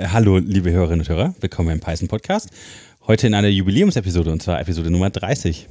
[0.00, 2.48] Äh, hallo, liebe Hörerinnen und Hörer, willkommen im Python Podcast.
[3.06, 5.68] Heute in einer Jubiläumsepisode und zwar Episode Nummer 30.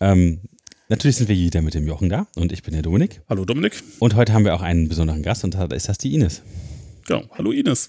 [0.00, 0.42] Ähm,
[0.88, 3.20] natürlich sind wir wieder mit dem Jochen da und ich bin der Dominik.
[3.28, 3.82] Hallo Dominik.
[3.98, 6.42] Und heute haben wir auch einen besonderen Gast und da ist das die Ines.
[7.08, 7.88] Genau, hallo Ines.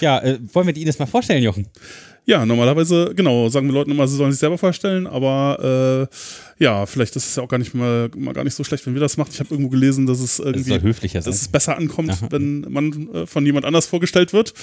[0.00, 1.68] Ja, äh, wollen wir die Ines mal vorstellen, Jochen?
[2.24, 6.86] Ja, normalerweise, genau, sagen wir Leuten immer, sie sollen sich selber vorstellen, aber äh, ja,
[6.86, 9.00] vielleicht ist es ja auch gar nicht mal, mal gar nicht so schlecht, wenn wir
[9.00, 9.30] das machen.
[9.32, 12.28] Ich habe irgendwo gelesen, dass es irgendwie das höflicher dass es besser ankommt, Aha.
[12.30, 14.54] wenn man äh, von jemand anders vorgestellt wird.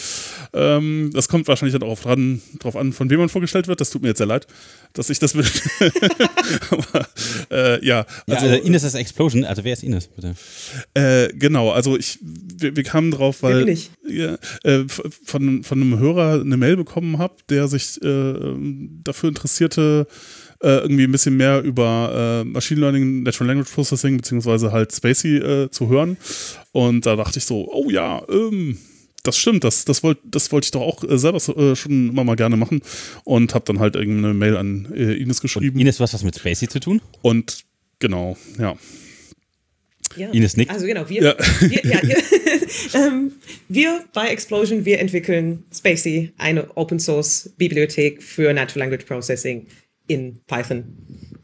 [0.54, 3.80] Ähm, das kommt wahrscheinlich darauf dran, drauf an, von wem man vorgestellt wird.
[3.80, 4.48] Das tut mir jetzt sehr leid,
[4.94, 5.46] dass ich das will.
[6.72, 7.08] Aber
[7.52, 9.44] äh, ja, also, ja, also Ines ist Explosion.
[9.44, 10.34] Also wer ist Ines, bitte?
[10.96, 16.00] Äh, genau, also ich, wir, wir kamen drauf, weil ich ja, äh, von, von einem
[16.00, 18.34] Hörer eine Mail bekommen habe, der sich äh,
[19.04, 20.08] dafür interessierte,
[20.64, 25.38] äh, irgendwie ein bisschen mehr über äh, Machine Learning, Natural Language Processing beziehungsweise halt Spacey
[25.38, 26.18] äh, zu hören.
[26.72, 28.78] Und da dachte ich so, oh ja, ähm,
[29.24, 32.24] das stimmt, das, das wollte das wollt ich doch auch äh, selber äh, schon immer
[32.24, 32.82] mal gerne machen.
[33.24, 35.76] Und habe dann halt irgendeine Mail an äh, Ines geschrieben.
[35.76, 37.02] Und Ines, was was mit Spacey zu tun?
[37.22, 37.64] Und
[38.00, 38.76] genau, ja.
[40.16, 40.30] Ja.
[40.30, 40.72] Ines nickt.
[40.72, 41.36] Also genau, wir, ja.
[41.60, 42.00] wir, ja,
[42.94, 43.32] ähm,
[43.68, 49.66] wir bei Explosion, wir entwickeln Spacey, eine Open Source Bibliothek für Natural Language Processing
[50.08, 50.84] in Python.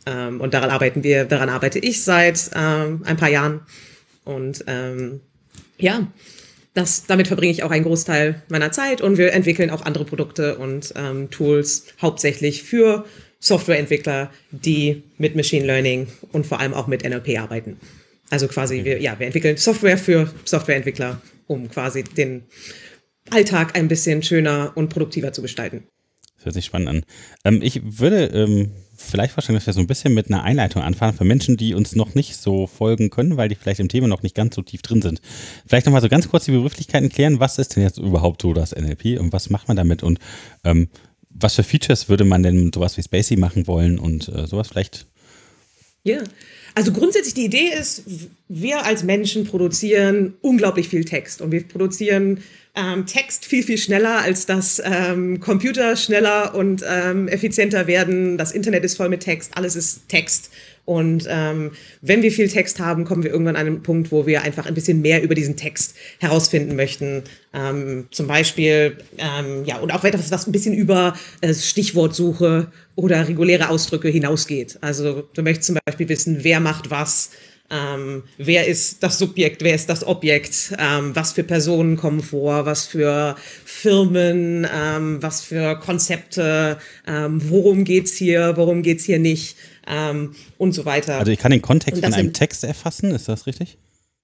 [0.05, 3.61] Ähm, und daran arbeiten wir, daran arbeite ich seit ähm, ein paar Jahren.
[4.23, 5.21] Und ähm,
[5.77, 6.07] ja,
[6.73, 10.57] das, damit verbringe ich auch einen Großteil meiner Zeit und wir entwickeln auch andere Produkte
[10.57, 13.05] und ähm, Tools, hauptsächlich für
[13.39, 17.77] Softwareentwickler, die mit Machine Learning und vor allem auch mit NLP arbeiten.
[18.29, 22.43] Also quasi, wir, ja, wir entwickeln Software für Softwareentwickler, um quasi den
[23.31, 25.85] Alltag ein bisschen schöner und produktiver zu gestalten.
[26.49, 27.05] Hört sich spannend an.
[27.45, 31.15] Ähm, ich würde ähm, vielleicht vorstellen, dass wir so ein bisschen mit einer Einleitung anfangen
[31.15, 34.23] für Menschen, die uns noch nicht so folgen können, weil die vielleicht im Thema noch
[34.23, 35.21] nicht ganz so tief drin sind.
[35.67, 37.39] Vielleicht nochmal so ganz kurz die Begrifflichkeiten klären.
[37.39, 40.17] Was ist denn jetzt überhaupt so das NLP und was macht man damit und
[40.63, 40.87] ähm,
[41.29, 45.05] was für Features würde man denn sowas wie Spacey machen wollen und äh, sowas vielleicht?
[46.03, 46.23] Ja,
[46.73, 48.05] also grundsätzlich die Idee ist,
[48.47, 52.39] wir als Menschen produzieren unglaublich viel Text und wir produzieren
[52.79, 58.37] ähm, Text viel, viel schneller, als dass ähm, Computer schneller und ähm, effizienter werden.
[58.37, 60.51] Das Internet ist voll mit Text, alles ist Text.
[60.85, 64.41] Und ähm, wenn wir viel Text haben, kommen wir irgendwann an einen Punkt, wo wir
[64.41, 67.23] einfach ein bisschen mehr über diesen Text herausfinden möchten.
[67.53, 73.27] Ähm, zum Beispiel, ähm, ja, und auch etwas, was ein bisschen über äh, Stichwortsuche oder
[73.27, 74.79] reguläre Ausdrücke hinausgeht.
[74.81, 77.31] Also du möchtest zum Beispiel wissen, wer macht was,
[77.69, 82.65] ähm, wer ist das Subjekt, wer ist das Objekt, ähm, was für Personen kommen vor,
[82.65, 83.35] was für
[83.65, 86.77] Firmen, ähm, was für Konzepte,
[87.07, 89.57] ähm, worum geht's hier, worum geht's hier nicht?
[89.87, 91.17] Ähm, und so weiter.
[91.17, 93.77] Also ich kann den Kontext von einem Text erfassen, ist das richtig?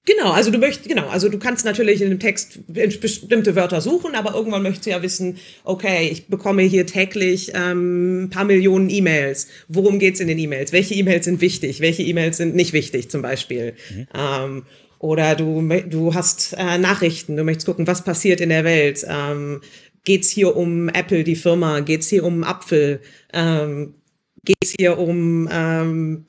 [0.06, 4.14] Genau, also du möchtest, genau, also du kannst natürlich in dem Text bestimmte Wörter suchen,
[4.14, 8.92] aber irgendwann möchtest du ja wissen, okay, ich bekomme hier täglich ähm, ein paar Millionen
[8.92, 9.48] E-Mails.
[9.68, 10.72] Worum geht's in den E-Mails?
[10.72, 11.80] Welche E-Mails sind wichtig?
[11.80, 13.74] Welche E-Mails sind nicht wichtig, zum Beispiel?
[13.90, 14.08] Mhm.
[14.14, 14.64] Ähm,
[15.00, 19.04] oder du, du hast äh, Nachrichten, du möchtest gucken, was passiert in der Welt.
[19.10, 19.62] Ähm,
[20.04, 21.80] geht's hier um Apple, die Firma?
[21.80, 23.02] Geht's hier um Apfel?
[23.34, 23.96] Ähm,
[24.44, 26.26] geht's hier um ähm,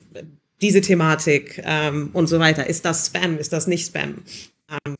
[0.61, 2.67] diese Thematik ähm, und so weiter.
[2.67, 3.37] Ist das Spam?
[3.37, 4.23] Ist das nicht Spam?
[4.69, 4.95] Ähm,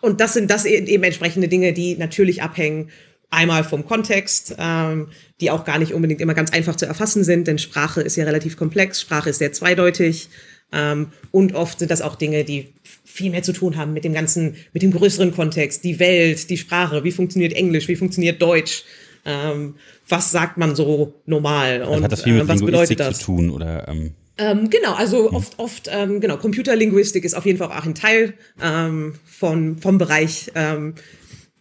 [0.00, 2.90] und das sind das eben entsprechende Dinge, die natürlich abhängen.
[3.32, 5.08] Einmal vom Kontext, ähm,
[5.40, 8.24] die auch gar nicht unbedingt immer ganz einfach zu erfassen sind, denn Sprache ist ja
[8.24, 10.28] relativ komplex, Sprache ist sehr zweideutig
[10.72, 12.72] ähm, und oft sind das auch Dinge, die
[13.04, 16.56] viel mehr zu tun haben mit dem ganzen, mit dem größeren Kontext, die Welt, die
[16.56, 18.82] Sprache, wie funktioniert Englisch, wie funktioniert Deutsch,
[19.24, 19.76] ähm,
[20.08, 23.18] was sagt man so normal und also hat das viel mit äh, was bedeutet das?
[23.18, 25.36] zu tun oder ähm ähm, genau, also hm.
[25.36, 29.98] oft, oft, ähm, genau, Computerlinguistik ist auf jeden Fall auch ein Teil ähm, von, vom
[29.98, 30.94] Bereich ähm,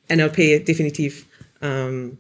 [0.10, 1.26] NLP, definitiv.
[1.62, 2.20] Ähm,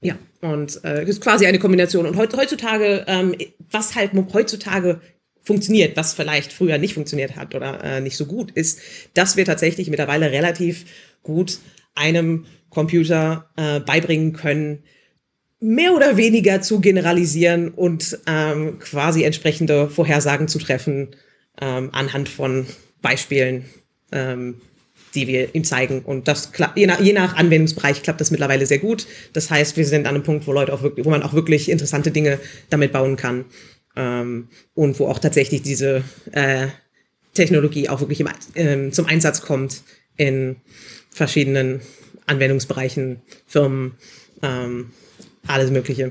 [0.00, 2.06] ja, und äh, ist quasi eine Kombination.
[2.06, 3.36] Und heutzutage, ähm,
[3.70, 5.00] was halt heutzutage
[5.40, 8.80] funktioniert, was vielleicht früher nicht funktioniert hat oder äh, nicht so gut ist,
[9.14, 10.84] dass wir tatsächlich mittlerweile relativ
[11.22, 11.60] gut
[11.94, 14.82] einem Computer äh, beibringen können,
[15.62, 21.14] mehr oder weniger zu generalisieren und ähm, quasi entsprechende Vorhersagen zu treffen
[21.60, 22.66] ähm, anhand von
[23.00, 23.64] Beispielen,
[24.10, 24.60] ähm,
[25.14, 26.00] die wir ihm zeigen.
[26.00, 29.06] Und das klappt, je nach, je nach Anwendungsbereich klappt das mittlerweile sehr gut.
[29.34, 31.70] Das heißt, wir sind an einem Punkt, wo Leute auch wirklich, wo man auch wirklich
[31.70, 33.44] interessante Dinge damit bauen kann.
[33.94, 36.68] Ähm, und wo auch tatsächlich diese äh,
[37.34, 39.82] Technologie auch wirklich im, ähm, zum Einsatz kommt
[40.16, 40.56] in
[41.10, 41.80] verschiedenen
[42.26, 43.92] Anwendungsbereichen, Firmen,
[44.42, 44.90] ähm,
[45.46, 46.10] alles Mögliche.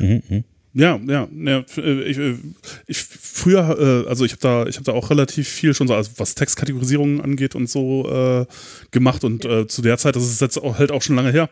[0.00, 0.44] Mhm, mh.
[0.76, 2.34] Ja, ja, ja ich, äh,
[2.88, 5.94] ich, früher, äh, also ich habe da, ich habe da auch relativ viel schon so,
[5.94, 8.44] also was Textkategorisierungen angeht und so äh,
[8.90, 11.48] gemacht und äh, zu der Zeit, das ist jetzt auch, halt auch schon lange her,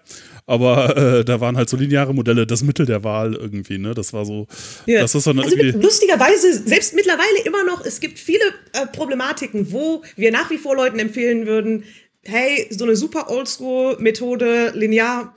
[0.46, 3.94] aber äh, da waren halt so lineare Modelle das Mittel der Wahl irgendwie, ne?
[3.94, 4.48] Das war so,
[4.86, 5.00] ja.
[5.00, 10.02] das ist eine also lustigerweise selbst mittlerweile immer noch, es gibt viele äh, Problematiken, wo
[10.16, 11.84] wir nach wie vor Leuten empfehlen würden,
[12.24, 15.32] hey, so eine super Oldschool-Methode linear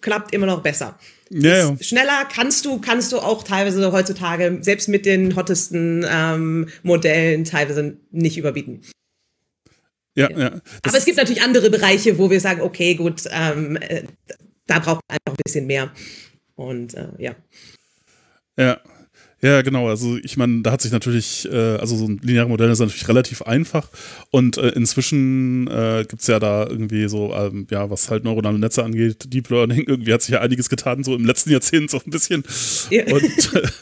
[0.00, 0.98] klappt immer noch besser.
[1.30, 1.76] Ja, ja.
[1.80, 7.96] Schneller kannst du, kannst du auch teilweise heutzutage, selbst mit den hottesten ähm, Modellen, teilweise
[8.10, 8.82] nicht überbieten.
[10.14, 10.38] Ja, ja.
[10.38, 10.60] ja.
[10.82, 14.04] Aber es gibt natürlich andere Bereiche, wo wir sagen, okay, gut, ähm, äh,
[14.66, 15.92] da braucht man einfach ein bisschen mehr.
[16.56, 17.36] Und äh, ja.
[18.58, 18.80] Ja,
[19.40, 19.88] ja, genau.
[19.88, 23.08] Also ich meine, da hat sich natürlich, äh, also so ein lineares Modell ist natürlich
[23.08, 23.88] relativ einfach
[24.30, 28.58] und äh, inzwischen äh, gibt es ja da irgendwie so, ähm, ja, was halt neuronale
[28.58, 32.00] Netze angeht, Deep Learning, irgendwie hat sich ja einiges getan, so im letzten Jahrzehnt so
[32.04, 32.42] ein bisschen.
[32.90, 33.04] Ja.
[33.12, 33.22] Und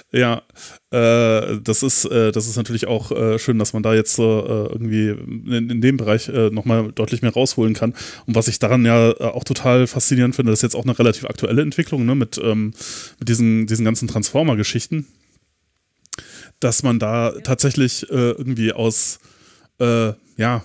[0.12, 0.42] ja,
[0.90, 4.44] äh, das ist, äh, das ist natürlich auch äh, schön, dass man da jetzt so
[4.46, 7.92] äh, irgendwie in, in, dem Bereich äh, nochmal deutlich mehr rausholen kann.
[8.26, 10.98] Und was ich daran ja äh, auch total faszinierend finde, das ist jetzt auch eine
[10.98, 12.72] relativ aktuelle Entwicklung, ne, mit, ähm,
[13.18, 15.06] mit diesen, diesen ganzen Transformer-Geschichten,
[16.60, 17.40] dass man da ja.
[17.40, 19.18] tatsächlich äh, irgendwie aus,
[19.78, 20.64] ja,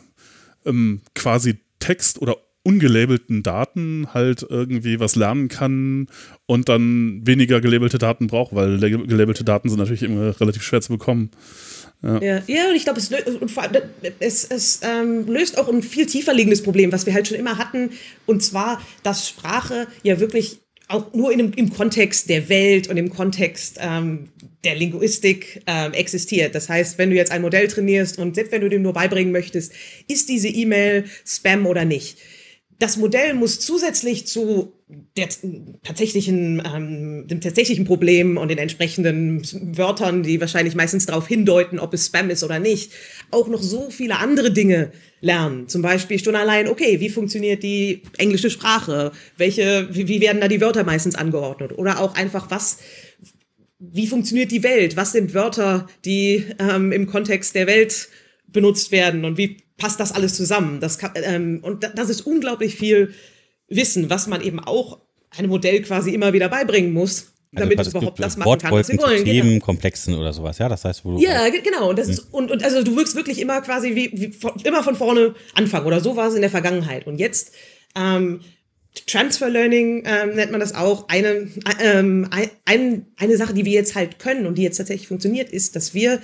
[0.66, 6.08] ähm, quasi Text oder ungelabelten Daten halt irgendwie was lernen kann
[6.46, 10.92] und dann weniger gelabelte Daten braucht, weil gelabelte Daten sind natürlich immer relativ schwer zu
[10.94, 11.32] bekommen.
[12.04, 12.22] Ja.
[12.22, 13.12] ja, ja, und ich glaube, es,
[14.20, 17.58] es, es ähm, löst auch ein viel tiefer liegendes Problem, was wir halt schon immer
[17.58, 17.92] hatten,
[18.26, 23.10] und zwar, dass Sprache ja wirklich auch nur in, im Kontext der Welt und im
[23.10, 24.30] Kontext ähm,
[24.64, 26.54] der Linguistik ähm, existiert.
[26.54, 29.32] Das heißt, wenn du jetzt ein Modell trainierst und selbst wenn du dem nur beibringen
[29.32, 29.74] möchtest,
[30.08, 32.18] ist diese E-Mail Spam oder nicht,
[32.82, 34.74] das Modell muss zusätzlich zu
[35.16, 35.30] der
[35.84, 39.44] tatsächlichen, ähm, dem tatsächlichen Problem und den entsprechenden
[39.78, 42.92] Wörtern, die wahrscheinlich meistens darauf hindeuten, ob es Spam ist oder nicht,
[43.30, 44.92] auch noch so viele andere Dinge
[45.22, 45.68] lernen.
[45.68, 49.12] Zum Beispiel schon allein, okay, wie funktioniert die englische Sprache?
[49.38, 51.78] Welche, wie, wie werden da die Wörter meistens angeordnet?
[51.78, 52.80] Oder auch einfach, was,
[53.78, 54.98] wie funktioniert die Welt?
[54.98, 58.10] Was sind Wörter, die ähm, im Kontext der Welt
[58.48, 60.80] benutzt werden und wie passt das alles zusammen?
[60.80, 63.14] Das kann, ähm, und das ist unglaublich viel
[63.68, 65.00] Wissen, was man eben auch
[65.32, 68.88] einem Modell quasi immer wieder beibringen muss, also damit es überhaupt das machen kann, was
[68.88, 69.26] sie wollen.
[69.26, 69.66] Themen, genau.
[69.66, 72.64] Komplexen oder sowas, ja, das heißt, wo du Ja, genau, und, das ist, und, und
[72.64, 76.28] also du wirkst wirklich immer quasi wie, wie immer von vorne anfangen oder so war
[76.28, 77.54] es in der Vergangenheit und jetzt
[77.96, 78.42] ähm,
[79.08, 81.08] Transfer Learning ähm, nennt man das auch.
[81.08, 81.48] Eine,
[81.82, 82.30] ähm,
[82.66, 85.94] ein, eine Sache, die wir jetzt halt können und die jetzt tatsächlich funktioniert, ist, dass
[85.94, 86.20] wir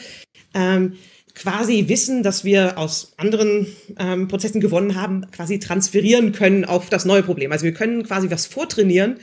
[0.53, 0.97] ähm,
[1.37, 3.67] quasi Wissen, das wir aus anderen
[3.99, 7.51] ähm, Prozessen gewonnen haben, quasi transferieren können auf das neue Problem.
[7.51, 9.19] Also wir können quasi was vortrainieren,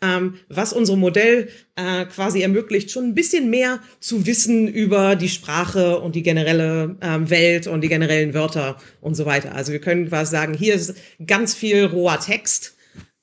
[0.00, 5.28] ähm, was unserem Modell äh, quasi ermöglicht, schon ein bisschen mehr zu wissen über die
[5.28, 9.54] Sprache und die generelle ähm, Welt und die generellen Wörter und so weiter.
[9.54, 10.94] Also wir können quasi sagen, hier ist
[11.26, 12.76] ganz viel roher Text,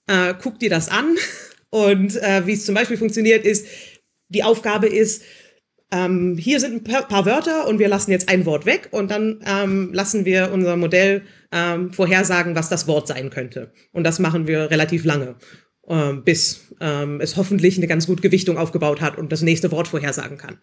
[0.07, 1.15] äh, guck dir das an.
[1.71, 3.67] Und äh, wie es zum Beispiel funktioniert, ist,
[4.29, 5.23] die Aufgabe ist,
[5.95, 9.11] ähm, hier sind ein paar, paar, Wörter und wir lassen jetzt ein Wort weg und
[9.11, 11.21] dann ähm, lassen wir unser Modell
[11.51, 13.71] ähm, vorhersagen, was das Wort sein könnte.
[13.93, 15.35] Und das machen wir relativ lange,
[15.87, 19.87] ähm, bis ähm, es hoffentlich eine ganz gute Gewichtung aufgebaut hat und das nächste Wort
[19.87, 20.57] vorhersagen kann.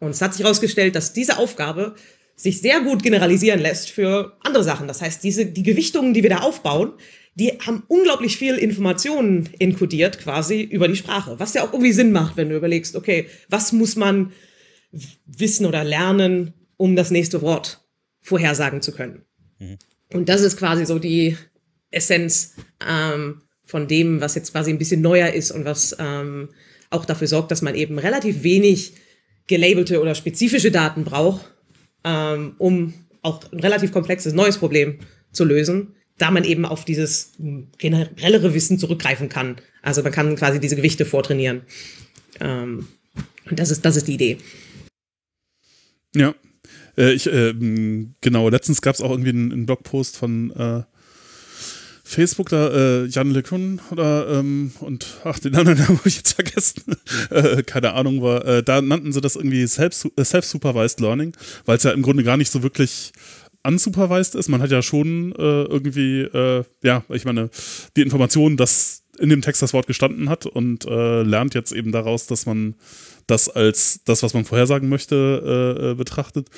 [0.00, 1.94] Und es hat sich herausgestellt, dass diese Aufgabe
[2.34, 4.88] sich sehr gut generalisieren lässt für andere Sachen.
[4.88, 6.94] Das heißt, diese, die Gewichtungen, die wir da aufbauen,
[7.34, 12.12] die haben unglaublich viel Informationen inkodiert quasi über die Sprache, was ja auch irgendwie Sinn
[12.12, 14.32] macht, wenn du überlegst, okay, was muss man
[15.26, 17.80] wissen oder lernen, um das nächste Wort
[18.20, 19.22] vorhersagen zu können.
[19.58, 19.78] Mhm.
[20.12, 21.36] Und das ist quasi so die
[21.90, 22.54] Essenz
[22.86, 26.50] ähm, von dem, was jetzt quasi ein bisschen neuer ist und was ähm,
[26.90, 28.94] auch dafür sorgt, dass man eben relativ wenig
[29.46, 31.52] gelabelte oder spezifische Daten braucht,
[32.04, 34.98] ähm, um auch ein relativ komplexes neues Problem
[35.32, 37.32] zu lösen, da man eben auf dieses
[37.78, 39.56] generellere Wissen zurückgreifen kann.
[39.80, 41.62] Also man kann quasi diese Gewichte vortrainieren.
[42.40, 42.88] Ähm,
[43.48, 44.38] und das ist, das ist die Idee.
[46.14, 46.34] Ja.
[46.96, 47.54] Äh, ich, äh,
[48.20, 50.82] genau, letztens gab es auch irgendwie einen, einen, Blogpost von äh,
[52.04, 56.96] Facebook, da äh, Jan LeCun oder ähm, und ach, den anderen habe ich jetzt vergessen.
[57.30, 61.92] äh, keine Ahnung, war, äh, da nannten sie das irgendwie Self-Supervised Learning, weil es ja
[61.92, 63.12] im Grunde gar nicht so wirklich
[63.64, 64.48] unsupervised ist.
[64.48, 67.48] Man hat ja schon irgendwie, äh, ja, ich meine,
[67.96, 72.26] die Information, dass in dem Text das Wort gestanden hat und lernt jetzt eben daraus,
[72.26, 72.74] dass man
[73.26, 76.48] das als das, was man vorhersagen möchte, äh, äh betrachtet.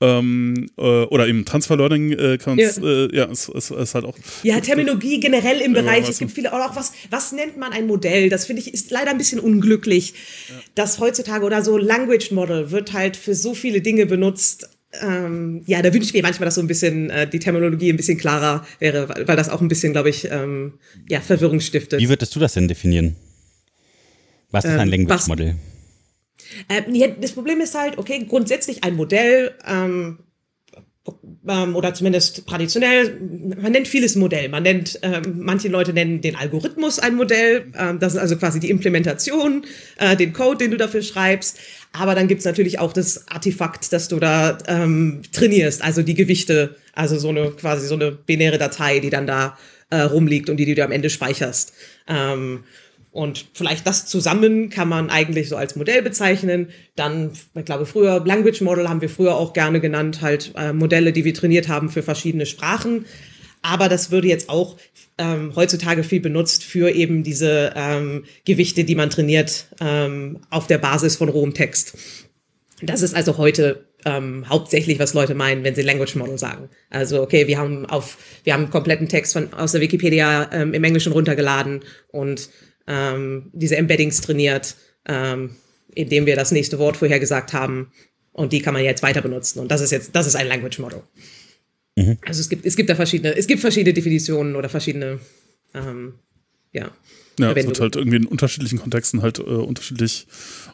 [0.00, 4.04] Ähm, äh, oder eben Transfer Learning äh, kann ja, äh, ja ist, ist, ist, halt
[4.04, 4.16] auch.
[4.44, 6.08] Ja, Terminologie generell im Bereich.
[6.08, 8.28] es gibt viele auch was, was nennt man ein Modell?
[8.28, 10.14] Das finde ich ist leider ein bisschen unglücklich,
[10.48, 10.54] ja.
[10.76, 14.70] dass heutzutage oder so Language Model wird halt für so viele Dinge benutzt.
[15.02, 17.96] Ähm, ja, da wünsche ich mir manchmal, dass so ein bisschen äh, die Terminologie ein
[17.96, 20.74] bisschen klarer wäre, weil, weil das auch ein bisschen, glaube ich, ähm,
[21.08, 22.00] ja, Verwirrung stiftet.
[22.00, 23.16] Wie würdest du das denn definieren?
[24.52, 25.46] Was ist ein ähm, Language Model?
[25.48, 25.58] Ähm,
[26.92, 30.18] ja, das Problem ist halt, okay, grundsätzlich ein Modell, ähm,
[31.46, 33.18] ähm, oder zumindest traditionell,
[33.60, 34.48] man nennt vieles Modell.
[34.48, 37.72] Man nennt, ähm, manche Leute nennen den Algorithmus ein Modell.
[37.78, 39.64] Ähm, das ist also quasi die Implementation,
[39.98, 41.58] äh, den Code, den du dafür schreibst.
[41.92, 46.76] Aber dann gibt's natürlich auch das Artefakt, das du da ähm, trainierst, also die Gewichte,
[46.94, 49.56] also so eine quasi so eine binäre Datei, die dann da
[49.90, 51.72] äh, rumliegt und die, die du am Ende speicherst.
[52.06, 52.64] Ähm,
[53.18, 56.68] und vielleicht das zusammen kann man eigentlich so als Modell bezeichnen.
[56.94, 61.12] Dann, ich glaube, früher Language Model haben wir früher auch gerne genannt, halt äh, Modelle,
[61.12, 63.06] die wir trainiert haben für verschiedene Sprachen.
[63.60, 64.76] Aber das würde jetzt auch
[65.18, 70.78] ähm, heutzutage viel benutzt für eben diese ähm, Gewichte, die man trainiert ähm, auf der
[70.78, 71.98] Basis von rohem Text.
[72.82, 76.68] Das ist also heute ähm, hauptsächlich, was Leute meinen, wenn sie Language Model sagen.
[76.88, 80.72] Also, okay, wir haben auf, wir haben einen kompletten Text von, aus der Wikipedia ähm,
[80.72, 81.80] im Englischen runtergeladen
[82.12, 82.48] und
[82.88, 84.74] ähm, diese Embeddings trainiert,
[85.06, 85.50] ähm,
[85.94, 87.92] indem wir das nächste Wort vorhergesagt haben.
[88.32, 89.60] Und die kann man jetzt weiter benutzen.
[89.60, 91.02] Und das ist jetzt, das ist ein Language Model.
[91.96, 92.18] Mhm.
[92.26, 95.20] Also es gibt, es gibt da verschiedene, es gibt verschiedene Definitionen oder verschiedene,
[95.74, 96.14] ähm,
[96.72, 96.90] ja.
[97.40, 100.26] Ja, es wird halt irgendwie in unterschiedlichen Kontexten halt äh, unterschiedlich,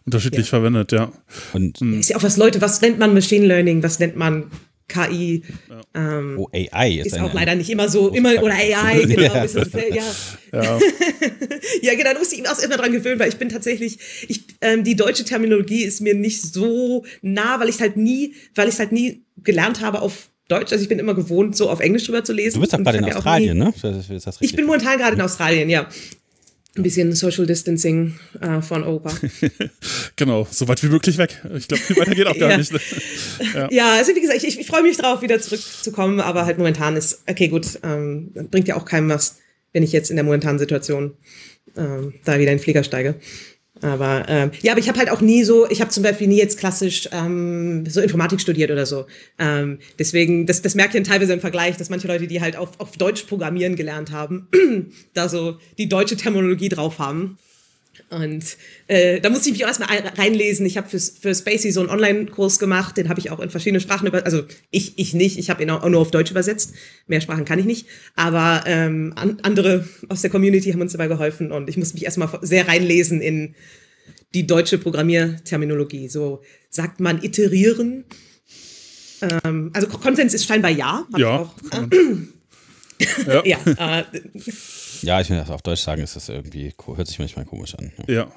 [0.07, 0.51] unterschiedlich ja.
[0.51, 1.13] verwendet, ja.
[1.53, 4.51] Und ist ja auch was Leute, was nennt man Machine Learning, was nennt man
[4.89, 5.43] KI.
[5.69, 5.81] Ja.
[6.19, 9.23] Ähm, oh, AI ist, ist auch leider nicht immer so, immer, oder AI, genau.
[9.23, 9.45] ja.
[9.45, 10.05] Ist, ja.
[10.53, 10.79] Ja.
[11.83, 13.99] ja, genau, da muss ich auch erstmal dran gewöhnen, weil ich bin tatsächlich,
[14.29, 18.69] ich, ähm, die deutsche Terminologie ist mir nicht so nah, weil ich halt nie, weil
[18.69, 20.73] ich halt nie gelernt habe auf Deutsch.
[20.73, 22.57] Also ich bin immer gewohnt, so auf Englisch drüber zu lesen.
[22.57, 24.05] Du bist doch gerade in Australien, nie, ne?
[24.41, 25.89] Ich bin momentan gerade in Australien, ja
[26.77, 29.13] ein bisschen Social Distancing äh, von Europa.
[30.17, 31.41] genau, so weit wie möglich weg.
[31.57, 32.59] Ich glaube, viel weiter geht auch gar ja.
[32.59, 32.73] nicht.
[32.73, 32.81] Ne?
[33.55, 33.69] Ja.
[33.71, 33.93] ja.
[33.95, 37.49] also wie gesagt, ich, ich freue mich drauf, wieder zurückzukommen, aber halt momentan ist, okay,
[37.49, 39.39] gut, ähm, bringt ja auch keinem was,
[39.73, 41.15] wenn ich jetzt in der momentanen Situation
[41.77, 43.17] ähm, da wieder in den Flieger steige.
[43.83, 46.39] Aber ähm, ja, aber ich habe halt auch nie so, ich habe zum Beispiel nie
[46.39, 49.07] jetzt klassisch ähm, so Informatik studiert oder so.
[49.39, 52.79] Ähm, deswegen, das, das merkt ihr teilweise im Vergleich, dass manche Leute, die halt auf,
[52.79, 54.49] auf Deutsch programmieren gelernt haben,
[55.15, 57.37] da so die deutsche Terminologie drauf haben.
[58.11, 60.67] Und äh, da musste ich mich auch erstmal reinlesen.
[60.67, 63.81] Ich habe für, für Spacey so einen Online-Kurs gemacht, den habe ich auch in verschiedene
[63.81, 66.75] Sprachen über, also ich, ich nicht, ich habe ihn auch nur auf Deutsch übersetzt.
[67.07, 67.87] Mehr Sprachen kann ich nicht.
[68.17, 72.05] Aber ähm, an, andere aus der Community haben uns dabei geholfen und ich musste mich
[72.05, 73.55] erstmal sehr reinlesen in
[74.35, 76.09] die deutsche Programmierterminologie.
[76.09, 78.05] So sagt man iterieren.
[79.23, 81.07] Ähm, also Konsens ist scheinbar ja.
[81.17, 81.41] Ja.
[81.41, 82.17] Auch, äh,
[83.27, 83.43] ja.
[83.45, 84.05] ja äh,
[85.03, 87.93] ja, ich will das auf Deutsch sagen, ist das irgendwie, hört sich manchmal komisch an.
[88.07, 88.29] Ja.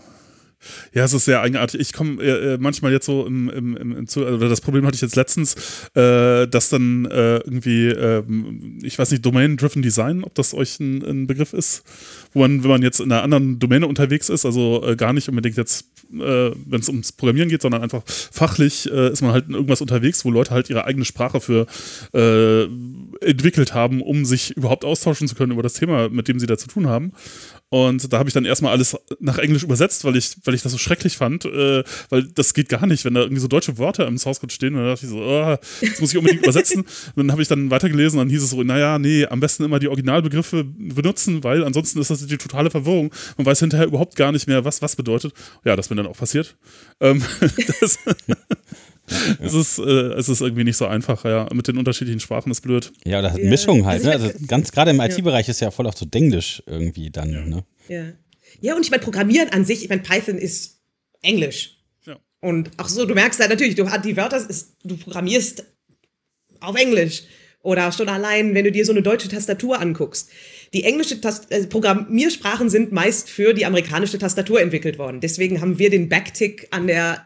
[0.93, 1.03] Ja.
[1.03, 1.79] Es ist sehr eigenartig.
[1.79, 4.95] Ich komme äh, äh, manchmal jetzt so im, im, im, im also das Problem hatte
[4.95, 5.55] ich jetzt letztens,
[5.95, 11.03] äh, dass dann äh, irgendwie, ähm, ich weiß nicht, Domain-Driven Design, ob das euch ein,
[11.03, 11.83] ein, Begriff ist,
[12.33, 15.29] wo man, wenn man jetzt in einer anderen Domäne unterwegs ist, also äh, gar nicht
[15.29, 19.53] unbedingt jetzt, äh, wenn es ums Programmieren geht, sondern einfach fachlich ist man halt in
[19.53, 21.67] irgendwas unterwegs, wo Leute halt ihre eigene Sprache für
[23.21, 26.57] entwickelt haben, um sich überhaupt austauschen zu können über das Thema, mit dem sie da
[26.57, 27.11] zu tun haben.
[27.69, 30.71] Und da habe ich dann erstmal alles nach Englisch übersetzt, weil ich, weil ich das
[30.71, 34.07] so schrecklich fand, äh, weil das geht gar nicht, wenn da irgendwie so deutsche Wörter
[34.07, 34.75] im Source Code stehen.
[34.75, 36.81] Und dann dachte ich so, oh, das muss ich unbedingt übersetzen.
[37.15, 39.63] Und dann habe ich dann weitergelesen und dann hieß es so, naja, nee, am besten
[39.63, 43.12] immer die Originalbegriffe benutzen, weil ansonsten ist das die totale Verwirrung.
[43.38, 45.33] Man weiß hinterher überhaupt gar nicht mehr, was was bedeutet.
[45.65, 46.55] Ja, das mir dann auch passiert.
[47.00, 47.24] Ähm,
[47.79, 48.00] das,
[49.41, 51.47] es, ist, äh, es ist irgendwie nicht so einfach, ja.
[51.53, 52.91] Mit den unterschiedlichen Sprachen ist blöd.
[53.05, 53.49] Ja, oder ja.
[53.49, 54.11] Mischung halt, ne?
[54.11, 57.45] Also ganz gerade im IT-Bereich ist ja voll auch so Denglisch irgendwie dann, ja.
[57.45, 57.63] ne?
[57.87, 58.05] Ja.
[58.59, 60.79] Ja, und ich meine, Programmieren an sich, ich meine, Python ist
[61.21, 61.77] Englisch.
[62.05, 62.17] Ja.
[62.41, 65.63] Und auch so, du merkst ja natürlich, du hast die Wörter, ist, du programmierst
[66.59, 67.23] auf Englisch.
[67.61, 70.29] Oder schon allein, wenn du dir so eine deutsche Tastatur anguckst.
[70.73, 75.21] Die englische Tast äh, Programmiersprachen sind meist für die amerikanische Tastatur entwickelt worden.
[75.21, 77.25] Deswegen haben wir den Backtick an der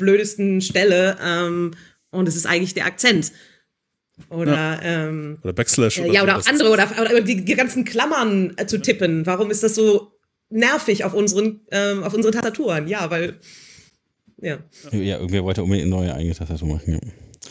[0.00, 1.72] blödesten Stelle ähm,
[2.10, 3.32] und es ist eigentlich der Akzent.
[4.28, 4.80] Oder, ja.
[4.82, 5.98] ähm, oder Backslash.
[5.98, 9.24] Äh, ja, oder auch andere, oder, oder die, ganzen Klammern äh, zu tippen.
[9.24, 10.12] Warum ist das so
[10.50, 12.86] nervig auf unseren, ähm, auf unseren Tastaturen?
[12.88, 13.38] Ja, weil.
[14.42, 14.58] Ja.
[14.90, 16.94] Ja, irgendwer wollte unbedingt eine neue eigene Tastatur machen.
[16.94, 16.98] Ja.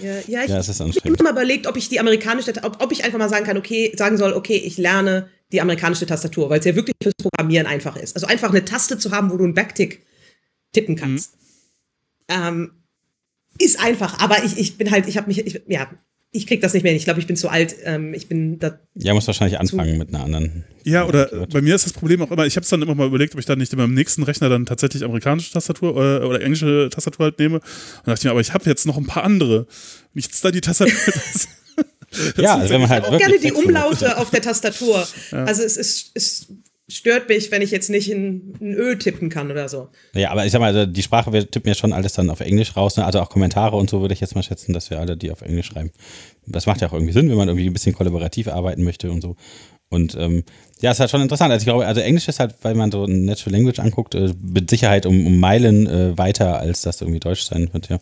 [0.01, 3.03] Ja, ja, ich ja, habe immer mal überlegt, ob ich die amerikanische, ob, ob ich
[3.03, 6.65] einfach mal sagen kann, okay, sagen soll, okay, ich lerne die amerikanische Tastatur, weil es
[6.65, 8.15] ja wirklich fürs Programmieren einfach ist.
[8.15, 10.05] Also einfach eine Taste zu haben, wo du einen Backtick
[10.73, 11.35] tippen kannst.
[11.35, 11.39] Mhm.
[12.29, 12.71] Ähm,
[13.59, 14.19] ist einfach.
[14.19, 15.89] Aber ich, ich bin halt, ich habe mich, ich, ja,
[16.31, 16.93] ich krieg das nicht mehr.
[16.93, 17.75] Ich glaube, ich bin zu alt.
[17.83, 18.79] Ähm, ich bin da.
[18.93, 20.63] Ja, muss wahrscheinlich anfangen mit einer anderen.
[20.83, 23.07] Ja, oder bei mir ist das Problem auch immer, ich habe es dann immer mal
[23.07, 26.25] überlegt, ob ich dann nicht in meinem nächsten Rechner dann tatsächlich amerikanische Tastatur oder, äh,
[26.25, 27.55] oder englische Tastatur halt nehme.
[27.55, 29.65] Und dachte ich mir, aber ich habe jetzt noch ein paar andere.
[30.13, 30.93] Nichts da die Tastatur.
[32.37, 35.07] ja, also wenn man halt auch gerne die Umlaute auf der Tastatur.
[35.31, 35.45] Ja.
[35.45, 36.47] Also es ist, es
[36.89, 39.89] stört mich, wenn ich jetzt nicht in ein Ö tippen kann oder so.
[40.13, 42.39] Ja, aber ich sag mal, also die Sprache, wir tippen ja schon alles dann auf
[42.39, 43.05] Englisch raus, ne?
[43.05, 45.41] also auch Kommentare und so würde ich jetzt mal schätzen, dass wir alle die auf
[45.41, 45.91] Englisch schreiben.
[46.45, 49.21] Das macht ja auch irgendwie Sinn, wenn man irgendwie ein bisschen kollaborativ arbeiten möchte und
[49.21, 49.35] so.
[49.89, 50.43] Und ähm,
[50.81, 51.51] ja, ist halt schon interessant.
[51.51, 54.33] Also ich glaube, also Englisch ist halt, weil man so ein Natural Language anguckt, äh,
[54.41, 57.99] mit Sicherheit um, um Meilen äh, weiter, als das irgendwie Deutsch sein wird, ja.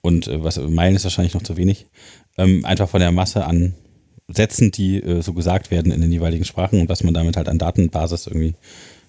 [0.00, 1.86] Und äh, was Meilen ist wahrscheinlich noch zu wenig.
[2.38, 3.74] Ähm, einfach von der Masse an
[4.28, 7.48] Sätzen, die äh, so gesagt werden in den jeweiligen Sprachen und was man damit halt
[7.48, 8.54] an Datenbasis irgendwie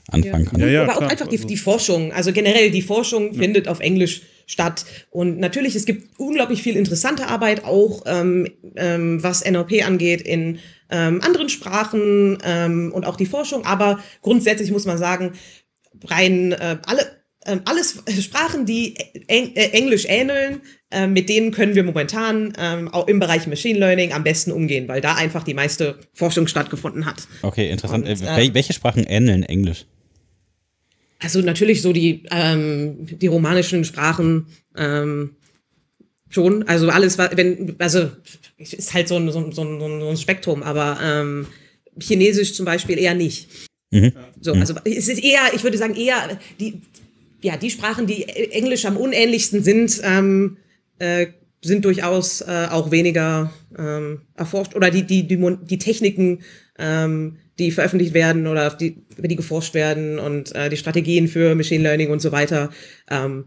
[0.08, 0.50] anfangen ja.
[0.50, 0.60] kann.
[0.62, 4.22] Ja, ja, Aber auch einfach die, die, Forschung, also generell die Forschung findet auf Englisch
[4.46, 4.86] statt.
[5.12, 10.60] Und natürlich, es gibt unglaublich viel interessante Arbeit, auch ähm, ähm, was NLP angeht in
[10.90, 13.66] ähm, anderen Sprachen ähm, und auch die Forschung.
[13.66, 15.34] Aber grundsätzlich muss man sagen,
[16.06, 18.96] rein äh, alle ähm, alles Sprachen, die
[19.28, 23.80] Eng äh, Englisch ähneln, äh, mit denen können wir momentan ähm, auch im Bereich Machine
[23.80, 27.28] Learning am besten umgehen, weil da einfach die meiste Forschung stattgefunden hat.
[27.42, 28.08] Okay, interessant.
[28.08, 29.86] Und, äh, welche Sprachen ähneln Englisch?
[31.20, 35.36] Also natürlich so die, ähm, die romanischen Sprachen ähm,
[36.30, 36.68] schon.
[36.68, 38.10] Also alles, wenn, also
[38.58, 41.48] ist halt so ein, so, so, so ein Spektrum, aber ähm,
[42.02, 43.50] Chinesisch zum Beispiel eher nicht.
[43.92, 44.14] Mhm.
[44.40, 44.62] So, mhm.
[44.62, 46.82] also es ist eher, ich würde sagen, eher die,
[47.42, 50.58] ja, die Sprachen, die Englisch am unähnlichsten sind, ähm,
[51.00, 51.28] äh,
[51.62, 56.40] sind durchaus äh, auch weniger ähm, erforscht oder die, die, die, die Techniken,
[56.78, 61.56] ähm, die veröffentlicht werden oder die, über die geforscht werden und äh, die Strategien für
[61.56, 62.70] Machine Learning und so weiter,
[63.10, 63.46] ähm,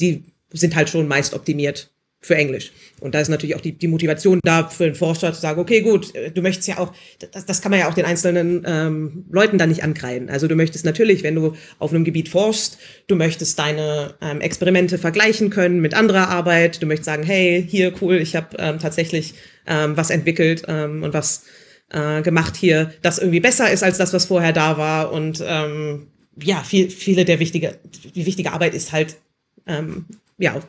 [0.00, 1.92] die sind halt schon meist optimiert
[2.22, 2.72] für Englisch.
[3.00, 5.80] Und da ist natürlich auch die, die Motivation da für den Forscher zu sagen, okay,
[5.80, 6.92] gut, du möchtest ja auch,
[7.32, 10.30] das, das kann man ja auch den einzelnen ähm, Leuten da nicht ankreiden.
[10.30, 14.98] Also du möchtest natürlich, wenn du auf einem Gebiet forschst, du möchtest deine ähm, Experimente
[14.98, 16.80] vergleichen können mit anderer Arbeit.
[16.80, 19.34] Du möchtest sagen, hey, hier cool, ich habe ähm, tatsächlich
[19.66, 21.44] ähm, was entwickelt ähm, und was
[21.90, 25.12] äh, gemacht hier, das irgendwie besser ist als das, was vorher da war.
[25.12, 26.06] Und ähm,
[26.40, 27.78] ja, viel, viele der wichtige,
[28.14, 29.16] die wichtige Arbeit ist halt
[29.66, 30.06] ähm,
[30.38, 30.60] ja,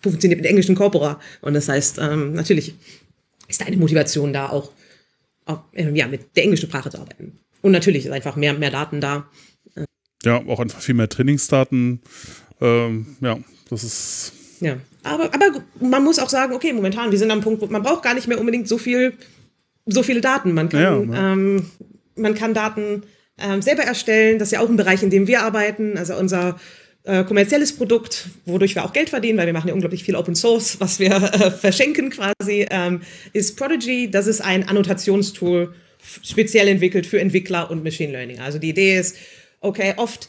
[0.00, 1.20] funktioniert mit englischen Corpora.
[1.40, 2.74] Und das heißt, ähm, natürlich
[3.48, 4.72] ist eine Motivation da auch,
[5.44, 7.38] auch äh, ja, mit der englischen Sprache zu arbeiten.
[7.62, 9.28] Und natürlich ist einfach mehr, mehr Daten da.
[10.24, 12.00] Ja, auch einfach viel mehr Trainingsdaten.
[12.60, 13.38] Ähm, ja,
[13.70, 14.32] das ist.
[14.60, 17.82] Ja, aber, aber man muss auch sagen, okay, momentan, wir sind am Punkt, wo man
[17.82, 19.14] braucht gar nicht mehr unbedingt so viel,
[19.86, 20.52] so viele Daten.
[20.52, 21.32] Man kann, ja, ja.
[21.32, 21.70] Ähm,
[22.16, 23.04] man kann Daten
[23.38, 24.38] ähm, selber erstellen.
[24.38, 25.96] Das ist ja auch ein Bereich, in dem wir arbeiten.
[25.96, 26.58] Also unser
[27.08, 30.34] äh, kommerzielles Produkt, wodurch wir auch Geld verdienen, weil wir machen ja unglaublich viel Open
[30.34, 33.00] Source, was wir äh, verschenken quasi, ähm,
[33.32, 34.10] ist Prodigy.
[34.10, 35.74] Das ist ein Annotationstool,
[36.22, 38.40] speziell entwickelt für Entwickler und Machine Learning.
[38.40, 39.16] Also die Idee ist,
[39.60, 40.28] okay, oft,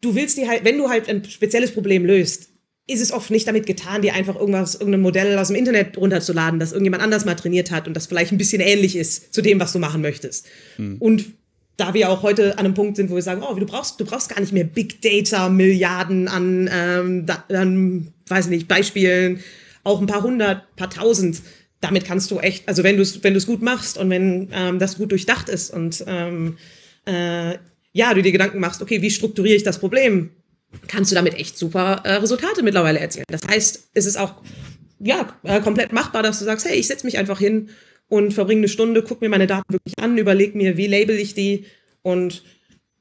[0.00, 2.48] du willst dir halt, wenn du halt ein spezielles Problem löst,
[2.88, 6.58] ist es oft nicht damit getan, dir einfach irgendwas, irgendein Modell aus dem Internet runterzuladen,
[6.58, 9.60] das irgendjemand anders mal trainiert hat und das vielleicht ein bisschen ähnlich ist zu dem,
[9.60, 10.46] was du machen möchtest.
[10.74, 10.96] Hm.
[10.98, 11.26] Und
[11.80, 14.04] da wir auch heute an einem Punkt sind, wo wir sagen, oh, du brauchst, du
[14.04, 19.40] brauchst gar nicht mehr Big Data, Milliarden an, ähm, da, an weiß nicht, Beispielen,
[19.82, 21.40] auch ein paar hundert, paar tausend.
[21.80, 24.98] Damit kannst du echt, also wenn du es wenn gut machst und wenn ähm, das
[24.98, 26.58] gut durchdacht ist und ähm,
[27.06, 27.54] äh,
[27.92, 30.30] ja, du dir Gedanken machst, okay, wie strukturiere ich das Problem,
[30.86, 33.24] kannst du damit echt super äh, Resultate mittlerweile erzielen.
[33.28, 34.34] Das heißt, es ist auch
[34.98, 37.70] ja äh, komplett machbar, dass du sagst, hey, ich setze mich einfach hin
[38.10, 41.32] und verbringe eine Stunde, gucke mir meine Daten wirklich an, überlege mir, wie label ich
[41.32, 41.64] die
[42.02, 42.42] und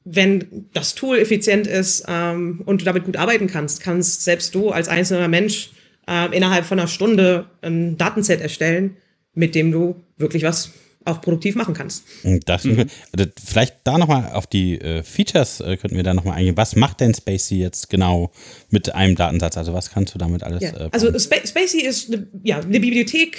[0.06, 4.70] wenn das Tool effizient ist ähm, und du damit gut arbeiten kannst, kannst selbst du
[4.70, 5.72] als einzelner Mensch
[6.08, 8.98] äh, innerhalb von einer Stunde ein Datenset erstellen,
[9.34, 10.72] mit dem du wirklich was
[11.06, 12.04] auch produktiv machen kannst.
[12.46, 12.86] Das, mhm.
[13.12, 16.58] Also vielleicht da nochmal auf die äh, Features äh, könnten wir da nochmal eingehen.
[16.58, 18.32] Was macht denn Spacey jetzt genau
[18.70, 19.58] mit einem Datensatz?
[19.58, 20.62] Also was kannst du damit alles?
[20.62, 20.72] Ja.
[20.72, 23.38] Äh, also Sp Spacey ist eine, ja, eine Bibliothek,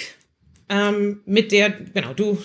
[0.71, 2.37] ähm, mit der genau du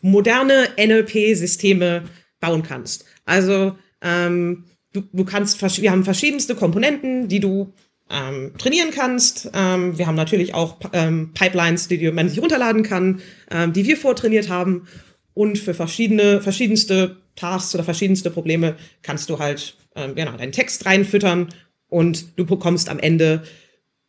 [0.00, 2.04] moderne NLP-Systeme
[2.40, 3.04] bauen kannst.
[3.24, 7.72] Also ähm, du, du kannst, wir haben verschiedenste Komponenten, die du
[8.08, 9.50] ähm, trainieren kannst.
[9.52, 13.96] Ähm, wir haben natürlich auch ähm, Pipelines, die man sich runterladen kann, ähm, die wir
[13.96, 14.86] vortrainiert haben.
[15.34, 20.84] Und für verschiedene, verschiedenste Tasks oder verschiedenste Probleme kannst du halt ähm, genau deinen Text
[20.84, 21.48] reinfüttern
[21.88, 23.42] und du bekommst am Ende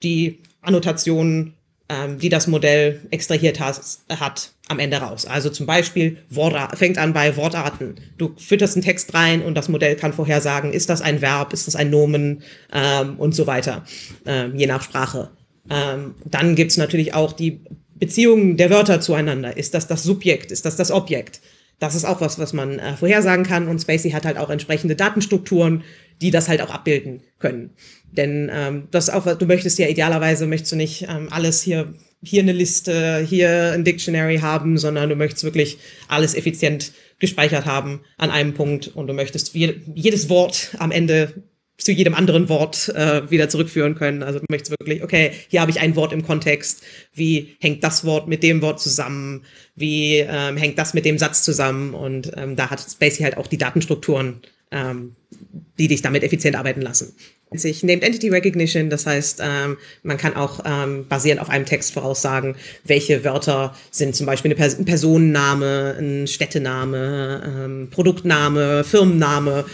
[0.04, 1.54] die Annotationen
[1.90, 5.26] ähm, die das Modell extrahiert hat, hat am Ende raus.
[5.26, 7.96] Also zum Beispiel Wortart, fängt an bei Wortarten.
[8.18, 11.68] Du fütterst einen Text rein und das Modell kann vorhersagen, ist das ein Verb, ist
[11.68, 13.84] das ein Nomen ähm, und so weiter,
[14.26, 15.32] ähm, je nach Sprache.
[15.70, 17.62] Ähm, dann gibt's natürlich auch die
[17.96, 19.56] Beziehungen der Wörter zueinander.
[19.56, 20.52] Ist das das Subjekt?
[20.52, 21.42] Ist das das Objekt?
[21.84, 24.96] Das ist auch was, was man äh, vorhersagen kann und Spacey hat halt auch entsprechende
[24.96, 25.84] Datenstrukturen,
[26.22, 27.72] die das halt auch abbilden können.
[28.10, 31.94] Denn ähm, das auch, du möchtest ja idealerweise, möchtest du nicht ähm, alles hier,
[32.24, 38.00] hier eine Liste, hier ein Dictionary haben, sondern du möchtest wirklich alles effizient gespeichert haben
[38.18, 41.44] an einem Punkt und du möchtest jedes Wort am Ende
[41.84, 44.24] zu jedem anderen Wort äh, wieder zurückführen können.
[44.24, 46.84] Also du möchtest wirklich, okay, hier habe ich ein Wort im Kontext.
[47.14, 49.44] Wie hängt das Wort mit dem Wort zusammen?
[49.76, 51.94] Wie ähm, hängt das mit dem Satz zusammen?
[51.94, 54.42] Und ähm, da hat Spacey halt auch die Datenstrukturen,
[54.72, 55.16] ähm,
[55.78, 57.14] die dich damit effizient arbeiten lassen
[57.60, 61.94] sich Named Entity Recognition, das heißt, ähm, man kann auch ähm, basierend auf einem Text
[61.94, 69.66] voraussagen, welche Wörter sind zum Beispiel eine Pers ein Personenname, ein Städtename, ähm, Produktname, Firmenname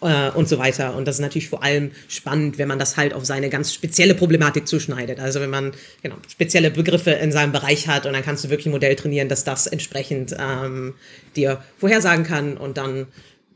[0.00, 0.96] äh, und so weiter.
[0.96, 4.14] Und das ist natürlich vor allem spannend, wenn man das halt auf seine ganz spezielle
[4.14, 5.20] Problematik zuschneidet.
[5.20, 8.66] Also wenn man genau spezielle Begriffe in seinem Bereich hat und dann kannst du wirklich
[8.66, 10.94] ein Modell trainieren, dass das entsprechend ähm,
[11.36, 13.06] dir vorhersagen kann und dann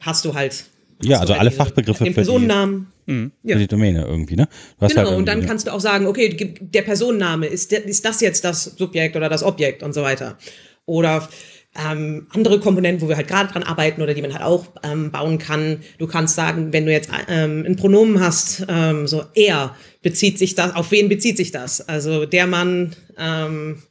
[0.01, 0.65] hast du halt
[1.05, 2.87] ja, also alle Fachbegriffe den Personennamen.
[3.07, 3.57] Für die, ja.
[3.57, 4.49] für die Domäne irgendwie, ne?
[4.79, 8.21] genau, halt und dann kannst du auch sagen, okay, der Personenname, ist, der, ist das
[8.21, 10.39] jetzt das Subjekt oder das Objekt und so weiter.
[10.87, 11.29] Oder
[11.75, 15.11] ähm, andere Komponenten, wo wir halt gerade dran arbeiten oder die man halt auch ähm,
[15.11, 15.81] bauen kann.
[15.99, 20.55] Du kannst sagen, wenn du jetzt ähm, ein Pronomen hast, ähm, so er, bezieht sich
[20.55, 21.81] das, auf wen bezieht sich das?
[21.89, 23.83] Also der Mann ähm,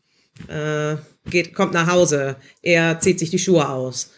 [0.48, 0.96] äh,
[1.30, 4.12] geht, kommt nach Hause, er zieht sich die Schuhe aus.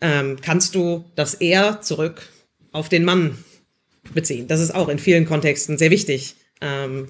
[0.00, 2.22] Ähm, kannst du das er zurück
[2.72, 3.38] auf den Mann
[4.12, 4.48] beziehen.
[4.48, 6.34] Das ist auch in vielen Kontexten sehr wichtig.
[6.60, 7.08] Ähm,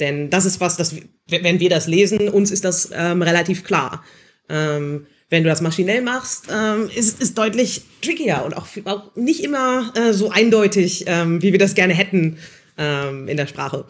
[0.00, 0.96] denn das ist was, das,
[1.28, 4.04] wenn wir das lesen, uns ist das ähm, relativ klar.
[4.48, 9.42] Ähm, wenn du das maschinell machst, ähm, ist es deutlich trickier und auch, auch nicht
[9.42, 12.38] immer äh, so eindeutig, ähm, wie wir das gerne hätten
[12.78, 13.86] ähm, in der Sprache.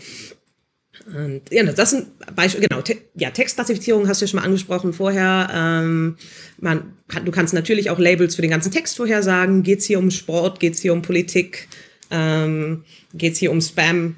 [1.06, 4.92] Und, ja, das sind Beispiele, genau, te ja, Textklassifizierung hast du ja schon mal angesprochen
[4.92, 5.48] vorher.
[5.52, 6.16] Ähm,
[6.58, 6.94] man
[7.24, 9.62] du kannst natürlich auch Labels für den ganzen Text vorhersagen.
[9.62, 11.68] Geht es hier um Sport, geht es hier um Politik,
[12.10, 14.16] ähm, geht es hier um Spam.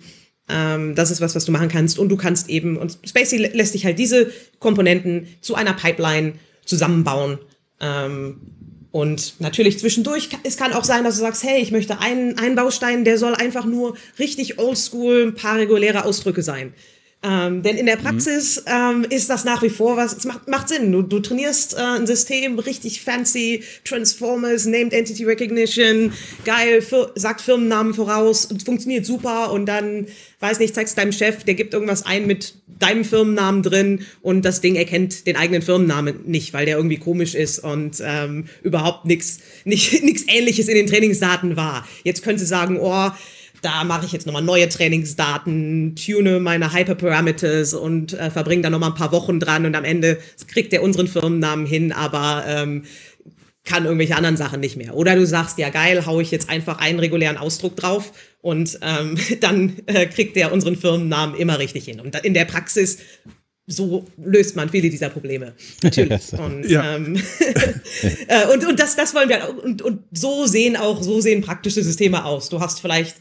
[0.48, 1.98] Ähm, das ist was, was du machen kannst.
[1.98, 6.34] Und du kannst eben, und Spacey lässt sich halt diese Komponenten zu einer Pipeline
[6.68, 7.38] zusammenbauen.
[7.80, 8.40] Ähm,
[8.90, 12.54] und natürlich zwischendurch, es kann auch sein, dass du sagst, hey, ich möchte einen, einen
[12.54, 16.72] Baustein, der soll einfach nur richtig oldschool, ein paar reguläre Ausdrücke sein.
[17.20, 18.02] Ähm, denn in der mhm.
[18.02, 19.04] Praxis mhm.
[19.04, 20.92] ähm, ist das nach wie vor was, es macht, macht Sinn.
[20.92, 26.12] Du, du trainierst äh, ein System richtig fancy, Transformers, Named Entity Recognition,
[26.44, 30.06] geil, fir sagt Firmennamen voraus, funktioniert super und dann,
[30.38, 34.60] weiß nicht, zeigst deinem Chef, der gibt irgendwas ein mit deinem Firmennamen drin und das
[34.60, 39.40] Ding erkennt den eigenen Firmennamen nicht, weil der irgendwie komisch ist und ähm, überhaupt nichts
[39.64, 41.84] nicht, nix ähnliches in den Trainingsdaten war.
[42.04, 43.10] Jetzt können sie sagen, oh,
[43.62, 48.90] da mache ich jetzt nochmal neue Trainingsdaten, tune meine Hyperparameters und äh, verbringe da nochmal
[48.90, 52.84] ein paar Wochen dran und am Ende kriegt er unseren Firmennamen hin, aber ähm,
[53.64, 54.96] kann irgendwelche anderen Sachen nicht mehr.
[54.96, 59.16] Oder du sagst, ja geil, hau ich jetzt einfach einen regulären Ausdruck drauf und ähm,
[59.40, 62.00] dann äh, kriegt der unseren Firmennamen immer richtig hin.
[62.00, 62.98] Und in der Praxis
[63.70, 65.52] so löst man viele dieser Probleme.
[65.82, 66.32] Natürlich.
[66.38, 66.96] Und, ja.
[66.96, 67.22] ähm,
[68.28, 69.62] äh, und, und das, das wollen wir.
[69.62, 72.48] Und, und so sehen auch, so sehen praktische Systeme aus.
[72.48, 73.16] Du hast vielleicht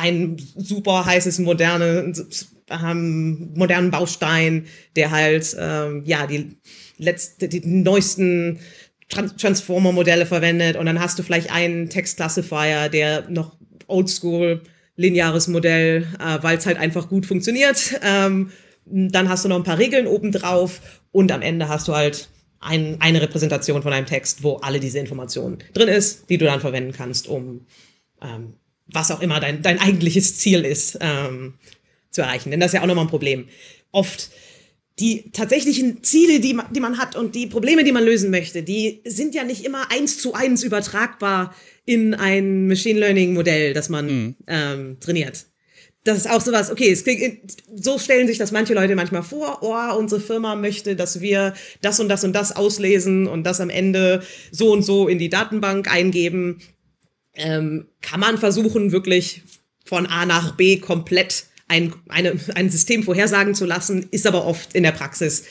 [0.00, 2.12] ein super heißes, moderne,
[2.70, 6.56] ähm, modernen Baustein, der halt ähm, ja die
[6.98, 8.58] letzte, die neuesten
[9.08, 13.56] Transformer-Modelle verwendet und dann hast du vielleicht einen Text-Classifier, der noch
[13.88, 14.62] oldschool
[14.96, 17.98] lineares Modell, äh, weil es halt einfach gut funktioniert.
[18.02, 18.50] Ähm,
[18.84, 22.28] dann hast du noch ein paar Regeln obendrauf und am Ende hast du halt
[22.60, 26.60] ein, eine Repräsentation von einem Text, wo alle diese Informationen drin ist, die du dann
[26.60, 27.66] verwenden kannst, um
[28.22, 28.54] ähm,
[28.92, 31.54] was auch immer dein, dein eigentliches Ziel ist, ähm,
[32.10, 32.50] zu erreichen.
[32.50, 33.48] Denn das ist ja auch nochmal ein Problem.
[33.92, 34.30] Oft
[34.98, 38.62] die tatsächlichen Ziele, die man, die man hat und die Probleme, die man lösen möchte,
[38.62, 41.54] die sind ja nicht immer eins zu eins übertragbar
[41.86, 44.36] in ein Machine Learning Modell, das man mhm.
[44.46, 45.46] ähm, trainiert.
[46.04, 49.58] Das ist auch sowas, okay, es klingt, so stellen sich das manche Leute manchmal vor,
[49.62, 53.68] oh, unsere Firma möchte, dass wir das und das und das auslesen und das am
[53.68, 56.60] Ende so und so in die Datenbank eingeben
[57.34, 59.42] ähm, kann man versuchen, wirklich
[59.84, 64.74] von A nach B komplett ein, eine, ein System vorhersagen zu lassen, ist aber oft
[64.74, 65.44] in der Praxis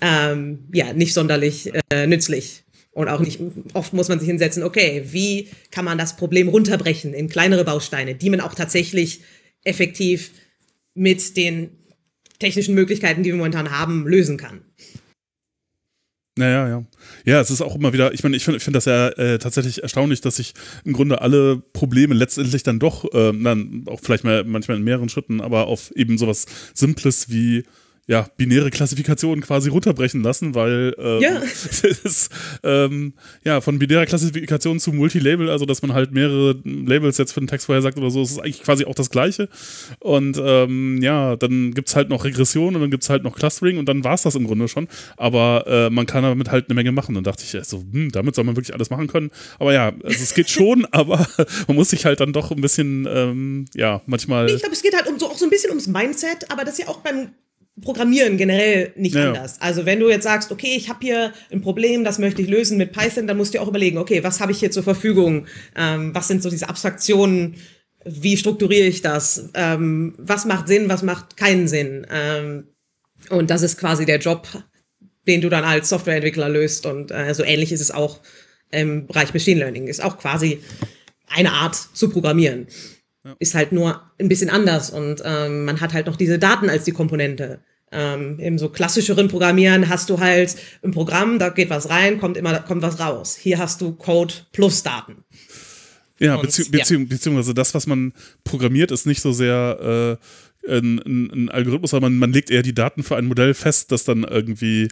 [0.00, 2.62] ähm, ja nicht sonderlich äh, nützlich.
[2.92, 3.40] Und auch nicht,
[3.74, 8.14] oft muss man sich hinsetzen, okay, wie kann man das Problem runterbrechen in kleinere Bausteine,
[8.14, 9.20] die man auch tatsächlich
[9.64, 10.30] effektiv
[10.94, 11.70] mit den
[12.38, 14.62] technischen Möglichkeiten, die wir momentan haben, lösen kann.
[16.38, 16.84] Naja, ja.
[17.26, 19.82] Ja, es ist auch immer wieder, ich meine, ich finde find das ja äh, tatsächlich
[19.82, 24.44] erstaunlich, dass sich im Grunde alle Probleme letztendlich dann doch, äh, dann auch vielleicht mal
[24.44, 27.64] manchmal in mehreren Schritten, aber auf eben sowas Simples wie
[28.08, 31.38] ja, binäre Klassifikationen quasi runterbrechen lassen, weil ähm, ja.
[32.04, 32.30] ist,
[32.62, 33.14] ähm,
[33.44, 37.48] ja, von binärer Klassifikation zu Multilabel, also dass man halt mehrere Labels jetzt für den
[37.48, 39.48] Text vorher sagt oder so, ist eigentlich quasi auch das Gleiche.
[39.98, 43.34] Und ähm, ja, dann gibt es halt noch Regression und dann gibt es halt noch
[43.34, 44.86] Clustering und dann war es das im Grunde schon.
[45.16, 47.16] Aber äh, man kann damit halt eine Menge machen.
[47.16, 49.30] Dann dachte ich, so, hm, damit soll man wirklich alles machen können.
[49.58, 51.26] Aber ja, also es geht schon, aber
[51.66, 54.48] man muss sich halt dann doch ein bisschen, ähm, ja, manchmal.
[54.48, 56.74] Ich glaube, es geht halt um so, auch so ein bisschen ums Mindset, aber das
[56.74, 57.30] ist ja auch beim
[57.82, 59.28] Programmieren generell nicht ja.
[59.28, 59.60] anders.
[59.60, 62.78] Also wenn du jetzt sagst, okay, ich habe hier ein Problem, das möchte ich lösen
[62.78, 65.46] mit Python, dann musst du auch überlegen, okay, was habe ich hier zur Verfügung?
[65.76, 67.56] Ähm, was sind so diese Abstraktionen?
[68.04, 69.50] Wie strukturiere ich das?
[69.54, 72.06] Ähm, was macht Sinn, was macht keinen Sinn?
[72.10, 72.68] Ähm,
[73.28, 74.46] und das ist quasi der Job,
[75.26, 76.86] den du dann als Softwareentwickler löst.
[76.86, 78.20] Und äh, so ähnlich ist es auch
[78.70, 79.86] im Bereich Machine Learning.
[79.88, 80.60] Ist auch quasi
[81.28, 82.68] eine Art zu programmieren.
[83.26, 83.34] Ja.
[83.40, 86.84] Ist halt nur ein bisschen anders und ähm, man hat halt noch diese Daten als
[86.84, 87.58] die Komponente.
[87.90, 92.36] Ähm, Im so klassischeren Programmieren hast du halt ein Programm, da geht was rein, kommt
[92.36, 93.36] immer kommt was raus.
[93.36, 95.24] Hier hast du Code plus Daten.
[96.20, 98.12] Ja, bezieh bezieh beziehungsweise das, was man
[98.44, 100.26] programmiert, ist nicht so sehr äh,
[100.68, 104.04] ein, ein, Algorithmus, aber man, man legt eher die Daten für ein Modell fest, das
[104.04, 104.88] dann irgendwie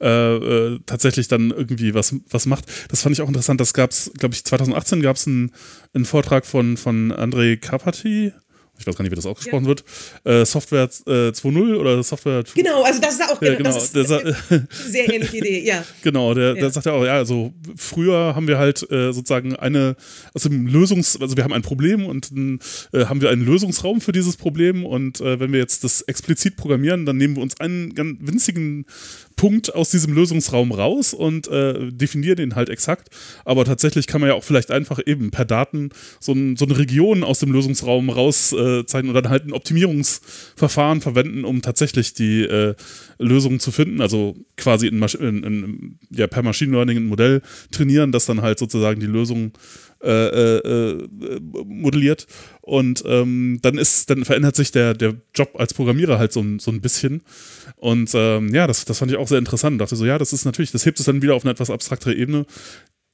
[0.00, 2.64] äh, äh, tatsächlich dann irgendwie was, was macht.
[2.90, 3.60] Das fand ich auch interessant.
[3.60, 5.52] Das gab es, glaube ich, 2018 gab es einen,
[5.94, 8.32] einen Vortrag von, von Andrei Karpati,
[8.78, 9.68] ich weiß gar nicht, wie das ausgesprochen ja.
[9.68, 9.84] wird,
[10.24, 12.60] äh, Software äh, 2.0 oder Software 2.
[12.60, 15.84] Genau, also das ist auch ja, genau, das ist eine sehr ähnliche Idee, ja.
[16.02, 16.54] Genau, der, ja.
[16.54, 19.96] der sagt ja auch, ja, also früher haben wir halt äh, sozusagen eine,
[20.34, 22.60] also Lösungs, also wir haben ein Problem und dann
[22.92, 26.56] äh, haben wir einen Lösungsraum für dieses Problem und äh, wenn wir jetzt das explizit
[26.56, 28.86] programmieren, dann nehmen wir uns einen ganz winzigen
[29.38, 33.08] Punkt aus diesem Lösungsraum raus und äh, definiere den halt exakt.
[33.46, 36.76] Aber tatsächlich kann man ja auch vielleicht einfach eben per Daten so, ein, so eine
[36.76, 42.42] Region aus dem Lösungsraum rauszeichnen äh, und dann halt ein Optimierungsverfahren verwenden, um tatsächlich die
[42.42, 42.74] äh,
[43.18, 44.02] Lösungen zu finden.
[44.02, 48.58] Also quasi in, in, in, ja, per Machine Learning ein Modell trainieren, das dann halt
[48.58, 51.08] sozusagen die Lösung äh, äh, äh,
[51.64, 52.26] modelliert.
[52.60, 56.70] Und ähm, dann ist, dann verändert sich der, der Job als Programmierer halt so, so
[56.70, 57.22] ein bisschen.
[57.76, 59.74] Und ähm, ja, das, das fand ich auch sehr interessant.
[59.74, 61.70] Ich dachte so, ja, das ist natürlich, das hebt es dann wieder auf eine etwas
[61.70, 62.46] abstraktere Ebene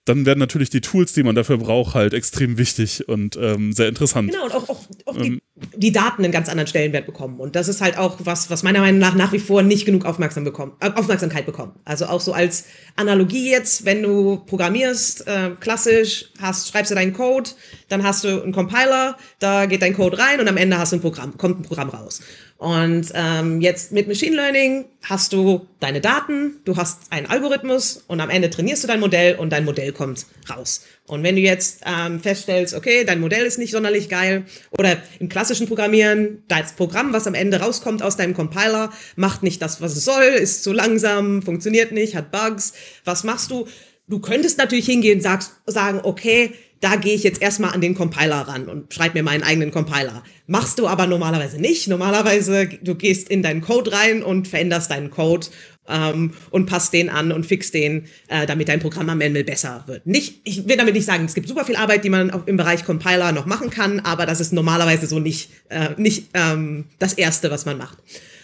[0.05, 3.89] dann werden natürlich die Tools, die man dafür braucht, halt extrem wichtig und ähm, sehr
[3.89, 4.31] interessant.
[4.31, 7.41] Genau, und auch, auch, auch ähm, die, die, Daten einen ganz anderen Stellenwert bekommen.
[7.41, 10.05] Und das ist halt auch was, was meiner Meinung nach nach wie vor nicht genug
[10.05, 11.73] Aufmerksam bekommen, äh, Aufmerksamkeit bekommen.
[11.87, 17.15] Also auch so als Analogie jetzt, wenn du programmierst, äh, klassisch, hast, schreibst du deinen
[17.15, 17.51] Code,
[17.89, 20.97] dann hast du einen Compiler, da geht dein Code rein und am Ende hast du
[20.97, 22.21] ein Programm, kommt ein Programm raus.
[22.57, 28.21] Und ähm, jetzt mit Machine Learning hast du deine Daten, du hast einen Algorithmus und
[28.21, 30.83] am Ende trainierst du dein Modell und dein Modell kommt raus.
[31.07, 35.29] Und wenn du jetzt ähm, feststellst, okay, dein Modell ist nicht sonderlich geil oder im
[35.29, 39.97] klassischen Programmieren, das Programm, was am Ende rauskommt aus deinem Compiler, macht nicht das, was
[39.97, 42.73] es soll, ist zu langsam, funktioniert nicht, hat Bugs,
[43.05, 43.67] was machst du?
[44.07, 46.53] Du könntest natürlich hingehen und sagst, sagen, okay,
[46.85, 50.23] da gehe ich jetzt erstmal an den Compiler ran und schreibe mir meinen eigenen Compiler.
[50.47, 51.89] Machst du aber normalerweise nicht.
[51.89, 55.47] Normalerweise, du gehst in deinen Code rein und veränderst deinen Code
[55.89, 59.85] ähm, und passt den an und fix den, äh, damit dein Programm am Ende besser
[59.87, 60.07] wird.
[60.07, 62.59] Nicht, ich will damit nicht sagen, es gibt super viel Arbeit, die man auch im
[62.59, 67.15] Bereich Compiler noch machen kann, aber das ist normalerweise so nicht, äh, nicht ähm, das
[67.15, 67.97] Erste, was man macht.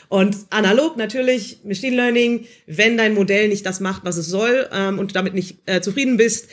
[0.09, 4.99] Und analog natürlich, Machine Learning, wenn dein Modell nicht das macht, was es soll ähm,
[4.99, 6.49] und damit nicht äh, zufrieden bist,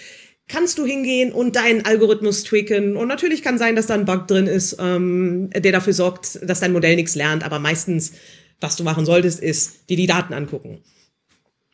[0.48, 2.96] kannst du hingehen und deinen Algorithmus tweaken.
[2.96, 6.62] Und natürlich kann sein, dass da ein Bug drin ist, ähm, der dafür sorgt, dass
[6.62, 7.44] dein Modell nichts lernt.
[7.44, 8.14] Aber meistens,
[8.62, 10.82] was du machen solltest, ist dir die Daten angucken.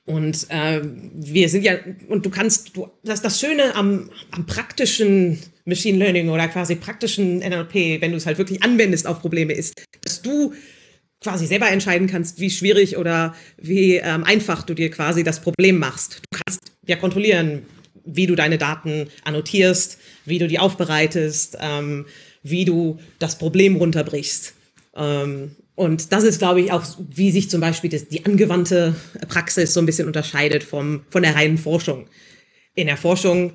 [0.05, 1.75] Und äh, wir sind ja,
[2.09, 7.39] und du kannst, du, das, das Schöne am, am praktischen Machine Learning oder quasi praktischen
[7.39, 10.53] NLP, wenn du es halt wirklich anwendest auf Probleme, ist, dass du
[11.21, 15.79] quasi selber entscheiden kannst, wie schwierig oder wie ähm, einfach du dir quasi das Problem
[15.79, 16.21] machst.
[16.29, 17.65] Du kannst ja kontrollieren,
[18.05, 22.05] wie du deine Daten annotierst, wie du die aufbereitest, ähm,
[22.43, 24.53] wie du das Problem runterbrichst.
[24.95, 28.95] Ähm, und das ist, glaube ich, auch, wie sich zum Beispiel das, die angewandte
[29.27, 32.07] Praxis so ein bisschen unterscheidet vom, von der reinen Forschung.
[32.75, 33.53] In der Forschung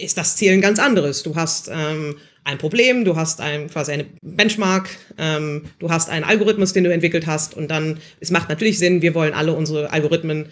[0.00, 1.22] ist das Ziel ein ganz anderes.
[1.24, 4.88] Du hast ähm, ein Problem, du hast ein, quasi eine Benchmark,
[5.18, 9.02] ähm, du hast einen Algorithmus, den du entwickelt hast und dann, es macht natürlich Sinn,
[9.02, 10.46] wir wollen alle unsere Algorithmen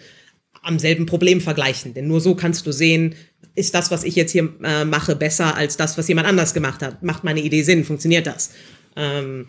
[0.61, 1.93] am selben Problem vergleichen.
[1.93, 3.15] Denn nur so kannst du sehen,
[3.55, 6.81] ist das, was ich jetzt hier äh, mache, besser als das, was jemand anders gemacht
[6.81, 7.03] hat?
[7.03, 7.83] Macht meine Idee Sinn?
[7.83, 8.51] Funktioniert das?
[8.95, 9.47] Ähm,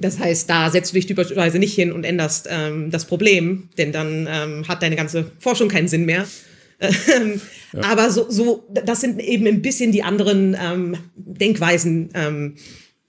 [0.00, 3.92] Das heißt, da setzt du dich typischerweise nicht hin und änderst ähm, das Problem, denn
[3.92, 6.26] dann ähm, hat deine ganze Forschung keinen Sinn mehr.
[6.80, 7.40] Ähm,
[7.72, 7.80] ja.
[7.82, 12.56] Aber so, so, das sind eben ein bisschen die anderen ähm, Denkweisen, ähm,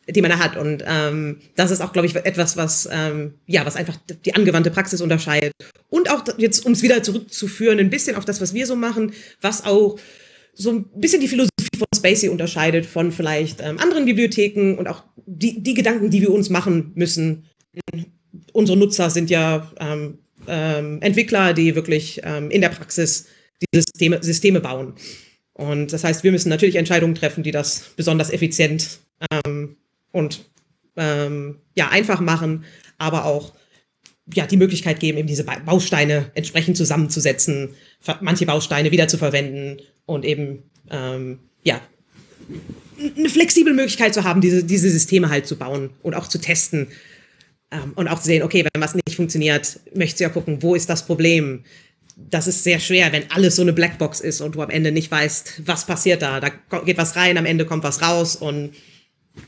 [0.08, 0.58] die man da hat.
[0.58, 4.72] Und ähm, das ist auch, glaube ich, etwas, was ähm, ja, was einfach die angewandte
[4.72, 5.54] Praxis unterscheidet.
[5.90, 9.14] Und auch jetzt, um es wieder zurückzuführen, ein bisschen auf das, was wir so machen,
[9.42, 9.98] was auch
[10.54, 15.04] so ein bisschen die Philosophie von Spacey unterscheidet von vielleicht ähm, anderen Bibliotheken und auch
[15.26, 17.46] die, die Gedanken, die wir uns machen müssen.
[18.54, 23.28] Unsere Nutzer sind ja ähm, ähm, Entwickler, die wirklich ähm, in der Praxis
[23.62, 24.94] die Systeme, Systeme bauen.
[25.54, 29.00] Und das heißt, wir müssen natürlich Entscheidungen treffen, die das besonders effizient
[29.32, 29.78] ähm,
[30.16, 30.50] und
[30.96, 32.64] ähm, ja, einfach machen,
[32.98, 33.54] aber auch
[34.34, 37.76] ja, die Möglichkeit geben, eben diese Bausteine entsprechend zusammenzusetzen,
[38.22, 41.82] manche Bausteine wieder zu verwenden und eben ähm, ja,
[43.18, 46.88] eine flexible Möglichkeit zu haben, diese, diese Systeme halt zu bauen und auch zu testen.
[47.72, 50.76] Ähm, und auch zu sehen, okay, wenn was nicht funktioniert, möchtest du ja gucken, wo
[50.76, 51.66] ist das Problem?
[52.16, 55.12] Das ist sehr schwer, wenn alles so eine Blackbox ist und du am Ende nicht
[55.12, 56.40] weißt, was passiert da.
[56.40, 58.72] Da geht was rein, am Ende kommt was raus und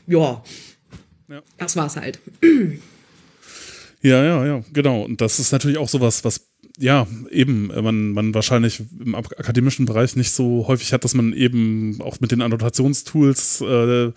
[0.06, 0.42] ja,
[1.28, 1.42] ja.
[1.56, 2.20] das war's halt.
[4.00, 5.02] Ja, ja, ja, genau.
[5.02, 6.48] Und das ist natürlich auch sowas, was
[6.78, 11.32] ja, eben, äh, man, man wahrscheinlich im akademischen Bereich nicht so häufig hat, dass man
[11.32, 14.12] eben auch mit den Annotationstools äh,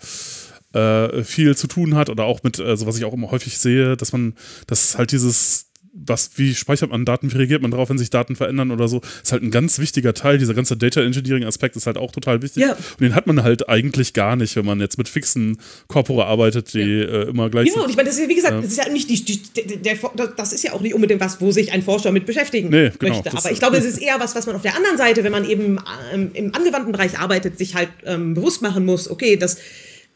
[0.72, 3.96] äh, viel zu tun hat oder auch mit, also was ich auch immer häufig sehe,
[3.96, 4.34] dass man,
[4.68, 8.34] dass halt dieses was, wie speichert man Daten, wie reagiert man darauf, wenn sich Daten
[8.34, 10.38] verändern oder so, ist halt ein ganz wichtiger Teil.
[10.38, 12.62] Dieser ganze Data Engineering Aspekt ist halt auch total wichtig.
[12.62, 12.72] Ja.
[12.72, 16.72] Und den hat man halt eigentlich gar nicht, wenn man jetzt mit fixen Corpora arbeitet,
[16.72, 17.04] die ja.
[17.04, 19.10] äh, immer gleich Ja, und ich meine, das ist wie gesagt, das ist ja nicht
[19.10, 19.42] die, die
[19.82, 22.70] der, der, das ist ja auch nicht unbedingt was, wo sich ein Forscher mit beschäftigen
[22.70, 23.36] nee, genau, möchte.
[23.36, 25.48] Aber ich glaube, es ist eher was, was man auf der anderen Seite, wenn man
[25.48, 25.78] eben
[26.14, 29.58] ähm, im angewandten Bereich arbeitet, sich halt ähm, bewusst machen muss, okay, das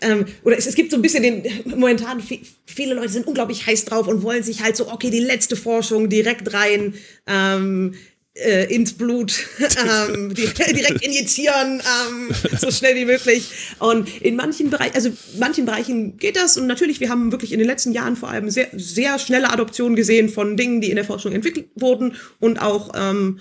[0.00, 2.22] ähm, oder es, es, gibt so ein bisschen den, momentan,
[2.66, 6.08] viele Leute sind unglaublich heiß drauf und wollen sich halt so, okay, die letzte Forschung
[6.08, 6.94] direkt rein,
[7.26, 7.94] ähm,
[8.36, 13.50] äh, ins Blut ähm, direkt injizieren, ähm, so schnell wie möglich.
[13.78, 16.56] Und in manchen Bereichen, also manchen Bereichen geht das.
[16.58, 19.96] Und natürlich, wir haben wirklich in den letzten Jahren vor allem sehr, sehr schnelle Adoption
[19.96, 23.40] gesehen von Dingen, die in der Forschung entwickelt wurden und auch ähm,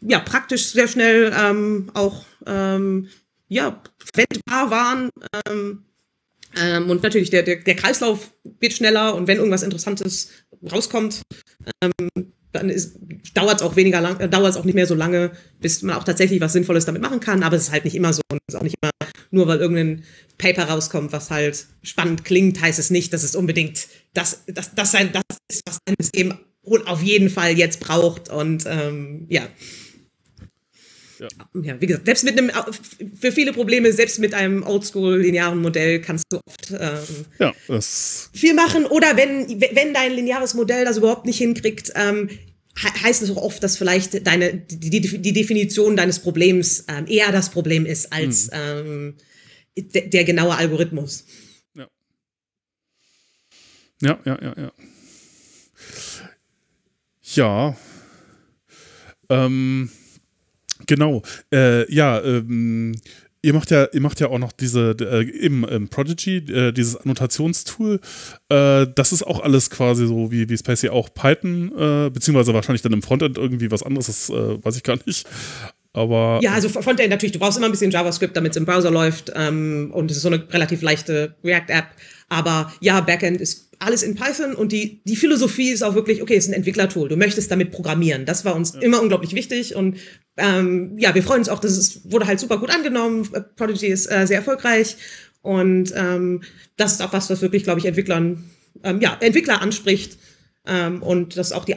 [0.00, 3.08] ja praktisch sehr schnell ähm, auch ähm,
[3.48, 5.10] ja verwendbar waren.
[5.48, 5.82] Ähm,
[6.56, 10.30] ähm, und natürlich, der, der, der Kreislauf wird schneller und wenn irgendwas Interessantes
[10.70, 11.22] rauskommt,
[11.82, 11.92] ähm,
[12.52, 12.72] dann
[13.34, 15.96] dauert es auch weniger lang, äh, dauert es auch nicht mehr so lange, bis man
[15.96, 17.42] auch tatsächlich was Sinnvolles damit machen kann.
[17.42, 18.22] Aber es ist halt nicht immer so.
[18.30, 18.90] Und es ist auch nicht immer
[19.30, 20.04] nur, weil irgendein
[20.38, 24.92] Paper rauskommt, was halt spannend klingt, heißt es nicht, dass es unbedingt das, das, das,
[24.92, 26.34] sein, das ist, was ein System
[26.86, 28.28] auf jeden Fall jetzt braucht.
[28.30, 29.46] Und ähm, ja.
[31.18, 31.28] Ja.
[31.62, 31.80] ja.
[31.80, 32.50] wie gesagt, selbst mit einem,
[33.18, 37.80] für viele Probleme, selbst mit einem oldschool-linearen Modell kannst du oft ähm, ja,
[38.32, 38.86] viel machen.
[38.86, 42.28] Oder wenn, wenn dein lineares Modell das überhaupt nicht hinkriegt, ähm,
[43.02, 47.50] heißt es auch oft, dass vielleicht deine, die, die, Definition deines Problems ähm, eher das
[47.50, 49.14] Problem ist als mhm.
[49.76, 51.24] der, der genaue Algorithmus.
[51.74, 51.88] Ja.
[54.02, 54.72] Ja, ja, ja, ja.
[57.34, 57.76] Ja.
[59.28, 59.90] Ähm,
[60.86, 61.22] Genau.
[61.52, 62.94] Äh, ja, ähm,
[63.46, 66.96] ihr macht ja, ihr macht ja auch noch diese, äh, eben ähm, Prodigy, äh, dieses
[66.96, 68.00] Annotationstool.
[68.48, 72.82] Äh, das ist auch alles quasi so wie, wie Spacey auch Python, äh, beziehungsweise wahrscheinlich
[72.82, 75.26] dann im Frontend irgendwie was anderes, das äh, weiß ich gar nicht.
[75.92, 78.90] Aber ja, also Frontend natürlich, du brauchst immer ein bisschen JavaScript, damit es im Browser
[78.90, 81.86] läuft ähm, und es ist so eine relativ leichte React-App.
[82.28, 86.36] Aber ja, Backend ist alles in Python und die, die Philosophie ist auch wirklich, okay,
[86.36, 88.24] es ist ein Entwicklertool, du möchtest damit programmieren.
[88.24, 88.80] Das war uns ja.
[88.80, 89.98] immer unglaublich wichtig und
[90.36, 93.28] ähm, ja, wir freuen uns auch, dass es wurde halt super gut angenommen.
[93.56, 94.96] Prodigy ist äh, sehr erfolgreich
[95.42, 96.42] und ähm,
[96.76, 98.44] das ist auch was, was wirklich, glaube ich, Entwicklern,
[98.82, 100.18] ähm, ja, Entwickler anspricht
[100.66, 101.74] ähm, und das ist auch die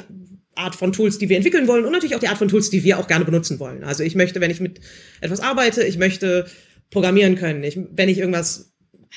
[0.55, 2.83] Art von Tools, die wir entwickeln wollen und natürlich auch die Art von Tools, die
[2.83, 3.83] wir auch gerne benutzen wollen.
[3.83, 4.81] Also ich möchte, wenn ich mit
[5.21, 6.45] etwas arbeite, ich möchte
[6.91, 7.63] programmieren können.
[7.63, 8.68] Ich, wenn ich irgendwas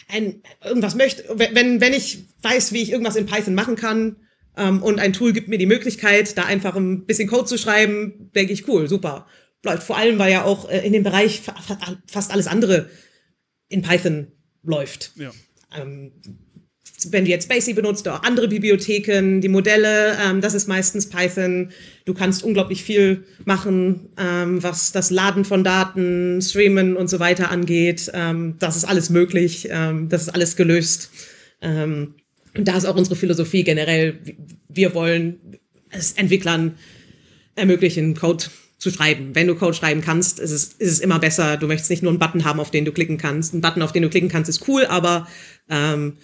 [0.09, 4.17] ein, irgendwas möchte, wenn, wenn ich weiß, wie ich irgendwas in Python machen kann
[4.57, 8.31] ähm, und ein Tool gibt mir die Möglichkeit, da einfach ein bisschen Code zu schreiben,
[8.35, 9.27] denke ich, cool, super.
[9.65, 11.43] Läuft vor allem, weil ja auch äh, in dem Bereich
[12.07, 12.91] fast alles andere
[13.69, 15.13] in Python läuft.
[15.17, 15.31] Ja.
[15.77, 16.13] Ähm,
[17.11, 21.09] wenn du jetzt Spacey benutzt oder auch andere Bibliotheken, die Modelle, ähm, das ist meistens
[21.09, 21.71] Python.
[22.05, 27.51] Du kannst unglaublich viel machen, ähm, was das Laden von Daten, Streamen und so weiter
[27.51, 28.11] angeht.
[28.15, 31.11] Ähm, das ist alles möglich, ähm, das ist alles gelöst.
[31.61, 32.15] Ähm,
[32.57, 34.19] und da ist auch unsere Philosophie generell.
[34.69, 35.59] Wir wollen
[35.91, 36.77] es Entwicklern
[37.55, 38.45] ermöglichen, Code
[38.79, 39.35] zu schreiben.
[39.35, 41.57] Wenn du Code schreiben kannst, ist es, ist es immer besser.
[41.57, 43.55] Du möchtest nicht nur einen Button haben, auf den du klicken kannst.
[43.55, 45.29] Ein Button, auf den du klicken kannst, ist cool, aber
[45.71, 46.15] ähm,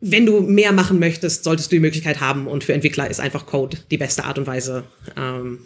[0.00, 3.46] wenn du mehr machen möchtest, solltest du die Möglichkeit haben und für Entwickler ist einfach
[3.46, 4.84] Code die beste Art und Weise.
[5.16, 5.60] Ähm,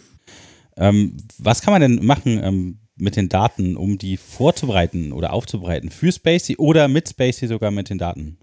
[0.76, 5.90] ähm, was kann man denn machen ähm, mit den Daten, um die vorzubereiten oder aufzubereiten
[5.90, 8.38] für Spacey oder mit Spacey sogar mit den Daten?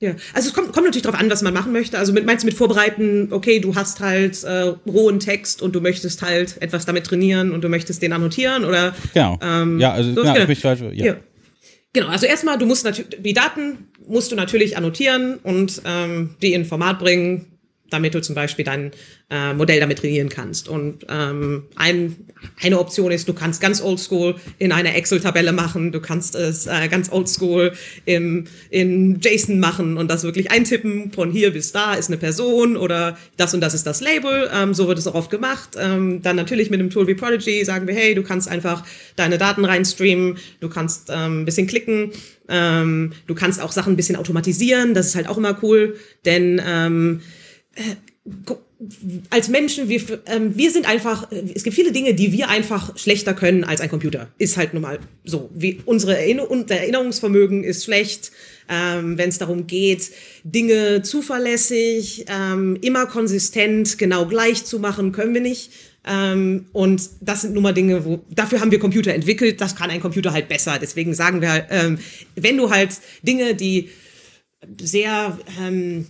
[0.00, 1.98] Ja, also es kommt, kommt natürlich darauf an, was man machen möchte.
[1.98, 5.80] Also mit, meinst du mit vorbereiten, okay, du hast halt äh, rohen Text und du
[5.80, 9.40] möchtest halt etwas damit trainieren und du möchtest den annotieren oder Genau.
[9.42, 10.48] Ähm, ja, also so, genau, genau.
[10.48, 11.06] Ich, ja.
[11.06, 11.16] ja.
[11.92, 16.52] Genau, also erstmal, du musst natürlich, die Daten musst du natürlich annotieren und ähm, die
[16.52, 17.57] in Format bringen,
[17.90, 18.92] damit du zum Beispiel dein
[19.30, 20.68] äh, Modell damit trainieren kannst.
[20.68, 22.16] Und ähm, ein,
[22.62, 26.88] eine Option ist, du kannst ganz oldschool in einer Excel-Tabelle machen, du kannst es äh,
[26.88, 27.72] ganz oldschool
[28.04, 32.76] im, in JSON machen und das wirklich eintippen, von hier bis da ist eine Person
[32.76, 34.50] oder das und das ist das Label.
[34.54, 35.70] Ähm, so wird es auch oft gemacht.
[35.78, 38.84] Ähm, dann natürlich mit einem Tool wie Prodigy sagen wir, hey, du kannst einfach
[39.16, 42.12] deine Daten reinstreamen, du kannst ähm, ein bisschen klicken,
[42.48, 46.60] ähm, du kannst auch Sachen ein bisschen automatisieren, das ist halt auch immer cool, denn
[46.66, 47.20] ähm,
[49.30, 53.34] als Menschen, wir, ähm, wir sind einfach, es gibt viele Dinge, die wir einfach schlechter
[53.34, 54.28] können als ein Computer.
[54.38, 55.50] Ist halt nun mal so.
[55.52, 58.30] Wie unsere Erinner unser Erinnerungsvermögen ist schlecht,
[58.68, 60.12] ähm, wenn es darum geht,
[60.44, 65.72] Dinge zuverlässig, ähm, immer konsistent, genau gleich zu machen, können wir nicht.
[66.06, 69.90] Ähm, und das sind nun mal Dinge, wo, dafür haben wir Computer entwickelt, das kann
[69.90, 70.78] ein Computer halt besser.
[70.80, 71.98] Deswegen sagen wir, ähm,
[72.36, 72.90] wenn du halt
[73.22, 73.88] Dinge, die
[74.80, 76.06] sehr, ähm,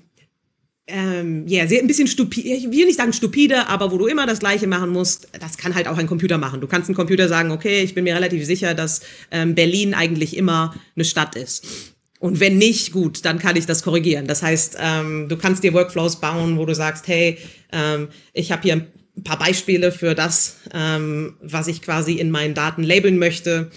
[0.89, 4.27] ähm, ja, sehr ein bisschen stupide, ich will nicht sagen stupide, aber wo du immer
[4.27, 6.61] das Gleiche machen musst, das kann halt auch ein Computer machen.
[6.61, 10.37] Du kannst einem Computer sagen, okay, ich bin mir relativ sicher, dass ähm, Berlin eigentlich
[10.37, 11.95] immer eine Stadt ist.
[12.21, 14.27] Und wenn nicht, gut, dann kann ich das korrigieren.
[14.27, 17.39] Das heißt, ähm, du kannst dir Workflows bauen, wo du sagst, hey,
[17.71, 22.55] ähm, ich habe hier ein paar Beispiele für das, ähm, was ich quasi in meinen
[22.55, 23.71] Daten labeln möchte.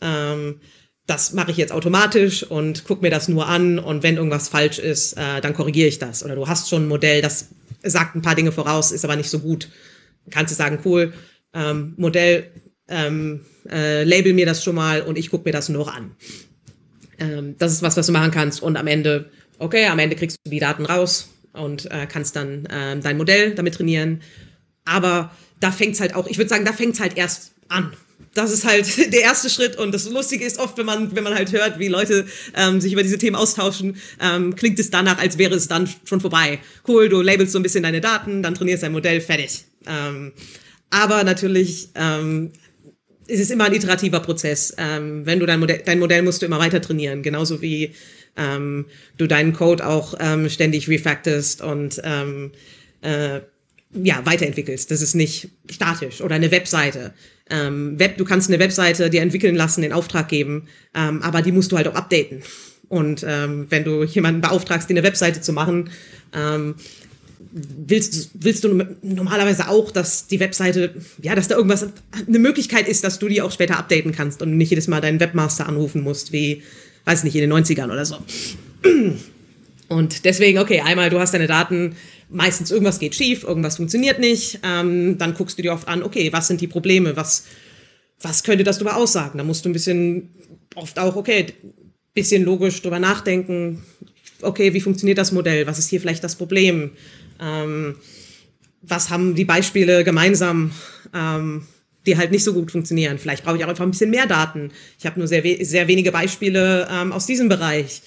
[0.00, 0.60] Ähm,
[1.06, 4.78] das mache ich jetzt automatisch und guck mir das nur an und wenn irgendwas falsch
[4.78, 6.24] ist, äh, dann korrigiere ich das.
[6.24, 7.48] Oder du hast schon ein Modell, das
[7.82, 9.68] sagt ein paar Dinge voraus, ist aber nicht so gut.
[10.30, 11.12] Kannst du sagen, cool,
[11.54, 12.50] ähm, Modell,
[12.88, 16.16] ähm, äh, label mir das schon mal und ich gucke mir das nur an.
[17.18, 20.38] Ähm, das ist was, was du machen kannst und am Ende, okay, am Ende kriegst
[20.44, 24.22] du die Daten raus und äh, kannst dann ähm, dein Modell damit trainieren.
[24.84, 25.30] Aber
[25.60, 27.92] da fängt's halt auch, ich würde sagen, da fängt's halt erst an
[28.34, 31.34] das ist halt der erste Schritt und das Lustige ist oft, wenn man, wenn man
[31.34, 35.38] halt hört, wie Leute ähm, sich über diese Themen austauschen, ähm, klingt es danach, als
[35.38, 36.58] wäre es dann schon vorbei.
[36.86, 39.64] Cool, du labelst so ein bisschen deine Daten, dann trainierst dein Modell, fertig.
[39.86, 40.32] Ähm,
[40.90, 42.52] aber natürlich ähm,
[43.26, 44.74] ist es immer ein iterativer Prozess.
[44.78, 47.92] Ähm, wenn du dein Modell, dein Modell musst du immer weiter trainieren, genauso wie
[48.36, 48.86] ähm,
[49.16, 52.52] du deinen Code auch ähm, ständig refactorst und ähm,
[53.00, 53.40] äh,
[53.92, 54.90] ja, weiterentwickelst.
[54.90, 57.14] Das ist nicht statisch oder eine Webseite.
[57.48, 61.52] Ähm, Web, du kannst eine Webseite dir entwickeln lassen, den Auftrag geben, ähm, aber die
[61.52, 62.42] musst du halt auch updaten.
[62.88, 65.90] Und ähm, wenn du jemanden beauftragst, dir eine Webseite zu machen,
[66.32, 66.74] ähm,
[67.52, 71.86] willst, willst du normalerweise auch, dass die Webseite, ja, dass da irgendwas,
[72.26, 75.20] eine Möglichkeit ist, dass du die auch später updaten kannst und nicht jedes Mal deinen
[75.20, 76.62] Webmaster anrufen musst, wie,
[77.04, 78.18] weiß nicht, in den 90ern oder so.
[79.88, 81.96] Und deswegen, okay, einmal, du hast deine Daten,
[82.28, 84.60] meistens irgendwas geht schief, irgendwas funktioniert nicht.
[84.62, 87.44] Ähm, dann guckst du dir oft an, okay, was sind die Probleme, was,
[88.20, 89.38] was könnte das darüber aussagen?
[89.38, 90.30] Da musst du ein bisschen,
[90.74, 91.46] oft auch, okay,
[92.14, 93.84] bisschen logisch drüber nachdenken.
[94.42, 95.66] Okay, wie funktioniert das Modell?
[95.66, 96.92] Was ist hier vielleicht das Problem?
[97.40, 97.96] Ähm,
[98.82, 100.72] was haben die Beispiele gemeinsam,
[101.14, 101.66] ähm,
[102.06, 103.18] die halt nicht so gut funktionieren?
[103.18, 104.70] Vielleicht brauche ich auch einfach ein bisschen mehr Daten.
[104.98, 108.02] Ich habe nur sehr, we sehr wenige Beispiele ähm, aus diesem Bereich.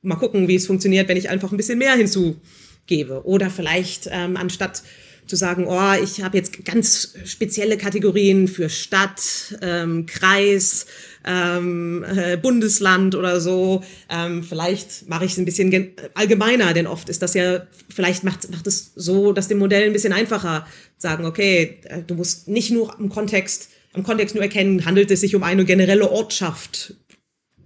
[0.00, 2.40] Mal gucken, wie es funktioniert, wenn ich einfach ein bisschen mehr hinzu
[2.86, 3.24] gebe.
[3.26, 4.82] Oder vielleicht ähm, anstatt
[5.26, 10.86] zu sagen, oh, ich habe jetzt ganz spezielle Kategorien für Stadt, ähm, Kreis,
[11.24, 13.82] ähm, äh, Bundesland oder so.
[14.10, 18.50] Ähm, vielleicht mache ich es ein bisschen allgemeiner, denn oft ist das ja, vielleicht macht,
[18.50, 20.66] macht es so, dass dem Modell ein bisschen einfacher
[20.98, 25.20] sagen, okay, äh, du musst nicht nur am Kontext, am Kontext nur erkennen, handelt es
[25.20, 26.94] sich um eine generelle Ortschaft,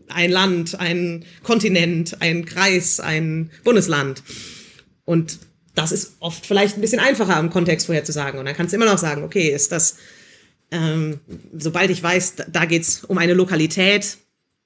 [0.08, 4.22] ein Land, ein Kontinent, ein Kreis, ein Bundesland.
[5.06, 5.38] Und
[5.74, 8.38] das ist oft vielleicht ein bisschen einfacher im Kontext vorher zu sagen.
[8.38, 9.96] Und dann kannst du immer noch sagen, okay, ist das,
[10.70, 11.20] ähm,
[11.56, 14.18] sobald ich weiß, da, da geht es um eine Lokalität,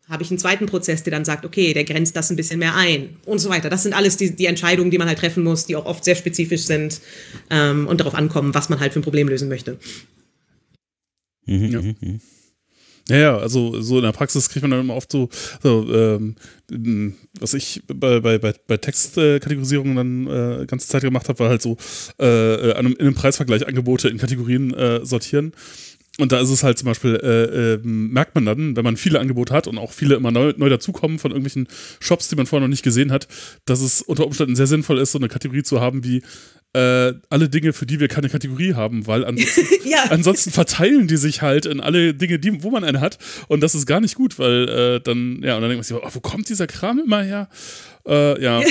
[0.08, 2.74] habe ich einen zweiten Prozess, der dann sagt, okay, der grenzt das ein bisschen mehr
[2.74, 3.70] ein und so weiter.
[3.70, 6.16] Das sind alles die, die Entscheidungen, die man halt treffen muss, die auch oft sehr
[6.16, 7.00] spezifisch sind
[7.48, 9.78] ähm, und darauf ankommen, was man halt für ein Problem lösen möchte.
[11.46, 11.80] Mhm, ja.
[13.10, 15.28] Ja, ja, also so in der Praxis kriegt man dann immer oft so,
[15.64, 16.36] so ähm,
[17.40, 21.60] was ich bei, bei, bei, bei Textkategorisierung dann äh, ganze Zeit gemacht habe, war halt
[21.60, 21.76] so
[22.20, 25.52] äh, äh, in einem Preisvergleich Angebote in Kategorien äh, sortieren.
[26.20, 29.18] und da ist es halt zum Beispiel, äh, äh, merkt man dann, wenn man viele
[29.18, 31.66] Angebote hat und auch viele immer neu, neu dazukommen von irgendwelchen
[31.98, 33.26] Shops, die man vorher noch nicht gesehen hat,
[33.64, 36.22] dass es unter Umständen sehr sinnvoll ist, so eine Kategorie zu haben wie
[36.72, 40.04] äh, alle Dinge, für die wir keine Kategorie haben, weil ansonsten, ja.
[40.10, 43.18] ansonsten verteilen die sich halt in alle Dinge, die, wo man eine hat.
[43.48, 45.96] Und das ist gar nicht gut, weil äh, dann, ja, und dann denkt man sich,
[45.96, 47.48] oh, wo kommt dieser Kram immer her?
[48.06, 48.60] Äh, ja.
[48.60, 48.66] ja,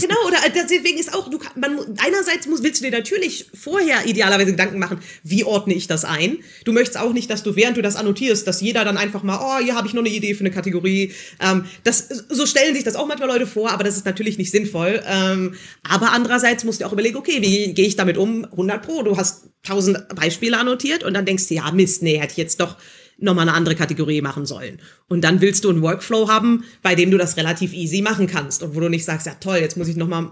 [0.00, 0.16] genau.
[0.26, 4.78] Oder deswegen ist auch, du, man, einerseits muss, willst du dir natürlich vorher idealerweise Gedanken
[4.78, 6.38] machen, wie ordne ich das ein.
[6.64, 9.38] Du möchtest auch nicht, dass du, während du das annotierst, dass jeder dann einfach mal,
[9.40, 11.12] oh, hier habe ich noch eine Idee für eine Kategorie.
[11.40, 14.50] Ähm, das, so stellen sich das auch manchmal Leute vor, aber das ist natürlich nicht
[14.50, 15.02] sinnvoll.
[15.06, 15.54] Ähm,
[15.88, 18.44] aber andererseits musst du auch überlegen, okay, wie gehe ich damit um?
[18.44, 22.32] 100 Pro, du hast 1000 Beispiele annotiert und dann denkst du, ja, Mist, nee, hätte
[22.32, 22.76] ich jetzt doch
[23.18, 24.80] nochmal eine andere Kategorie machen sollen.
[25.08, 28.62] Und dann willst du einen Workflow haben, bei dem du das relativ easy machen kannst
[28.62, 30.30] und wo du nicht sagst, ja toll, jetzt muss ich nochmal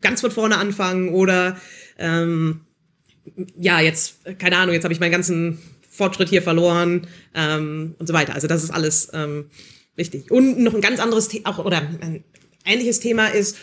[0.00, 1.56] ganz von vorne anfangen oder
[1.98, 2.60] ähm,
[3.58, 5.58] ja, jetzt, keine Ahnung, jetzt habe ich meinen ganzen
[5.88, 8.34] Fortschritt hier verloren ähm, und so weiter.
[8.34, 9.46] Also das ist alles ähm,
[9.96, 10.30] wichtig.
[10.30, 12.24] Und noch ein ganz anderes Thema, auch oder ein
[12.64, 13.56] ähnliches Thema ist,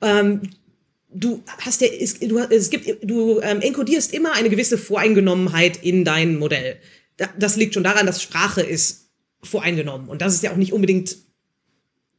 [0.00, 0.42] ähm,
[1.10, 6.04] du hast ja, es, du, es gibt, du ähm, enkodierst immer eine gewisse Voreingenommenheit in
[6.04, 6.78] dein Modell
[7.38, 9.10] das liegt schon daran, dass Sprache ist
[9.42, 10.08] voreingenommen.
[10.08, 11.16] Und das ist ja auch nicht unbedingt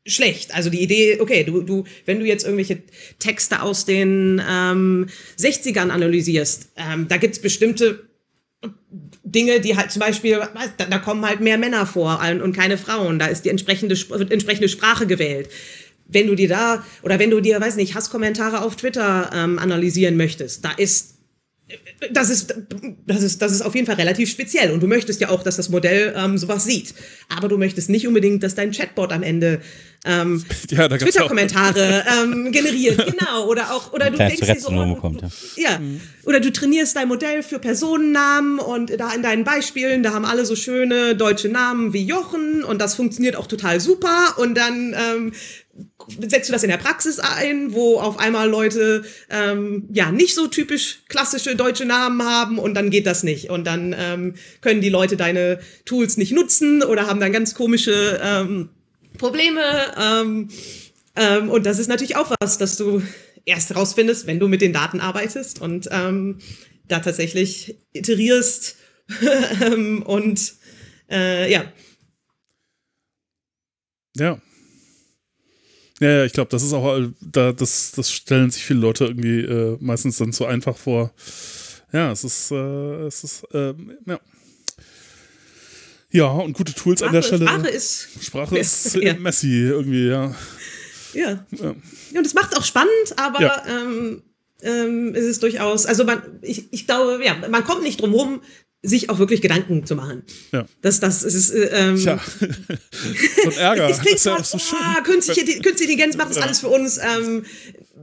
[0.05, 0.53] schlecht.
[0.55, 2.81] Also die Idee, okay, du, du, wenn du jetzt irgendwelche
[3.19, 8.09] Texte aus den ähm, 60ern analysierst, ähm, da gibt's bestimmte
[9.23, 10.41] Dinge, die halt zum Beispiel,
[10.77, 13.19] da, da kommen halt mehr Männer vor und keine Frauen.
[13.19, 13.95] Da ist die entsprechende,
[14.29, 15.49] entsprechende Sprache gewählt.
[16.07, 20.17] Wenn du dir da, oder wenn du dir, weiß nicht, Hasskommentare auf Twitter ähm, analysieren
[20.17, 21.18] möchtest, da ist
[22.11, 22.55] das ist,
[23.05, 24.71] das, ist, das ist auf jeden Fall relativ speziell.
[24.71, 26.93] Und du möchtest ja auch, dass das Modell ähm, sowas sieht.
[27.29, 29.61] Aber du möchtest nicht unbedingt, dass dein Chatbot am Ende
[30.05, 33.05] ähm, ja, Twitter-Kommentare ähm, generiert.
[33.19, 33.47] Genau.
[33.47, 35.29] Oder auch, oder du denkst dir so, oh, kommt, ja.
[35.57, 35.79] ja.
[35.79, 35.99] Mhm.
[36.23, 40.45] Oder du trainierst dein Modell für Personennamen und da in deinen Beispielen, da haben alle
[40.45, 44.35] so schöne deutsche Namen wie Jochen und das funktioniert auch total super.
[44.37, 45.33] Und dann ähm,
[46.19, 50.47] setzt du das in der Praxis ein, wo auf einmal Leute ähm, ja nicht so
[50.47, 53.49] typisch klassische deutsche Namen haben und dann geht das nicht.
[53.49, 58.19] Und dann ähm, können die Leute deine Tools nicht nutzen oder haben dann ganz komische
[58.23, 58.69] ähm,
[59.19, 59.61] Probleme.
[59.97, 60.49] Ähm,
[61.15, 63.03] ähm, und das ist natürlich auch was, dass du
[63.45, 66.39] erst rausfindest, wenn du mit den Daten arbeitest und ähm,
[66.87, 68.77] da tatsächlich iterierst
[69.61, 70.53] ähm, und
[71.09, 71.71] äh, ja.
[74.15, 74.39] Ja,
[75.99, 79.41] ja, ich glaube, das ist auch, äh, da, das, das stellen sich viele Leute irgendwie
[79.41, 81.13] äh, meistens dann zu einfach vor.
[81.91, 83.73] Ja, es ist, äh, es ist, äh,
[84.05, 84.19] ja.
[86.11, 87.47] Ja, und gute Tools Sprache, an der Stelle.
[87.47, 88.07] Sprache ist.
[88.21, 89.13] Sprache ist ja.
[89.13, 90.35] messy irgendwie, ja.
[91.13, 91.45] Ja.
[91.51, 91.69] ja.
[92.15, 93.63] Und es macht es auch spannend, aber ja.
[93.67, 94.23] ähm,
[94.61, 98.41] ähm, ist es durchaus, also man, ich, ich glaube, ja, man kommt nicht drum rum,
[98.81, 100.23] sich auch wirklich Gedanken zu machen.
[100.51, 100.65] Ja.
[100.81, 102.19] Das, das ist, äh, ähm, ja.
[103.43, 103.89] so ein Ärger.
[103.89, 106.43] es klingt zwar, so oh, künstliche, künstliche Intelligenz macht das ja.
[106.43, 106.97] alles für uns.
[106.97, 107.45] Ähm,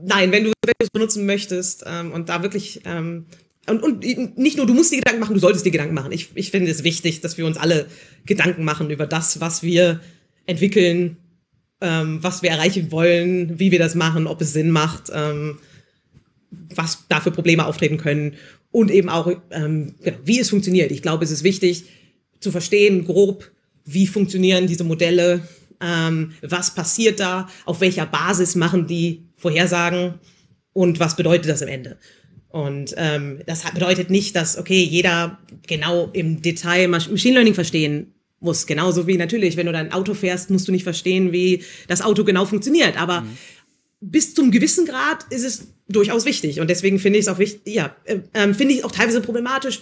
[0.03, 3.25] nein, wenn du es benutzen möchtest ähm, und da wirklich ähm,
[3.69, 6.11] und, und nicht nur, du musst dir Gedanken machen, du solltest dir Gedanken machen.
[6.11, 7.87] Ich, ich finde es wichtig, dass wir uns alle
[8.25, 9.99] Gedanken machen über das, was wir
[10.45, 11.17] entwickeln,
[11.81, 15.59] ähm, was wir erreichen wollen, wie wir das machen, ob es Sinn macht, ähm,
[16.73, 18.35] was da für Probleme auftreten können
[18.71, 20.91] und eben auch, ähm, genau, wie es funktioniert.
[20.91, 21.85] Ich glaube, es ist wichtig
[22.39, 23.51] zu verstehen, grob,
[23.85, 25.41] wie funktionieren diese Modelle,
[25.81, 30.15] ähm, was passiert da, auf welcher Basis machen die Vorhersagen
[30.73, 31.97] und was bedeutet das am Ende.
[32.49, 35.37] Und ähm, das bedeutet nicht, dass, okay, jeder
[35.67, 38.65] genau im Detail Machine Learning verstehen muss.
[38.65, 42.23] Genauso wie natürlich, wenn du dein Auto fährst, musst du nicht verstehen, wie das Auto
[42.23, 42.99] genau funktioniert.
[42.99, 43.37] Aber mhm.
[44.01, 46.59] bis zum gewissen Grad ist es durchaus wichtig.
[46.59, 49.79] Und deswegen finde ich es auch wichtig, ja, äh, äh, finde ich auch teilweise problematisch,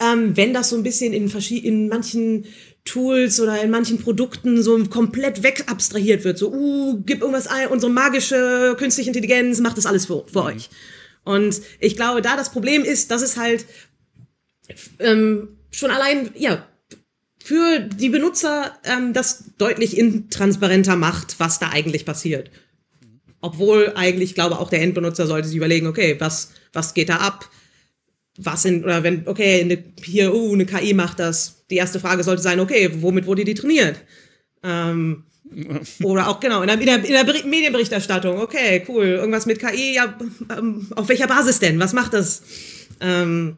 [0.00, 2.46] ähm, wenn das so ein bisschen in, in manchen
[2.84, 6.38] Tools oder in manchen Produkten so komplett wegabstrahiert wird.
[6.38, 10.46] So, uh, gib irgendwas ein, unsere magische künstliche Intelligenz macht das alles für, für mhm.
[10.46, 10.70] euch.
[11.24, 13.66] Und ich glaube, da das Problem ist, dass es halt
[14.98, 16.66] ähm, schon allein, ja,
[17.42, 22.50] für die Benutzer ähm, das deutlich intransparenter macht, was da eigentlich passiert.
[23.40, 27.50] Obwohl eigentlich, glaube auch der Endbenutzer sollte sich überlegen, okay, was, was geht da ab?
[28.38, 31.64] Was in, oder wenn, okay, eine, hier, uh, eine KI macht das.
[31.68, 34.00] Die erste Frage sollte sein, okay, womit wurde die trainiert?
[34.62, 35.24] Ähm,
[36.02, 39.94] oder auch, genau, in der, in der, in der Medienberichterstattung, okay, cool, irgendwas mit KI,
[39.94, 40.18] ja,
[40.56, 41.78] ähm, auf welcher Basis denn?
[41.78, 42.42] Was macht das?
[43.00, 43.56] Ähm,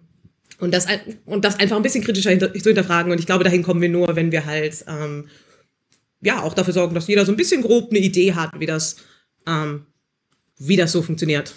[0.61, 0.86] und das,
[1.26, 3.11] und das einfach ein bisschen kritischer hinter, zu hinterfragen.
[3.11, 5.26] Und ich glaube, dahin kommen wir nur, wenn wir halt, ähm,
[6.20, 8.97] ja, auch dafür sorgen, dass jeder so ein bisschen grob eine Idee hat, wie das
[9.47, 9.86] ähm,
[10.59, 11.55] wie das so funktioniert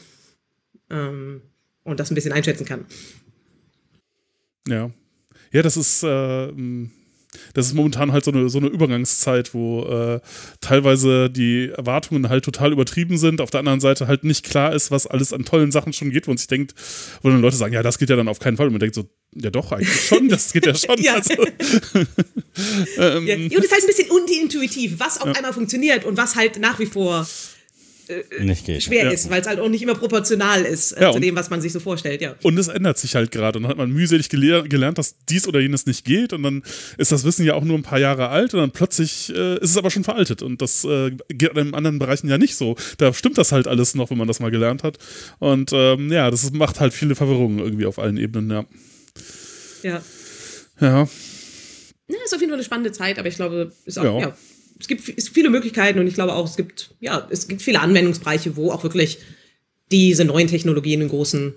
[0.89, 1.41] ähm,
[1.83, 2.85] und das ein bisschen einschätzen kann.
[4.67, 4.91] Ja.
[5.51, 6.51] Ja, das ist, äh,
[7.53, 10.19] das ist momentan halt so eine, so eine Übergangszeit, wo äh,
[10.61, 14.91] teilweise die Erwartungen halt total übertrieben sind, auf der anderen Seite halt nicht klar ist,
[14.91, 16.73] was alles an tollen Sachen schon geht, wo man sich denkt,
[17.21, 18.67] wo dann Leute sagen, ja, das geht ja dann auf keinen Fall.
[18.67, 20.97] Und man denkt so, ja doch, eigentlich schon, das geht ja schon.
[21.01, 21.15] ja.
[21.15, 21.33] Also,
[22.97, 23.35] ähm, ja.
[23.35, 25.33] Und es ist halt ein bisschen unintuitiv, was auf ja.
[25.33, 27.27] einmal funktioniert und was halt nach wie vor
[28.09, 29.11] äh, schwer ja.
[29.11, 31.61] ist, weil es halt auch nicht immer proportional ist äh, ja, zu dem, was man
[31.61, 32.35] sich so vorstellt, ja.
[32.43, 33.57] Und es ändert sich halt gerade.
[33.57, 36.33] Und dann hat man mühselig gelehr gelernt, dass dies oder jenes nicht geht.
[36.33, 36.63] Und dann
[36.97, 39.71] ist das Wissen ja auch nur ein paar Jahre alt und dann plötzlich äh, ist
[39.71, 40.41] es aber schon veraltet.
[40.41, 42.75] Und das äh, geht in anderen Bereichen ja nicht so.
[42.97, 44.97] Da stimmt das halt alles noch, wenn man das mal gelernt hat.
[45.39, 48.65] Und ähm, ja, das macht halt viele Verwirrungen irgendwie auf allen Ebenen, ja.
[49.83, 50.01] Ja.
[50.79, 51.07] Ja.
[52.09, 54.37] Ja, ist auf jeden Fall eine spannende Zeit, aber ich glaube, ist auch, ja, ja
[54.79, 58.55] es gibt viele Möglichkeiten und ich glaube auch, es gibt, ja, es gibt viele Anwendungsbereiche,
[58.55, 59.19] wo auch wirklich
[59.91, 61.53] diese neuen Technologien einen großen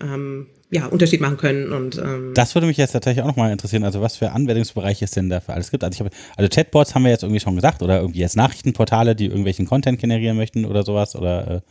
[0.00, 1.72] ähm, ja, Unterschied machen können.
[1.72, 3.84] Und, ähm das würde mich jetzt tatsächlich auch nochmal interessieren.
[3.84, 5.84] Also, was für Anwendungsbereiche es denn da für alles gibt.
[5.84, 9.14] Also, ich hab, also Chatbots haben wir jetzt irgendwie schon gesagt oder irgendwie jetzt Nachrichtenportale,
[9.14, 11.62] die irgendwelchen Content generieren möchten oder sowas oder.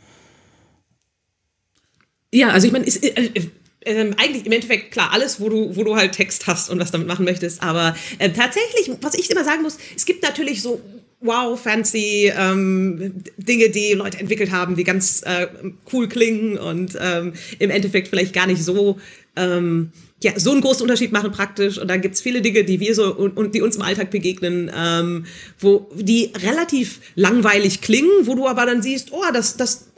[2.32, 3.50] Äh ja, also ich meine, äh,
[3.84, 6.90] ähm, eigentlich im Endeffekt klar alles, wo du, wo du halt Text hast und was
[6.90, 7.62] damit machen möchtest.
[7.62, 10.80] Aber äh, tatsächlich, was ich immer sagen muss, es gibt natürlich so
[11.22, 15.46] wow, fancy ähm, Dinge, die Leute entwickelt haben, die ganz äh,
[15.92, 18.98] cool klingen und ähm, im Endeffekt vielleicht gar nicht so
[19.36, 21.78] ähm, ja, so einen großen Unterschied machen praktisch.
[21.78, 24.70] Und dann gibt's viele Dinge, die wir so und, und die uns im Alltag begegnen,
[24.76, 25.26] ähm,
[25.58, 29.91] wo die relativ langweilig klingen, wo du aber dann siehst, oh, das, das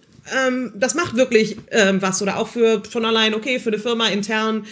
[0.47, 2.23] ähm, das macht wirklich ähm, was.
[2.23, 4.67] Oder auch für schon allein, okay, für eine Firma intern,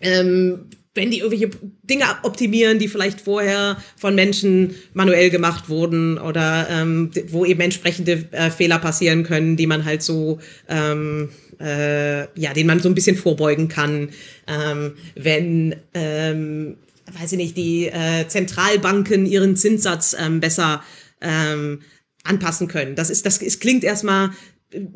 [0.00, 1.50] ähm, wenn die irgendwelche
[1.82, 8.26] Dinge optimieren, die vielleicht vorher von Menschen manuell gemacht wurden oder ähm, wo eben entsprechende
[8.32, 10.38] äh, Fehler passieren können, die man halt so
[10.68, 14.10] ähm, äh, ja, den man so ein bisschen vorbeugen kann,
[14.46, 16.76] ähm, wenn ähm,
[17.18, 20.82] weiß ich nicht, die äh, Zentralbanken ihren Zinssatz ähm, besser
[21.20, 21.80] ähm,
[22.24, 22.94] anpassen können.
[22.94, 24.30] Das ist, das es klingt erstmal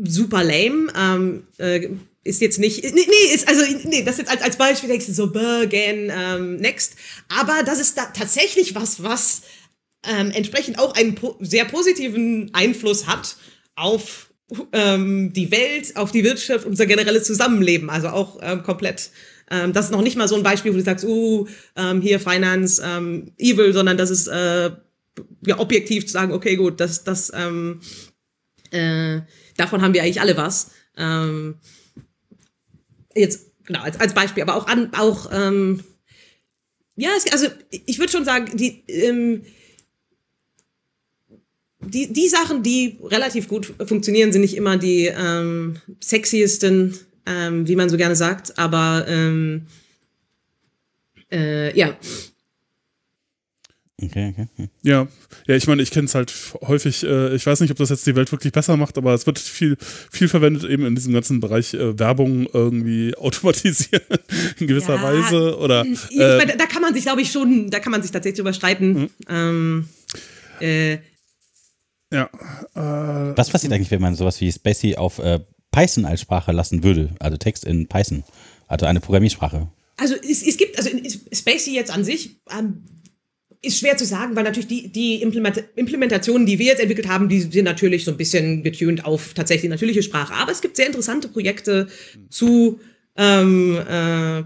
[0.04, 0.92] super lame.
[0.96, 1.88] Ähm, äh,
[2.24, 5.12] ist jetzt nicht, nee, nee, ist, also, nee, das jetzt als, als Beispiel denkst du
[5.12, 6.96] so, again, ähm, next.
[7.28, 9.42] Aber das ist da tatsächlich was, was
[10.04, 13.36] ähm, entsprechend auch einen po sehr positiven Einfluss hat
[13.76, 14.32] auf
[14.72, 17.90] ähm, die Welt, auf die Wirtschaft, unser generelles Zusammenleben.
[17.90, 19.10] Also auch ähm, komplett.
[19.50, 21.46] Ähm, das ist noch nicht mal so ein Beispiel, wo du sagst, uh,
[21.76, 24.70] ähm, hier Finance, ähm, Evil, sondern das ist äh,
[25.46, 27.80] ja, objektiv zu sagen, okay, gut, das, das, ähm,
[28.70, 29.20] äh,
[29.56, 30.70] davon haben wir eigentlich alle was.
[30.96, 31.56] Ähm,
[33.14, 35.82] jetzt, genau, als, als Beispiel, aber auch an, auch, ähm,
[36.96, 39.42] ja, es, also ich würde schon sagen, die, ähm,
[41.80, 47.76] die, die Sachen, die relativ gut funktionieren, sind nicht immer die ähm, sexiesten, ähm, wie
[47.76, 49.66] man so gerne sagt, aber ähm,
[51.30, 51.96] äh, ja,
[54.02, 54.68] Okay, okay.
[54.82, 55.08] Ja,
[55.46, 56.30] ja, ich meine, ich kenne es halt
[56.60, 59.26] häufig, äh, ich weiß nicht, ob das jetzt die Welt wirklich besser macht, aber es
[59.26, 64.04] wird viel, viel verwendet eben in diesem ganzen Bereich äh, Werbung irgendwie automatisieren
[64.58, 65.86] in gewisser ja, Weise oder.
[65.86, 68.36] Äh, ich mein, da kann man sich, glaube ich, schon, da kann man sich tatsächlich
[68.36, 68.92] drüber streiten.
[68.92, 69.10] Mhm.
[69.30, 69.88] Ähm,
[70.60, 70.98] äh,
[72.12, 72.28] ja.
[72.74, 75.40] Äh, Was passiert eigentlich, wenn man sowas wie Spacey auf äh,
[75.70, 77.14] Python als Sprache lassen würde?
[77.18, 78.24] Also Text in Python,
[78.68, 79.68] also eine Programmiersprache.
[79.96, 80.90] Also es, es gibt, also
[81.32, 82.84] Spacey jetzt an sich ähm,
[83.66, 87.40] ist schwer zu sagen, weil natürlich die, die Implementationen, die wir jetzt entwickelt haben, die
[87.40, 90.34] sind natürlich so ein bisschen getuned auf tatsächlich natürliche Sprache.
[90.34, 91.88] Aber es gibt sehr interessante Projekte
[92.30, 92.80] zu
[93.16, 94.42] ähm, äh,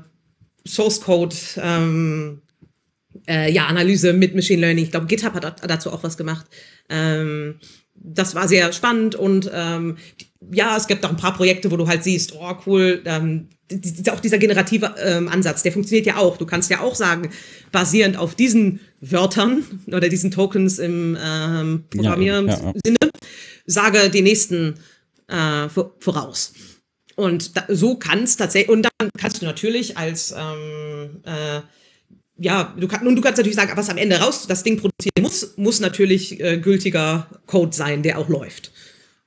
[0.67, 2.43] Source Code, ähm,
[3.29, 4.85] äh, ja, Analyse mit Machine Learning.
[4.85, 6.47] Ich glaube, GitHub hat dazu auch was gemacht.
[6.89, 7.57] Ähm,
[7.95, 9.97] das war sehr spannend und ähm,
[10.53, 13.49] ja, es gibt auch ein paar Projekte, wo du halt siehst, oh cool, ähm,
[14.11, 16.39] auch dieser generative ähm, Ansatz, der funktioniert ja auch.
[16.39, 17.31] Du kannst ja auch sagen,
[17.71, 23.11] basierend auf diesen Wörtern oder diesen Tokens im ähm, Programmiersinne, ja, ja, ja.
[23.67, 24.75] sage die nächsten
[25.29, 26.53] äh, voraus.
[27.17, 31.61] Und da, so kannst tatsächlich, und dann kannst du natürlich als ähm, äh,
[32.39, 35.21] ja, du, kann, und du kannst natürlich sagen, was am Ende raus das Ding produzieren
[35.21, 38.73] muss, muss natürlich äh, gültiger Code sein, der auch läuft.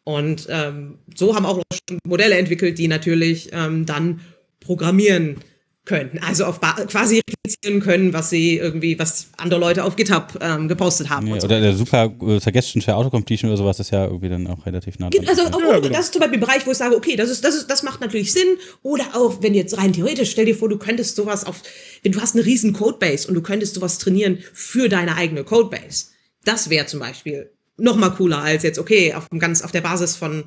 [0.03, 1.61] Und ähm, so haben auch
[2.05, 4.19] Modelle entwickelt, die natürlich ähm, dann
[4.59, 5.37] programmieren
[5.85, 6.19] können.
[6.25, 11.09] Also auf quasi replizieren können, was sie irgendwie, was andere Leute auf GitHub ähm, gepostet
[11.09, 11.27] haben.
[11.27, 11.47] Ja, so.
[11.47, 14.97] Oder der super äh, Suggestion für Autocompletion oder sowas ist ja irgendwie dann auch relativ
[14.99, 15.27] nah dran.
[15.27, 15.89] Also auch, ja, genau.
[15.89, 17.83] das ist zum Beispiel ein Bereich, wo ich sage, okay, das ist, das ist, das
[17.83, 18.57] macht natürlich Sinn.
[18.81, 21.61] Oder auch, wenn jetzt rein theoretisch, stell dir vor, du könntest sowas auf,
[22.01, 26.05] wenn du hast eine riesen Codebase und du könntest sowas trainieren für deine eigene Codebase.
[26.45, 30.15] Das wäre zum Beispiel noch mal cooler als jetzt, okay, auf, ganz auf der Basis
[30.15, 30.45] von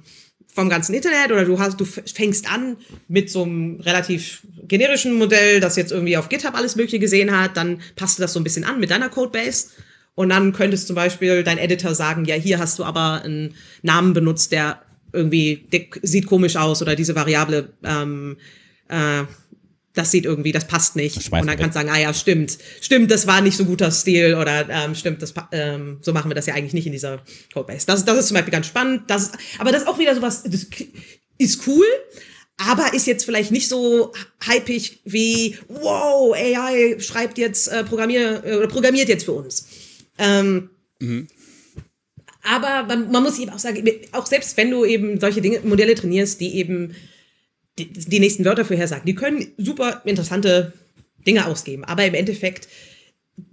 [0.57, 5.61] vom ganzen Internet oder du hast, du fängst an mit so einem relativ generischen Modell,
[5.61, 8.45] das jetzt irgendwie auf GitHub alles Mögliche gesehen hat, dann passt du das so ein
[8.45, 9.68] bisschen an mit deiner Codebase.
[10.14, 14.14] Und dann könntest zum Beispiel dein Editor sagen, ja, hier hast du aber einen Namen
[14.14, 14.81] benutzt, der
[15.12, 18.39] irgendwie der sieht komisch aus oder diese Variable ähm,
[18.89, 19.24] äh,
[19.97, 21.17] das sieht irgendwie, das passt nicht.
[21.17, 23.91] Das und dann kannst du sagen, ah ja, stimmt, stimmt, das war nicht so guter
[23.91, 27.23] Stil oder ähm, stimmt, das, ähm, so machen wir das ja eigentlich nicht in dieser
[27.53, 27.87] Codebase.
[27.87, 29.05] Das, das ist zum Beispiel ganz spannend.
[29.09, 30.67] Das, aber das ist auch wieder sowas, das
[31.39, 31.87] ist cool,
[32.59, 34.13] aber ist jetzt vielleicht nicht so
[34.45, 39.67] hypig wie, wow, AI schreibt jetzt, äh, Programmier, äh, oder programmiert jetzt für uns.
[40.19, 40.71] Ähm,
[41.01, 41.29] mhm.
[42.43, 43.83] Aber man, man muss eben auch sagen,
[44.13, 46.95] auch selbst wenn du eben solche Dinge, Modelle trainierst, die eben
[47.79, 49.07] die, die nächsten Wörter vorhersagen.
[49.07, 50.72] Die können super interessante
[51.27, 52.68] Dinge ausgeben, aber im Endeffekt,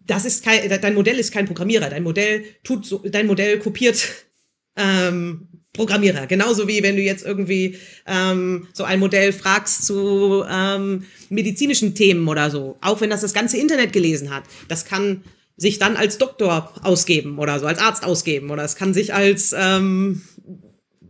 [0.05, 1.89] das ist kein, dein Modell ist kein Programmierer.
[1.89, 4.07] Dein Modell tut so, dein Modell kopiert
[4.75, 6.27] ähm, Programmierer.
[6.27, 12.27] Genauso wie wenn du jetzt irgendwie ähm, so ein Modell fragst zu ähm, medizinischen Themen
[12.27, 12.77] oder so.
[12.81, 14.43] Auch wenn das das ganze Internet gelesen hat.
[14.67, 15.23] Das kann
[15.57, 18.51] sich dann als Doktor ausgeben oder so, als Arzt ausgeben.
[18.51, 20.21] Oder es kann sich als ähm,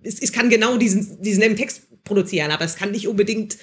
[0.03, 3.57] es, es kann genau diesen, diesen Text produzieren, aber es kann nicht unbedingt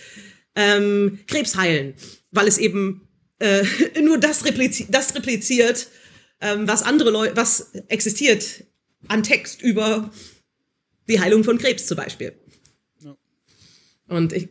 [0.55, 1.95] ähm, Krebs heilen,
[2.30, 3.64] weil es eben äh,
[4.03, 5.88] nur das, replizi das repliziert,
[6.41, 8.64] ähm, was andere Leute, was existiert
[9.09, 10.11] an Text über
[11.09, 12.32] die Heilung von Krebs zum Beispiel.
[13.03, 13.16] Ja.
[14.09, 14.49] Und ich,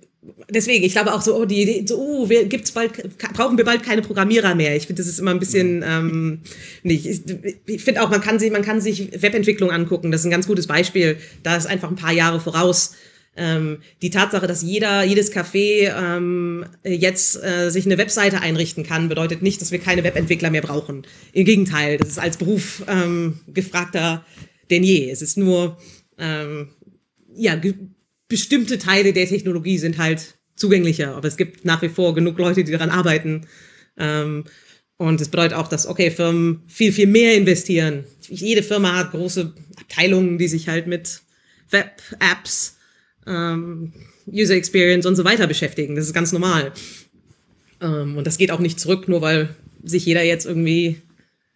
[0.49, 3.65] deswegen, ich glaube auch so, oh, die Idee, so, oh, wir, gibt's bald, brauchen wir
[3.65, 4.75] bald keine Programmierer mehr.
[4.75, 6.41] Ich finde, das ist immer ein bisschen ähm,
[6.83, 7.05] nicht.
[7.05, 7.21] Ich,
[7.65, 10.11] ich finde auch, man kann sich, man kann sich Webentwicklung angucken.
[10.11, 11.17] Das ist ein ganz gutes Beispiel.
[11.43, 12.95] Da ist einfach ein paar Jahre voraus.
[13.39, 19.07] Ähm, die Tatsache, dass jeder, jedes Café ähm, jetzt äh, sich eine Webseite einrichten kann,
[19.07, 21.07] bedeutet nicht, dass wir keine Webentwickler mehr brauchen.
[21.31, 24.25] Im Gegenteil, das ist als Beruf ähm, gefragter
[24.69, 25.09] denn je.
[25.09, 25.77] Es ist nur,
[26.17, 26.69] ähm,
[27.33, 27.59] ja,
[28.27, 32.63] bestimmte Teile der Technologie sind halt zugänglicher, aber es gibt nach wie vor genug Leute,
[32.63, 33.47] die daran arbeiten.
[33.97, 34.43] Ähm,
[34.97, 38.03] und es bedeutet auch, dass, okay, Firmen viel, viel mehr investieren.
[38.27, 41.21] Jede Firma hat große Abteilungen, die sich halt mit
[41.71, 42.78] Web-Apps,
[43.27, 43.93] ähm,
[44.31, 45.95] User Experience und so weiter beschäftigen.
[45.95, 46.71] Das ist ganz normal.
[47.81, 51.01] Ähm, und das geht auch nicht zurück, nur weil sich jeder jetzt irgendwie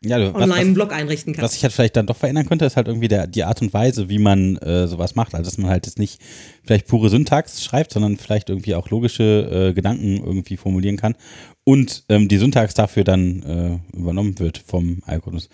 [0.06, 1.44] ja, du, online was, einen Blog einrichten kann.
[1.44, 3.74] Was sich halt vielleicht dann doch verändern könnte, ist halt irgendwie der, die Art und
[3.74, 5.34] Weise, wie man äh, sowas macht.
[5.34, 6.22] Also dass man halt jetzt nicht
[6.66, 11.16] vielleicht pure Syntax schreibt, sondern vielleicht irgendwie auch logische äh, Gedanken irgendwie formulieren kann
[11.64, 15.50] und ähm, die Syntax dafür dann äh, übernommen wird vom Algorithmus.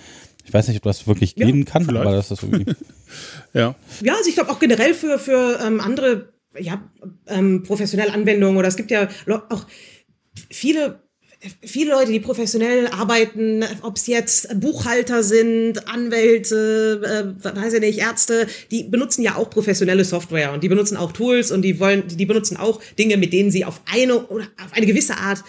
[0.50, 2.08] Ich weiß nicht, ob das wirklich ja, gehen kann, vielleicht.
[2.08, 2.66] aber das ist irgendwie.
[3.54, 3.76] ja.
[4.02, 6.90] Ja, also ich glaube auch generell für, für ähm, andere ja,
[7.28, 9.68] ähm, professionelle Anwendungen oder es gibt ja auch
[10.50, 11.04] viele
[11.62, 18.00] viele Leute, die professionell arbeiten, ob es jetzt Buchhalter sind, Anwälte, äh, weiß ich nicht,
[18.00, 22.04] Ärzte, die benutzen ja auch professionelle Software und die benutzen auch Tools und die wollen,
[22.08, 25.44] die benutzen auch Dinge, mit denen sie auf eine oder auf eine gewisse Art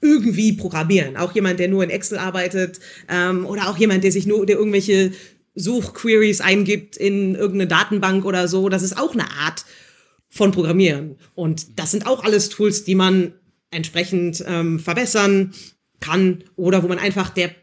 [0.00, 1.16] irgendwie programmieren.
[1.16, 4.56] Auch jemand, der nur in Excel arbeitet ähm, oder auch jemand, der sich nur, der
[4.56, 5.12] irgendwelche
[5.54, 8.68] Suchqueries eingibt in irgendeine Datenbank oder so.
[8.68, 9.64] Das ist auch eine Art
[10.28, 11.16] von Programmieren.
[11.34, 13.34] Und das sind auch alles Tools, die man
[13.70, 15.52] entsprechend ähm, verbessern
[16.00, 17.54] kann oder wo man einfach der,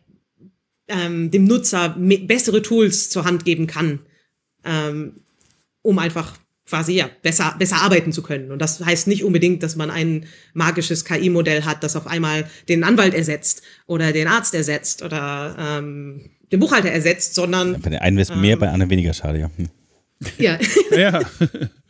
[0.88, 4.00] ähm, dem Nutzer bessere Tools zur Hand geben kann,
[4.64, 5.22] ähm,
[5.82, 6.38] um einfach
[6.68, 8.52] quasi ja besser besser arbeiten zu können.
[8.52, 12.84] Und das heißt nicht unbedingt, dass man ein magisches KI-Modell hat, das auf einmal den
[12.84, 18.18] Anwalt ersetzt oder den Arzt ersetzt oder ähm, den Buchhalter ersetzt, sondern bei der einen
[18.18, 19.40] ist mehr, ähm, bei anderen weniger schade.
[19.40, 19.50] Ja.
[19.56, 19.70] Hm.
[20.38, 20.58] Ja.
[20.98, 21.22] ja.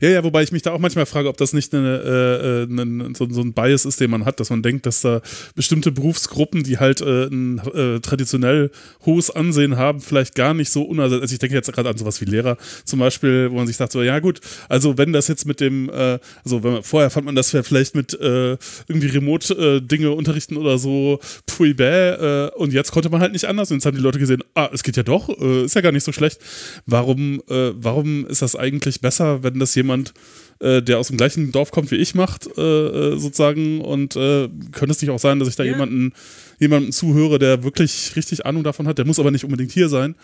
[0.00, 3.14] Ja, ja, wobei ich mich da auch manchmal frage, ob das nicht eine, äh, eine,
[3.16, 5.20] so, so, ein Bias ist, den man hat, dass man denkt, dass da
[5.54, 8.70] bestimmte Berufsgruppen, die halt äh, ein äh, traditionell
[9.04, 11.22] hohes Ansehen haben, vielleicht gar nicht so unersetzt.
[11.22, 13.92] Also ich denke jetzt gerade an sowas wie Lehrer zum Beispiel, wo man sich sagt,
[13.92, 17.34] so, ja gut, also wenn das jetzt mit dem, äh, also man, vorher fand man
[17.34, 18.56] das vielleicht mit äh,
[18.88, 23.70] irgendwie Remote-Dinge unterrichten oder so, pui bäh, und jetzt konnte man halt nicht anders.
[23.70, 26.04] Und jetzt haben die Leute gesehen, ah, es geht ja doch, ist ja gar nicht
[26.04, 26.40] so schlecht.
[26.86, 29.85] Warum, warum ist das eigentlich besser, wenn das jemand,
[30.58, 33.80] äh, der aus dem gleichen Dorf kommt wie ich, macht, äh, äh, sozusagen.
[33.80, 35.72] Und äh, könnte es nicht auch sein, dass ich da ja.
[35.72, 36.12] jemanden,
[36.58, 40.14] jemanden zuhöre, der wirklich richtig Ahnung davon hat, der muss aber nicht unbedingt hier sein.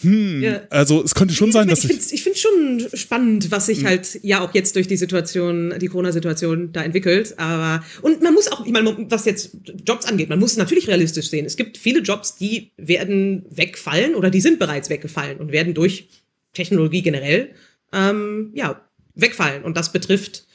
[0.00, 0.62] Hm, ja.
[0.70, 2.12] also es könnte schon ich, sein, dass ich.
[2.12, 3.86] Ich finde es schon spannend, was sich hm.
[3.86, 7.38] halt ja auch jetzt durch die Situation, die Corona-Situation da entwickelt.
[7.38, 9.56] Aber und man muss auch, ich meine, was jetzt
[9.86, 11.46] Jobs angeht, man muss es natürlich realistisch sehen.
[11.46, 16.08] Es gibt viele Jobs, die werden wegfallen oder die sind bereits weggefallen und werden durch
[16.52, 17.50] Technologie generell
[17.92, 19.64] ähm, ja, wegfallen.
[19.64, 20.46] Und das betrifft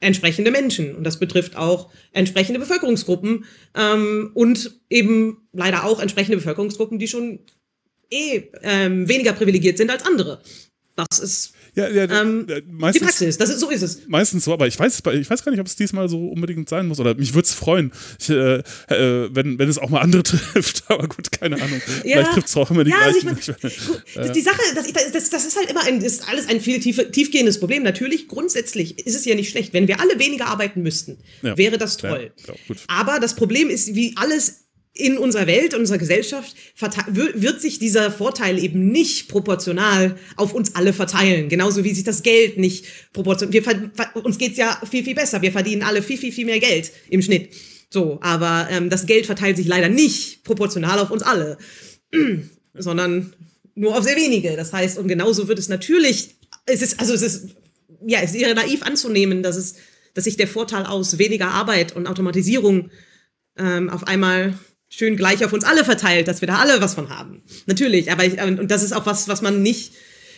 [0.00, 3.44] entsprechende Menschen und das betrifft auch entsprechende Bevölkerungsgruppen
[3.76, 7.38] ähm, und eben leider auch entsprechende Bevölkerungsgruppen, die schon
[8.10, 10.42] eh ähm, weniger privilegiert sind als andere.
[10.96, 14.06] Das ist Ja, ja, ähm, meistens, die Praxis, das ist, so ist es.
[14.06, 16.86] Meistens so, aber ich weiß, ich weiß gar nicht, ob es diesmal so unbedingt sein
[16.86, 17.00] muss.
[17.00, 18.58] Oder mich würde es freuen, ich, äh,
[18.88, 20.84] äh, wenn, wenn es auch mal andere trifft.
[20.88, 21.80] Aber gut, keine Ahnung.
[22.04, 23.28] Ja, Vielleicht trifft es auch immer die ja, gleichen.
[23.28, 26.60] Also ich mein, die Sache, das, das, das, ist halt immer ein, ist alles ein
[26.60, 27.82] viel tief, tiefgehendes Problem.
[27.82, 29.72] Natürlich, grundsätzlich ist es ja nicht schlecht.
[29.72, 31.56] Wenn wir alle weniger arbeiten müssten, ja.
[31.56, 32.32] wäre das toll.
[32.88, 34.61] aber das Problem ist, wie alles
[34.94, 36.54] in unserer Welt, in unserer Gesellschaft
[37.06, 41.48] wird sich dieser Vorteil eben nicht proportional auf uns alle verteilen.
[41.48, 43.54] Genauso wie sich das Geld nicht proportional.
[43.54, 45.40] Wir, uns geht's ja viel, viel besser.
[45.40, 47.54] Wir verdienen alle viel, viel, viel mehr Geld im Schnitt.
[47.88, 51.56] So, aber ähm, das Geld verteilt sich leider nicht proportional auf uns alle,
[52.74, 53.34] sondern
[53.74, 54.56] nur auf sehr wenige.
[54.56, 56.36] Das heißt, und genauso wird es natürlich,
[56.66, 57.56] es ist, also es ist,
[58.06, 59.76] ja, es wäre naiv anzunehmen, dass es,
[60.12, 62.90] dass sich der Vorteil aus weniger Arbeit und Automatisierung
[63.56, 64.54] ähm, auf einmal
[64.92, 67.42] schön gleich auf uns alle verteilt, dass wir da alle was von haben.
[67.66, 69.92] Natürlich, aber ich, und das ist auch was, was man nicht,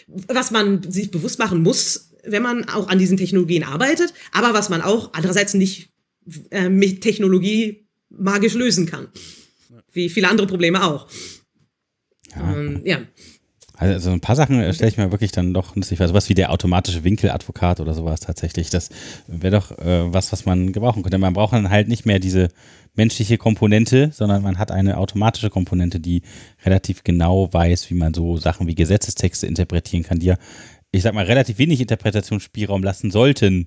[0.07, 4.69] was man sich bewusst machen muss, wenn man auch an diesen Technologien arbeitet, aber was
[4.69, 5.91] man auch andererseits nicht
[6.51, 9.09] äh, mit Technologie magisch lösen kann.
[9.93, 11.09] Wie viele andere Probleme auch.
[12.35, 12.57] Ja.
[12.57, 12.99] Ähm, ja.
[13.77, 16.07] Also ein paar Sachen stelle ich mir wirklich dann doch nützlich vor.
[16.07, 18.71] Sowas wie der automatische Winkeladvokat oder sowas tatsächlich.
[18.71, 18.91] Das
[19.27, 21.19] wäre doch äh, was, was man gebrauchen könnte.
[21.19, 22.49] Man braucht dann halt nicht mehr diese
[22.95, 26.23] menschliche Komponente, sondern man hat eine automatische Komponente, die
[26.65, 30.37] relativ genau weiß, wie man so Sachen wie Gesetzestexte interpretieren kann, die ja,
[30.93, 33.67] ich sag mal, relativ wenig Interpretationsspielraum lassen sollten.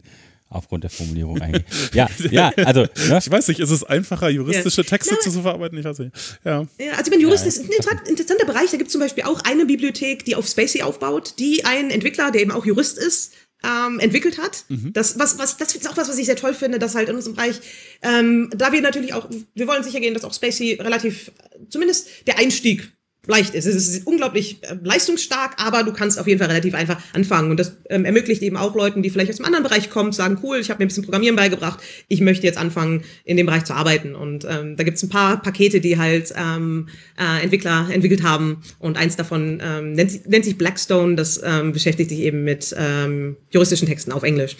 [0.49, 1.65] Aufgrund der Formulierung eigentlich.
[1.93, 2.81] Ja, ja, also.
[2.81, 3.19] Ne?
[3.19, 4.87] Ich weiß nicht, ist es einfacher, juristische ja.
[4.87, 5.19] Texte ja.
[5.19, 5.77] zu verarbeiten?
[5.77, 6.15] Ich weiß nicht.
[6.45, 6.65] Ja.
[6.79, 8.71] ja also, ich meine, Jurist ja, ist ein interessanter Bereich.
[8.71, 12.31] Da gibt es zum Beispiel auch eine Bibliothek, die auf Spacey aufbaut, die ein Entwickler,
[12.31, 13.33] der eben auch Jurist ist,
[13.63, 14.65] ähm, entwickelt hat.
[14.69, 14.93] Mhm.
[14.93, 17.15] Das, was, was, das ist auch was, was ich sehr toll finde, dass halt in
[17.15, 17.59] unserem Bereich,
[18.01, 21.31] ähm, da wir natürlich auch, wir wollen sicher gehen, dass auch Spacey relativ,
[21.69, 22.91] zumindest der Einstieg
[23.27, 23.65] leicht ist.
[23.65, 27.51] Es ist unglaublich äh, leistungsstark, aber du kannst auf jeden Fall relativ einfach anfangen.
[27.51, 30.39] Und das ähm, ermöglicht eben auch Leuten, die vielleicht aus einem anderen Bereich kommen, sagen,
[30.43, 33.65] cool, ich habe mir ein bisschen Programmieren beigebracht, ich möchte jetzt anfangen, in dem Bereich
[33.65, 34.15] zu arbeiten.
[34.15, 36.87] Und ähm, da gibt's ein paar Pakete, die halt ähm,
[37.19, 38.61] äh, Entwickler entwickelt haben.
[38.79, 43.37] Und eins davon ähm, nennt, nennt sich Blackstone, das ähm, beschäftigt sich eben mit ähm,
[43.51, 44.55] juristischen Texten auf Englisch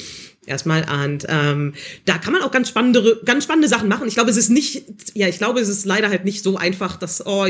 [0.48, 0.86] erstmal.
[1.04, 1.74] Und ähm,
[2.06, 4.08] da kann man auch ganz spannende, ganz spannende Sachen machen.
[4.08, 4.84] Ich glaube, es ist nicht,
[5.14, 7.46] ja, ich glaube, es ist leider halt nicht so einfach, dass oh,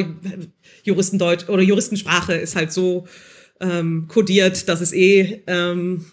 [0.83, 3.07] Juristendeutsch oder Juristensprache ist halt so
[3.59, 6.05] ähm, kodiert, dass es eh ähm,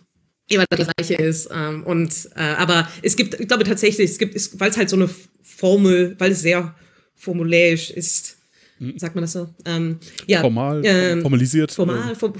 [0.48, 1.48] immer das gleiche ist.
[1.52, 4.96] Ähm, und äh, aber es gibt, ich glaube tatsächlich, es gibt, weil es halt so
[4.96, 5.08] eine
[5.42, 6.74] Formel, weil es sehr
[7.14, 8.33] formuläisch ist.
[8.78, 8.98] Hm.
[8.98, 9.48] Sagt man das so?
[9.64, 11.70] Ähm, ja, formal, ähm, formalisiert.
[11.70, 12.34] Formal, form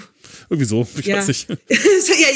[0.50, 1.18] irgendwie so, ich ja.
[1.18, 1.48] weiß nicht.
[1.48, 1.56] ja,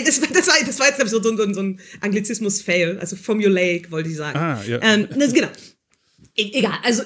[0.05, 4.09] das, das, war, das war jetzt so, so, so, so ein Anglizismus-Fail, also formulaic, wollte
[4.09, 4.38] ich sagen.
[4.38, 4.80] Ah, ja.
[4.82, 5.49] Ähm, das, genau.
[6.36, 7.03] E egal, also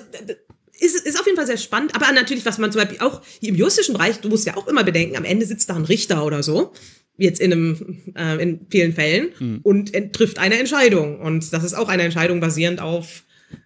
[0.78, 3.50] ist, ist auf jeden Fall sehr spannend, aber natürlich, was man zum Beispiel auch hier
[3.50, 6.26] im juristischen Bereich, du musst ja auch immer bedenken, am Ende sitzt da ein Richter
[6.26, 6.72] oder so,
[7.16, 9.60] jetzt in, einem, äh, in vielen Fällen, hm.
[9.62, 11.20] und trifft eine Entscheidung.
[11.20, 13.22] Und das ist auch eine Entscheidung basierend auf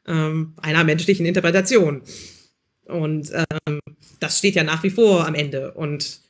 [0.06, 2.02] ähm, einer menschlichen Interpretation.
[2.86, 3.80] Und ähm,
[4.20, 5.72] das steht ja nach wie vor am Ende.
[5.72, 6.20] Und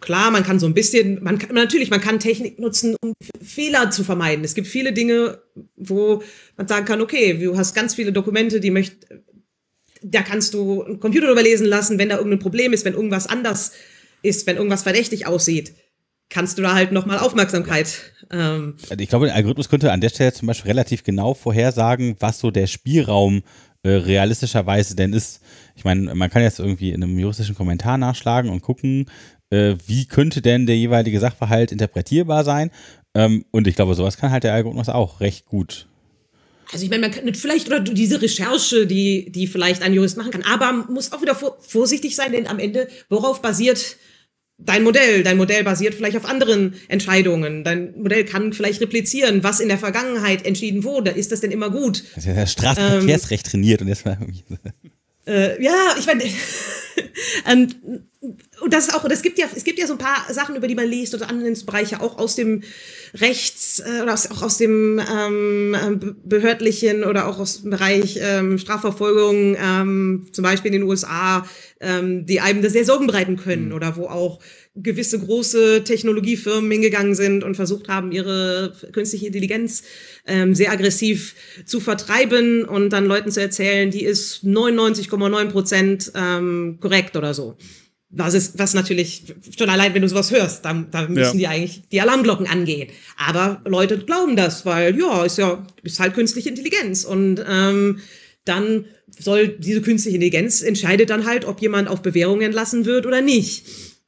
[0.00, 3.12] klar, man kann so ein bisschen, man kann, natürlich, man kann Technik nutzen, um
[3.42, 4.44] Fehler zu vermeiden.
[4.44, 5.38] Es gibt viele Dinge,
[5.76, 6.22] wo
[6.56, 9.06] man sagen kann, okay, du hast ganz viele Dokumente, die möcht,
[10.02, 13.72] da kannst du einen Computer überlesen lassen, wenn da irgendein Problem ist, wenn irgendwas anders
[14.22, 15.74] ist, wenn irgendwas verdächtig aussieht,
[16.30, 18.12] kannst du da halt nochmal Aufmerksamkeit.
[18.30, 22.16] Ähm also ich glaube, der Algorithmus könnte an der Stelle zum Beispiel relativ genau vorhersagen,
[22.20, 23.42] was so der Spielraum
[23.82, 25.40] äh, realistischerweise denn ist.
[25.76, 29.06] Ich meine, man kann jetzt irgendwie in einem juristischen Kommentar nachschlagen und gucken,
[29.50, 32.70] äh, wie könnte denn der jeweilige Sachverhalt interpretierbar sein.
[33.14, 35.86] Ähm, und ich glaube, sowas kann halt der Algorithmus auch recht gut.
[36.72, 40.32] Also ich meine, man kann vielleicht oder diese Recherche, die, die vielleicht ein Jurist machen
[40.32, 43.96] kann, aber man muss auch wieder vor, vorsichtig sein, denn am Ende, worauf basiert
[44.58, 45.22] dein Modell?
[45.22, 47.64] Dein Modell basiert vielleicht auf anderen Entscheidungen.
[47.64, 51.10] Dein Modell kann vielleicht replizieren, was in der Vergangenheit entschieden wurde.
[51.10, 52.04] Ist das denn immer gut?
[52.14, 54.18] Das ist ja Straßenverkehrsrecht ähm, trainiert und jetzt mal
[55.26, 56.24] äh, ja, ich meine,
[57.50, 57.76] und,
[58.60, 60.66] und das ist auch, es gibt ja, es gibt ja so ein paar Sachen, über
[60.66, 62.62] die man liest oder Anwendungsbereiche auch aus dem
[63.14, 68.18] Rechts äh, oder aus, auch aus dem ähm, ähm, behördlichen oder auch aus dem Bereich
[68.20, 71.46] ähm, Strafverfolgung, ähm, zum Beispiel in den USA,
[71.80, 73.74] ähm, die einem das sehr Sorgen bereiten können mhm.
[73.74, 74.40] oder wo auch
[74.76, 79.84] gewisse große Technologiefirmen hingegangen sind und versucht haben, ihre künstliche Intelligenz
[80.26, 86.78] ähm, sehr aggressiv zu vertreiben und dann Leuten zu erzählen, die ist 99,9 Prozent ähm,
[86.80, 87.56] korrekt oder so.
[88.16, 91.50] Was ist, was natürlich, schon allein, wenn du sowas hörst, da, da müssen ja.
[91.50, 92.88] die eigentlich die Alarmglocken angehen.
[93.16, 97.04] Aber Leute glauben das, weil ja, ist ja, ist halt künstliche Intelligenz.
[97.04, 98.00] Und ähm,
[98.44, 98.84] dann
[99.18, 103.66] soll diese künstliche Intelligenz entscheidet dann halt, ob jemand auf Bewährung entlassen wird oder nicht.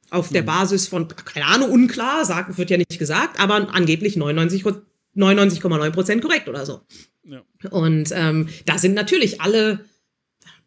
[0.09, 0.47] Auf der mhm.
[0.47, 4.81] Basis von, keine Ahnung, unklar, sagt, wird ja nicht gesagt, aber angeblich 99,9
[5.17, 6.81] 99, Prozent korrekt oder so.
[7.23, 7.43] Ja.
[7.71, 9.85] Und ähm, da sind natürlich alle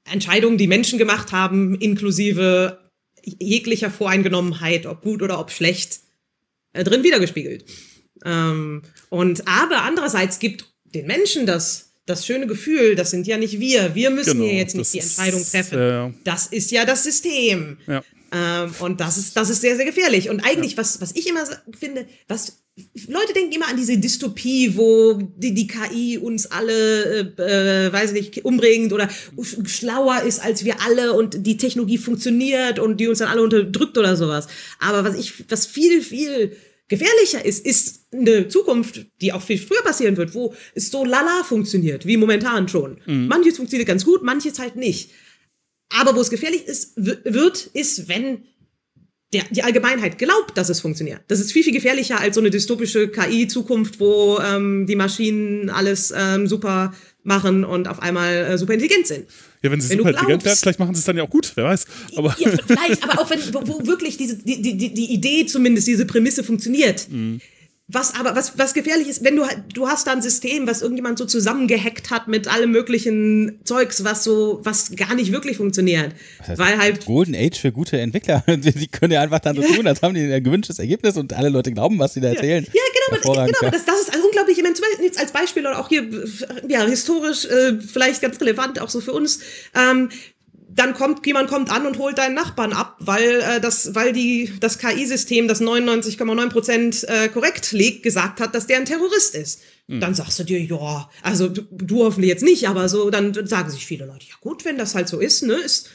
[0.04, 2.78] Entscheidungen, die Menschen gemacht haben, inklusive
[3.22, 6.00] jeglicher Voreingenommenheit, ob gut oder ob schlecht,
[6.72, 7.64] äh, drin wiedergespiegelt.
[8.24, 13.60] Ähm, und aber andererseits gibt den Menschen das, das schöne Gefühl, das sind ja nicht
[13.60, 13.94] wir.
[13.94, 15.78] Wir müssen genau, hier jetzt nicht die Entscheidung treffen.
[15.78, 17.78] Äh, das ist ja das System.
[17.86, 18.02] Ja.
[18.32, 20.30] Ähm, und das ist, das ist sehr, sehr gefährlich.
[20.30, 20.78] Und eigentlich, ja.
[20.78, 21.44] was, was ich immer
[21.78, 22.62] finde, was
[23.08, 28.12] Leute denken immer an diese Dystopie, wo die, die KI uns alle, äh, äh, weiß
[28.12, 29.08] nicht, umbringt oder
[29.64, 33.98] schlauer ist als wir alle und die Technologie funktioniert und die uns dann alle unterdrückt
[33.98, 34.46] oder sowas.
[34.78, 36.56] Aber was ich, was viel, viel
[36.88, 41.44] gefährlicher ist, ist eine Zukunft, die auch viel früher passieren wird, wo es so lala
[41.44, 42.98] funktioniert, wie momentan schon.
[43.06, 43.28] Mhm.
[43.28, 45.10] Manches funktioniert ganz gut, manches halt nicht.
[45.98, 48.44] Aber wo es gefährlich ist, wird, ist, wenn
[49.32, 51.20] der, die Allgemeinheit glaubt, dass es funktioniert.
[51.28, 56.12] Das ist viel, viel gefährlicher als so eine dystopische KI-Zukunft, wo ähm, die Maschinen alles
[56.16, 59.26] ähm, super machen und auf einmal äh, super intelligent sind.
[59.62, 61.52] Ja, wenn sie wenn super intelligent werden, vielleicht machen sie es dann ja auch gut,
[61.54, 61.86] wer weiß.
[62.16, 65.86] Aber ja, vielleicht, aber auch wenn, wo, wo wirklich diese, die, die, die Idee zumindest,
[65.86, 67.08] diese Prämisse funktioniert.
[67.08, 67.40] Mhm.
[67.92, 71.18] Was aber, was, was gefährlich ist, wenn du du hast da ein System, was irgendjemand
[71.18, 76.12] so zusammengehackt hat mit allem möglichen Zeugs, was so, was gar nicht wirklich funktioniert.
[76.38, 77.04] Das heißt, weil halt.
[77.06, 78.44] Golden Age für gute Entwickler.
[78.46, 81.48] Die können ja einfach dann so tun, als haben die ein gewünschtes Ergebnis und alle
[81.48, 82.64] Leute glauben, was sie da erzählen.
[82.64, 84.80] Ja, ja genau, aber, genau, das, das ist also unglaublich immens.
[85.02, 86.06] Jetzt als Beispiel oder auch hier,
[86.68, 89.40] ja, historisch, äh, vielleicht ganz relevant, auch so für uns.
[89.74, 90.10] Ähm,
[90.72, 94.52] dann kommt jemand kommt an und holt deinen Nachbarn ab, weil äh, das, weil die
[94.60, 99.62] das KI-System, das 99,9 Prozent äh, korrekt legt, gesagt hat, dass der ein Terrorist ist.
[99.88, 100.00] Mhm.
[100.00, 103.70] Dann sagst du dir, ja, also du, du hoffentlich jetzt nicht, aber so, dann sagen
[103.70, 105.90] sich viele Leute, ja gut, wenn das halt so ist, ne, ist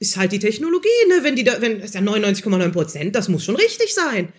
[0.00, 3.44] ist halt die Technologie, ne, wenn die da, wenn ist ja 99,9 Prozent, das muss
[3.44, 4.32] schon richtig sein.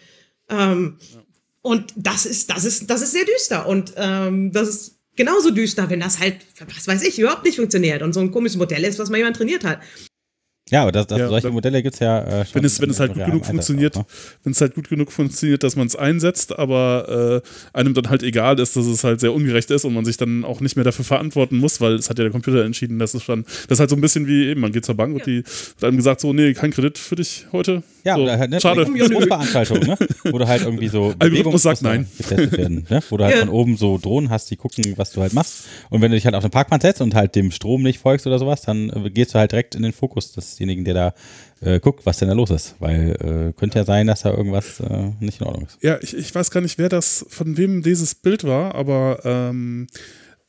[0.50, 1.24] Ähm, ja.
[1.62, 5.90] Und das ist, das ist, das ist sehr düster und ähm, das ist genauso düster,
[5.90, 6.38] wenn das halt,
[6.74, 9.38] was weiß ich, überhaupt nicht funktioniert und so ein komisches Modell ist, was mal jemand
[9.38, 9.82] trainiert hat.
[10.72, 12.56] Ja, aber das, das, ja, solche Modelle gibt es ja äh, schon.
[12.56, 14.06] Wenn es, wenn es halt gut genug funktioniert, ne?
[14.44, 18.24] wenn es halt gut genug funktioniert, dass man es einsetzt, aber äh, einem dann halt
[18.24, 20.86] egal ist, dass es halt sehr ungerecht ist und man sich dann auch nicht mehr
[20.86, 23.80] dafür verantworten muss, weil es hat ja der Computer entschieden, dass es schon, das ist
[23.82, 25.20] halt so ein bisschen wie eben, man geht zur Bank ja.
[25.20, 27.84] und die hat einem gesagt, so, nee, kein Kredit für dich heute.
[28.04, 28.86] Ja, so, oder halt, ne, schade.
[28.86, 29.98] Veranstaltung, ne?
[30.24, 32.08] Wo du halt irgendwie so Algorithmus sagt nein.
[32.30, 33.04] Werden, ne?
[33.10, 33.42] Wo du halt ja.
[33.42, 35.66] von oben so Drohnen hast, die gucken, was du halt machst.
[35.90, 38.26] Und wenn du dich halt auf den Parkplan setzt und halt dem Strom nicht folgst
[38.26, 41.14] oder sowas, dann äh, gehst du halt direkt in den Fokus desjenigen, der da
[41.62, 42.76] äh, guckt, was denn da los ist.
[42.80, 45.78] Weil äh, könnte ja sein, dass da irgendwas äh, nicht in Ordnung ist.
[45.82, 49.88] Ja, ich, ich weiß gar nicht, wer das, von wem dieses Bild war, aber ähm,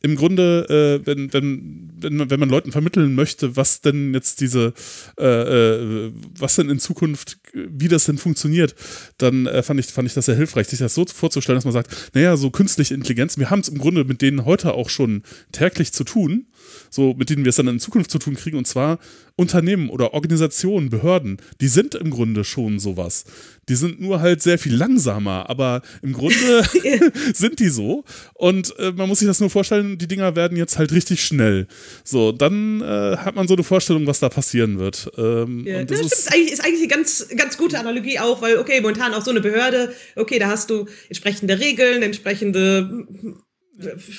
[0.04, 4.74] im Grunde, äh, wenn, wenn, wenn, wenn man Leuten vermitteln möchte, was denn jetzt diese,
[5.16, 8.74] äh, äh, was denn in Zukunft, wie das denn funktioniert,
[9.18, 11.72] dann äh, fand, ich, fand ich das sehr hilfreich, sich das so vorzustellen, dass man
[11.72, 15.22] sagt, naja, so künstliche Intelligenz, wir haben es im Grunde mit denen heute auch schon
[15.52, 16.46] täglich zu tun,
[16.92, 18.98] so mit denen wir es dann in Zukunft zu tun kriegen, und zwar
[19.36, 23.24] Unternehmen oder Organisationen, Behörden, die sind im Grunde schon sowas.
[23.68, 26.36] Die sind nur halt sehr viel langsamer, aber im Grunde
[27.34, 28.04] sind die so.
[28.34, 31.66] Und äh, man muss sich das nur vorstellen, die Dinger werden jetzt halt richtig schnell.
[32.04, 35.10] So, dann äh, hat man so eine Vorstellung, was da passieren wird.
[35.16, 38.58] Ähm, ja, das, das ist, eigentlich, ist eigentlich eine ganz, ganz gute Analogie auch, weil,
[38.58, 43.06] okay, momentan auch so eine Behörde, okay, da hast du entsprechende Regeln, entsprechende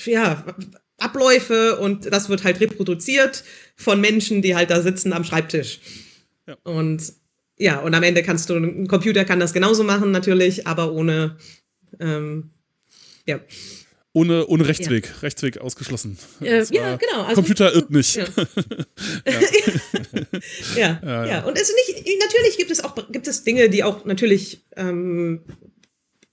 [0.05, 0.43] ja,
[0.99, 3.43] Abläufe und das wird halt reproduziert
[3.75, 5.79] von Menschen, die halt da sitzen am Schreibtisch.
[6.47, 6.57] Ja.
[6.63, 7.13] Und
[7.57, 11.37] ja, und am Ende kannst du, ein Computer kann das genauso machen natürlich, aber ohne,
[11.99, 12.51] ähm,
[13.25, 13.39] ja.
[14.11, 15.19] Ohne, ohne Rechtsweg, ja.
[15.21, 16.17] Rechtsweg ausgeschlossen.
[16.41, 17.23] Äh, ja, genau.
[17.23, 18.15] Also, Computer irrt nicht.
[18.15, 18.25] Ja.
[20.75, 21.01] ja.
[21.03, 21.25] ja.
[21.25, 25.41] ja, Und es nicht, natürlich gibt es auch gibt es Dinge, die auch natürlich ähm,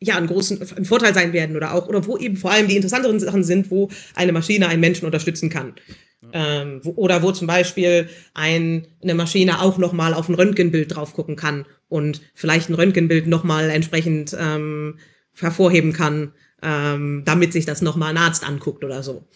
[0.01, 2.76] ja, einen großen ein Vorteil sein werden oder auch, oder wo eben vor allem die
[2.76, 5.74] interessanteren Sachen sind, wo eine Maschine einen Menschen unterstützen kann.
[6.22, 6.62] Ja.
[6.62, 11.14] Ähm, wo, oder wo zum Beispiel ein, eine Maschine auch nochmal auf ein Röntgenbild drauf
[11.14, 14.98] gucken kann und vielleicht ein Röntgenbild nochmal entsprechend ähm,
[15.34, 16.32] hervorheben kann,
[16.62, 19.26] ähm, damit sich das nochmal ein Arzt anguckt oder so.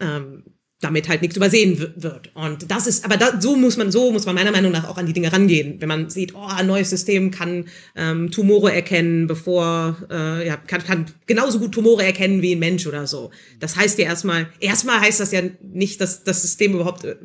[0.00, 0.44] Ähm,
[0.80, 2.30] damit halt nichts übersehen wird.
[2.34, 4.96] Und das ist, aber da, so muss man, so muss man meiner Meinung nach auch
[4.96, 5.80] an die Dinge rangehen.
[5.80, 7.64] Wenn man sieht, oh, ein neues System kann
[7.96, 12.86] ähm, Tumore erkennen, bevor, äh, ja, kann, kann genauso gut Tumore erkennen wie ein Mensch
[12.86, 13.32] oder so.
[13.58, 17.16] Das heißt ja erstmal, erstmal heißt das ja nicht, dass das System überhaupt äh,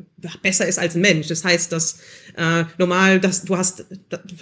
[0.42, 1.28] besser ist als ein Mensch.
[1.28, 2.00] Das heißt, dass
[2.36, 3.84] äh, normal, dass du hast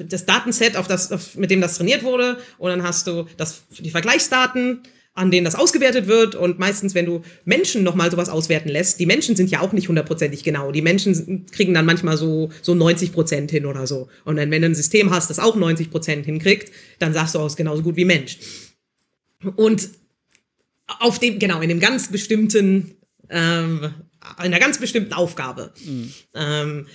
[0.08, 3.64] das Datenset, auf das, auf, mit dem das trainiert wurde, und dann hast du das,
[3.78, 4.80] die Vergleichsdaten,
[5.14, 6.34] an denen das ausgewertet wird.
[6.34, 9.88] Und meistens, wenn du Menschen nochmal sowas auswerten lässt, die Menschen sind ja auch nicht
[9.88, 10.72] hundertprozentig genau.
[10.72, 14.08] Die Menschen kriegen dann manchmal so, so 90 Prozent hin oder so.
[14.24, 17.40] Und dann, wenn du ein System hast, das auch 90 Prozent hinkriegt, dann sagst du
[17.40, 18.38] aus genauso gut wie Mensch.
[19.56, 19.90] Und
[21.00, 22.96] auf dem, genau, in dem ganz bestimmten,
[23.28, 23.92] ähm,
[24.38, 25.72] in einer ganz bestimmten Aufgabe.
[25.84, 26.12] Mhm.
[26.34, 26.86] Ähm,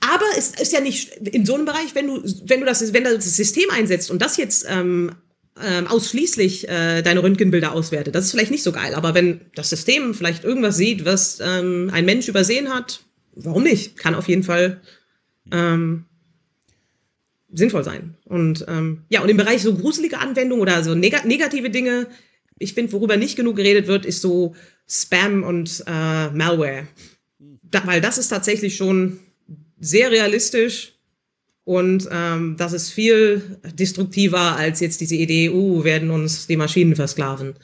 [0.00, 3.04] aber es ist ja nicht in so einem Bereich, wenn du, wenn du das, wenn
[3.04, 5.12] du das System einsetzt und das jetzt ähm,
[5.64, 8.14] ähm, ausschließlich äh, deine Röntgenbilder auswertet.
[8.14, 11.90] Das ist vielleicht nicht so geil, aber wenn das System vielleicht irgendwas sieht, was ähm,
[11.92, 13.00] ein Mensch übersehen hat,
[13.34, 13.96] warum nicht?
[13.96, 14.80] Kann auf jeden Fall
[15.52, 16.04] ähm,
[17.52, 18.16] sinnvoll sein.
[18.24, 22.06] Und ähm, ja, und im Bereich so gruselige Anwendungen oder so neg negative Dinge,
[22.58, 24.54] ich finde, worüber nicht genug geredet wird, ist so
[24.88, 26.88] Spam und äh, Malware.
[27.62, 29.20] Da, weil das ist tatsächlich schon
[29.78, 30.95] sehr realistisch
[31.66, 36.94] und ähm, das ist viel destruktiver als jetzt diese Idee, uh, werden uns die Maschinen
[36.94, 37.54] versklaven.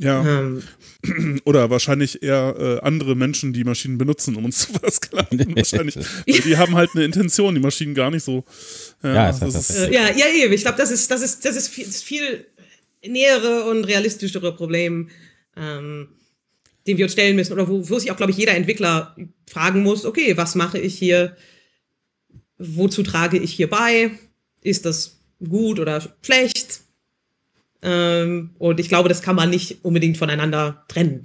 [0.00, 0.26] Ja.
[0.26, 0.64] Ähm.
[1.44, 5.54] Oder wahrscheinlich eher äh, andere Menschen, die Maschinen benutzen, um uns zu versklaven.
[5.54, 5.94] wahrscheinlich.
[6.26, 8.44] Weil die haben halt eine Intention, die Maschinen gar nicht so.
[9.04, 10.52] Ja, ja, das ist, äh, ja, ja, eben.
[10.52, 12.46] Ich glaube, das ist, das ist, das ist viel, viel
[13.06, 15.08] nähere und realistischere Problem,
[15.56, 16.08] ähm,
[16.88, 17.52] den wir uns stellen müssen.
[17.52, 19.14] Oder wo, wo sich auch, glaube ich, jeder Entwickler
[19.48, 21.36] fragen muss, okay, was mache ich hier?
[22.58, 24.10] Wozu trage ich hier bei?
[24.62, 26.80] Ist das gut oder schlecht?
[27.82, 31.24] Ähm, und ich glaube, das kann man nicht unbedingt voneinander trennen.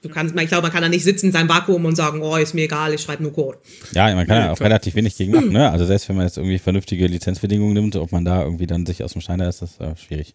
[0.00, 2.36] Du kannst, ich glaube, man kann da nicht sitzen in seinem Vakuum und sagen, oh,
[2.36, 3.58] ist mir egal, ich schreibe nur Code.
[3.92, 5.70] Ja, man kann ja, auch relativ wenig gegen machen, ne?
[5.70, 9.04] Also selbst wenn man jetzt irgendwie vernünftige Lizenzbedingungen nimmt, ob man da irgendwie dann sich
[9.04, 10.34] aus dem da ist, das äh, schwierig.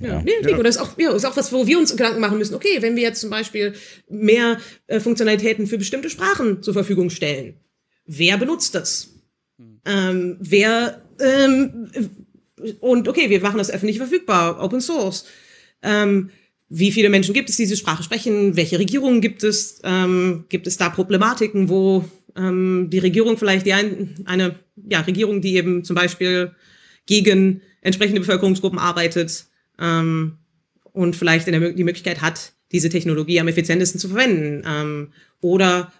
[0.00, 0.22] Ja, ja.
[0.22, 0.62] Nee, ja.
[0.62, 2.54] das ist auch, ja, ist auch was, wo wir uns Gedanken machen müssen.
[2.54, 3.74] Okay, wenn wir jetzt zum Beispiel
[4.08, 7.54] mehr äh, Funktionalitäten für bestimmte Sprachen zur Verfügung stellen,
[8.06, 9.14] wer benutzt das?
[9.58, 9.80] Hm.
[9.84, 11.90] Ähm, wer ähm,
[12.80, 15.26] und okay, wir machen das öffentlich verfügbar, Open Source.
[15.82, 16.30] Ähm,
[16.68, 18.56] wie viele Menschen gibt es, die diese Sprache sprechen?
[18.56, 19.80] Welche Regierungen gibt es?
[19.84, 22.04] Ähm, gibt es da Problematiken, wo
[22.36, 26.52] ähm, die Regierung vielleicht die ein, eine ja, Regierung, die eben zum Beispiel
[27.06, 29.44] gegen entsprechende Bevölkerungsgruppen arbeitet
[29.78, 30.38] ähm,
[30.92, 34.64] und vielleicht der, die Möglichkeit hat, diese Technologie am effizientesten zu verwenden?
[34.66, 35.92] Ähm, oder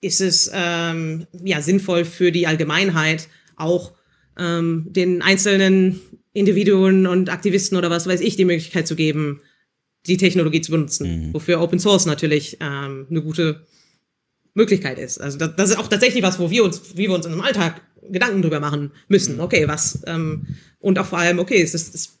[0.00, 3.92] ist es ähm, ja sinnvoll für die Allgemeinheit auch
[4.38, 6.00] ähm, den einzelnen
[6.32, 9.40] Individuen und Aktivisten oder was weiß ich die Möglichkeit zu geben,
[10.06, 11.34] die Technologie zu benutzen, mhm.
[11.34, 13.66] wofür Open Source natürlich ähm, eine gute
[14.54, 15.20] Möglichkeit ist.
[15.20, 17.42] Also das, das, ist auch tatsächlich was, wo wir uns, wie wir uns in einem
[17.42, 19.36] Alltag Gedanken drüber machen müssen.
[19.36, 19.40] Mhm.
[19.40, 20.46] Okay, was ähm,
[20.78, 22.18] und auch vor allem, okay, es ist, ist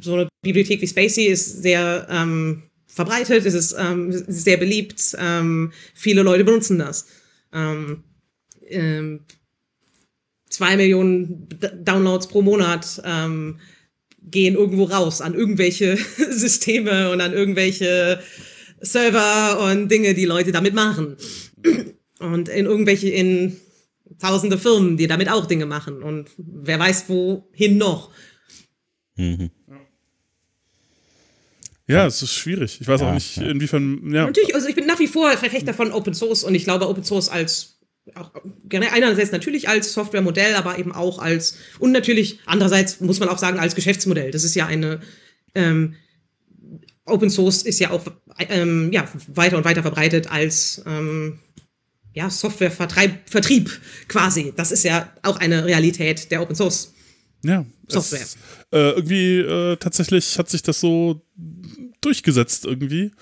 [0.00, 2.64] so eine Bibliothek wie Spacey ist sehr ähm,
[2.98, 7.06] verbreitet, es ist ähm, sehr beliebt, ähm, viele Leute benutzen das.
[7.52, 8.02] Ähm,
[8.66, 9.20] ähm,
[10.50, 13.60] zwei Millionen D Downloads pro Monat ähm,
[14.20, 15.96] gehen irgendwo raus an irgendwelche
[16.30, 18.20] Systeme und an irgendwelche
[18.80, 21.16] Server und Dinge, die Leute damit machen.
[22.18, 23.58] Und in irgendwelche, in
[24.18, 26.02] tausende Firmen, die damit auch Dinge machen.
[26.02, 28.10] Und wer weiß, wohin noch.
[29.14, 29.50] Mhm.
[31.88, 32.80] Ja, es ist schwierig.
[32.80, 33.48] Ich weiß ja, auch nicht, ja.
[33.48, 34.12] inwiefern.
[34.12, 34.26] Ja.
[34.26, 37.02] Natürlich, also ich bin nach wie vor Verfechter von Open Source und ich glaube, Open
[37.02, 37.78] Source als
[38.14, 38.30] auch
[38.70, 43.58] einerseits natürlich als Softwaremodell, aber eben auch als und natürlich andererseits muss man auch sagen
[43.58, 44.30] als Geschäftsmodell.
[44.30, 45.00] Das ist ja eine
[45.54, 45.94] ähm,
[47.04, 48.04] Open Source ist ja auch
[48.38, 51.38] ähm, ja, weiter und weiter verbreitet als ähm,
[52.14, 54.52] ja, Softwarevertrieb quasi.
[54.56, 56.94] Das ist ja auch eine Realität der Open Source
[57.44, 58.20] ja, Software.
[58.20, 58.36] Es,
[58.72, 61.22] äh, irgendwie äh, tatsächlich hat sich das so
[62.00, 63.12] durchgesetzt irgendwie.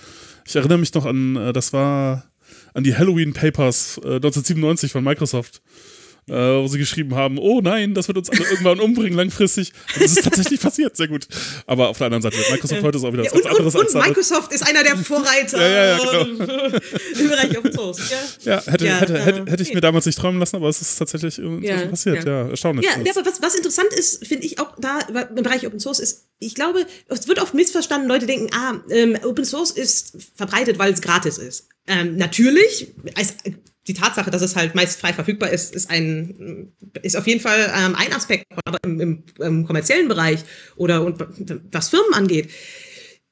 [0.46, 2.30] Ich erinnere mich noch an, äh, das war
[2.74, 5.62] an die Halloween Papers äh, 1997 von Microsoft
[6.28, 9.72] äh, wo sie geschrieben haben, oh nein, das wird uns alle irgendwann umbringen langfristig.
[9.94, 11.28] Und das ist tatsächlich passiert, sehr gut.
[11.66, 13.80] Aber auf der anderen Seite, Microsoft heute ist auch wieder ja, was und, anderes und,
[13.82, 16.78] als und Microsoft ist einer der Vorreiter ja, ja, genau.
[17.20, 17.98] im Bereich Open Source.
[18.44, 21.40] Ja, hätte, hätte, hätte, hätte ich mir damals nicht träumen lassen, aber es ist tatsächlich
[21.90, 22.24] passiert.
[22.24, 22.86] Ja, erstaunlich.
[22.86, 26.26] Ja, aber was, was interessant ist, finde ich auch da im Bereich Open Source ist,
[26.38, 30.92] ich glaube, es wird oft missverstanden, Leute denken, ah, ähm, Open Source ist verbreitet, weil
[30.92, 31.68] es gratis ist.
[31.86, 33.36] Ähm, natürlich, als
[33.87, 36.72] die Tatsache, dass es halt meist frei verfügbar ist, ist ein,
[37.03, 40.41] ist auf jeden Fall ähm, ein Aspekt, aber im, im, im kommerziellen Bereich
[40.76, 41.25] oder und,
[41.71, 42.50] was Firmen angeht.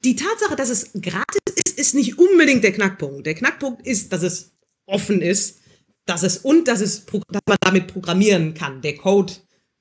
[0.04, 3.26] Die Tatsache, dass es gratis ist, ist nicht unbedingt der Knackpunkt.
[3.26, 4.52] Der Knackpunkt ist, dass es
[4.86, 5.60] offen ist,
[6.06, 8.82] dass es und dass es, dass man damit programmieren kann.
[8.82, 9.32] Der Code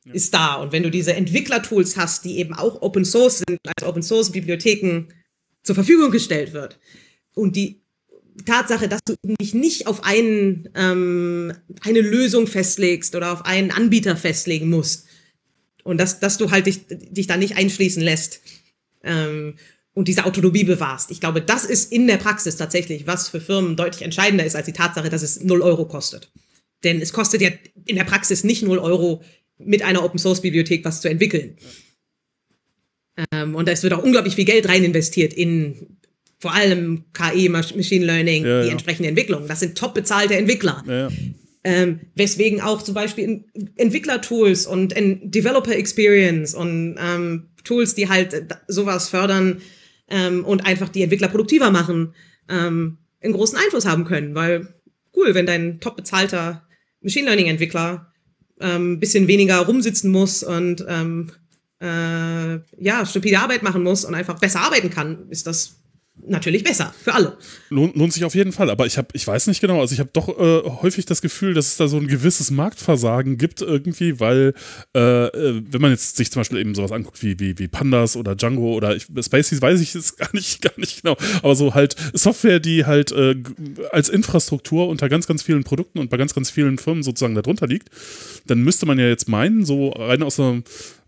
[0.06, 0.14] ja.
[0.14, 0.56] ist da.
[0.56, 4.32] Und wenn du diese Entwicklertools hast, die eben auch Open Source sind, als Open Source
[4.32, 5.10] Bibliotheken
[5.62, 6.80] zur Verfügung gestellt wird
[7.36, 7.82] und die
[8.45, 14.15] Tatsache, dass du dich nicht auf einen, ähm, eine Lösung festlegst oder auf einen Anbieter
[14.15, 15.07] festlegen musst.
[15.84, 18.41] Und dass, dass du halt dich, dich da nicht einschließen lässt
[19.03, 19.55] ähm,
[19.93, 21.11] und diese Autonomie bewahrst.
[21.11, 24.65] Ich glaube, das ist in der Praxis tatsächlich, was für Firmen deutlich entscheidender ist als
[24.65, 26.31] die Tatsache, dass es 0 Euro kostet.
[26.84, 27.49] Denn es kostet ja
[27.85, 29.23] in der Praxis nicht 0 Euro,
[29.60, 31.57] mit einer Open Source Bibliothek was zu entwickeln.
[33.31, 35.97] Ähm, und es wird auch unglaublich viel Geld rein investiert in
[36.44, 38.74] vor allem KI, Machine Learning, ja, die ja.
[38.74, 39.48] entsprechende Entwicklung.
[39.48, 40.84] Das sind top bezahlte Entwickler.
[40.86, 41.07] Ja,
[41.64, 43.45] ähm, weswegen auch zum Beispiel
[43.78, 49.61] Entwicklertools und Developer Experience und ähm, Tools, die halt sowas fördern
[50.10, 52.14] ähm, und einfach die Entwickler produktiver machen,
[52.49, 54.36] ähm, einen großen Einfluss haben können.
[54.36, 54.68] Weil
[55.15, 56.68] cool, wenn dein top bezahlter
[56.99, 58.11] Machine Learning Entwickler
[58.60, 61.32] ähm, bisschen weniger rumsitzen muss und ähm,
[61.80, 65.82] äh, ja, stupide Arbeit machen muss und einfach besser arbeiten kann, ist das
[66.27, 67.38] natürlich besser für alle.
[67.69, 69.99] Lohnt, lohnt sich auf jeden Fall, aber ich habe, ich weiß nicht genau, also ich
[69.99, 74.19] habe doch äh, häufig das Gefühl, dass es da so ein gewisses Marktversagen gibt irgendwie,
[74.19, 74.53] weil
[74.95, 78.15] äh, äh, wenn man jetzt sich zum Beispiel eben sowas anguckt wie, wie, wie Pandas
[78.15, 81.95] oder Django oder Spaceys, weiß ich jetzt gar nicht, gar nicht genau, aber so halt
[82.14, 83.35] Software, die halt äh,
[83.91, 87.68] als Infrastruktur unter ganz, ganz vielen Produkten und bei ganz, ganz vielen Firmen sozusagen darunter
[87.68, 87.90] liegt,
[88.45, 90.61] dann müsste man ja jetzt meinen, so rein aus einer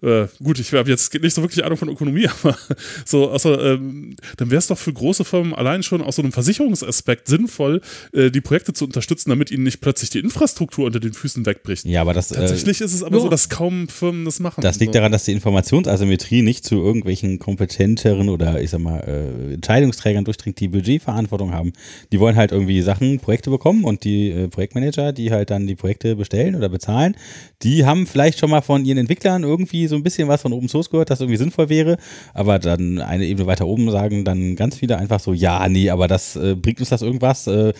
[0.05, 2.57] äh, gut, ich habe jetzt nicht so wirklich Ahnung von Ökonomie, aber
[3.05, 6.31] so, also, ähm, dann wäre es doch für große Firmen allein schon aus so einem
[6.31, 7.81] Versicherungsaspekt sinnvoll,
[8.13, 11.85] äh, die Projekte zu unterstützen, damit ihnen nicht plötzlich die Infrastruktur unter den Füßen wegbricht.
[11.85, 12.31] Ja, aber das.
[12.31, 13.23] Äh, Tatsächlich äh, ist es aber jo.
[13.23, 14.61] so, dass kaum Firmen das machen.
[14.61, 14.99] Das liegt so.
[14.99, 20.59] daran, dass die Informationsasymmetrie nicht zu irgendwelchen kompetenteren oder ich sag mal äh, Entscheidungsträgern durchdringt,
[20.59, 21.73] die Budgetverantwortung haben.
[22.11, 26.15] Die wollen halt irgendwie Sachen, Projekte bekommen und die Projektmanager, die halt dann die Projekte
[26.15, 27.15] bestellen oder bezahlen,
[27.63, 30.69] die haben vielleicht schon mal von ihren Entwicklern irgendwie so ein bisschen was von Open
[30.69, 31.97] Source gehört, das irgendwie sinnvoll wäre,
[32.33, 36.07] aber dann eine Ebene weiter oben sagen dann ganz viele einfach so, ja, nee, aber
[36.07, 37.73] das äh, bringt uns das irgendwas, äh,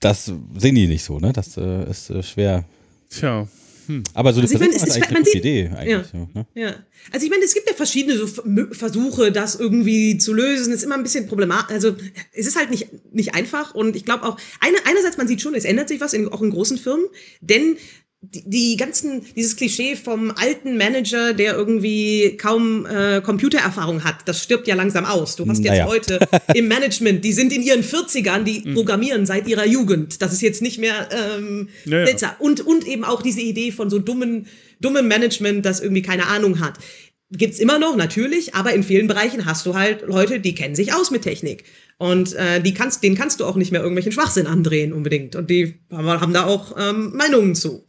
[0.00, 1.32] das sehen die nicht so, ne?
[1.32, 2.64] Das äh, ist äh, schwer.
[3.08, 3.48] Tja.
[3.90, 4.04] Hm.
[4.14, 5.88] Aber so also eine ist eigentlich eine gute Idee eigentlich.
[5.88, 6.04] Ja.
[6.04, 6.46] So, ne?
[6.54, 6.74] ja.
[7.10, 8.26] Also ich meine, es gibt ja verschiedene so
[8.70, 10.72] Versuche, das irgendwie zu lösen.
[10.72, 11.74] Es ist immer ein bisschen problematisch.
[11.74, 11.96] Also
[12.32, 13.74] es ist halt nicht, nicht einfach.
[13.74, 16.40] Und ich glaube auch, eine, einerseits, man sieht schon, es ändert sich was, in, auch
[16.40, 17.06] in großen Firmen.
[17.40, 17.76] Denn
[18.22, 24.68] die, ganzen, dieses Klischee vom alten Manager, der irgendwie kaum äh, Computererfahrung hat, das stirbt
[24.68, 25.36] ja langsam aus.
[25.36, 25.86] Du hast jetzt naja.
[25.86, 26.18] Leute
[26.54, 28.74] im Management, die sind in ihren 40ern, die mhm.
[28.74, 30.20] programmieren seit ihrer Jugend.
[30.20, 32.36] Das ist jetzt nicht mehr ähm, naja.
[32.38, 34.46] und, und eben auch diese Idee von so dummen,
[34.80, 36.74] dummem Management, das irgendwie keine Ahnung hat.
[37.32, 40.92] Gibt's immer noch, natürlich, aber in vielen Bereichen hast du halt Leute, die kennen sich
[40.92, 41.64] aus mit Technik.
[41.96, 45.36] Und äh, die kannst, denen kannst du auch nicht mehr irgendwelchen Schwachsinn andrehen unbedingt.
[45.36, 47.86] Und die haben, haben da auch ähm, Meinungen zu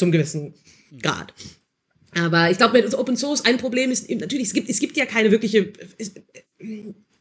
[0.00, 0.54] zum gewissen
[1.00, 1.32] Grad.
[2.12, 5.06] Aber ich glaube, mit Open Source ein Problem ist natürlich, es gibt, es gibt ja
[5.06, 6.12] keine wirkliche, es,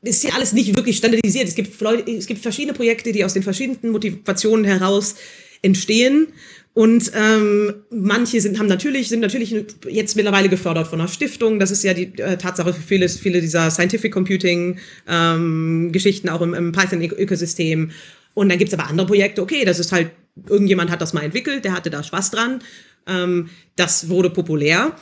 [0.01, 1.47] ist ja alles nicht wirklich standardisiert.
[1.47, 5.15] Es gibt, Leute, es gibt verschiedene Projekte, die aus den verschiedenen Motivationen heraus
[5.61, 6.27] entstehen.
[6.73, 9.53] Und ähm, manche sind, haben natürlich, sind natürlich
[9.89, 11.60] jetzt mittlerweile gefördert von einer Stiftung.
[11.60, 14.77] Das ist ja die äh, Tatsache für vieles, viele dieser Scientific Computing
[15.07, 15.91] ähm,
[16.30, 17.91] auch im, im Python-Ökosystem.
[18.35, 20.11] Und dann gibt's aber andere Projekte, okay, das ist halt
[20.48, 22.61] irgendjemand hat das mal entwickelt, der hatte da Spaß dran.
[23.07, 24.95] Ähm, das wurde populär.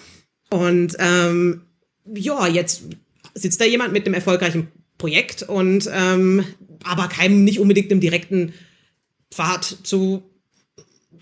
[0.49, 1.61] Und ähm,
[2.13, 2.83] ja, jetzt
[3.33, 6.43] sitzt da jemand mit einem erfolgreichen Projekt und ähm,
[6.83, 8.53] aber keinem nicht unbedingt einem direkten
[9.31, 10.23] Pfad zu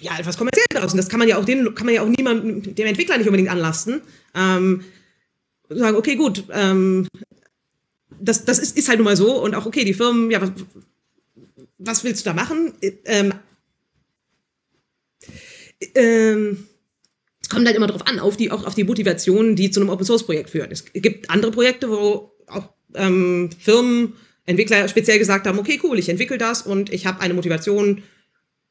[0.01, 0.91] ja, etwas kommerziell daraus.
[0.91, 3.27] Und das kann man ja auch den, kann man ja auch niemandem, dem Entwickler nicht
[3.27, 4.01] unbedingt anlasten.
[4.33, 4.83] Ähm,
[5.69, 7.07] sagen, okay, gut, ähm,
[8.19, 10.51] das, das ist, ist halt nun mal so und auch, okay, die Firmen, ja, was,
[11.77, 12.73] was willst du da machen?
[13.05, 13.33] Ähm,
[15.95, 16.67] ähm,
[17.41, 19.89] es kommt halt immer darauf an, auf die, auch auf die Motivation, die zu einem
[19.89, 20.71] Open-Source-Projekt führen.
[20.71, 24.13] Es gibt andere Projekte, wo auch ähm, Firmen,
[24.47, 28.03] Entwickler speziell gesagt haben, okay, cool, ich entwickle das und ich habe eine Motivation,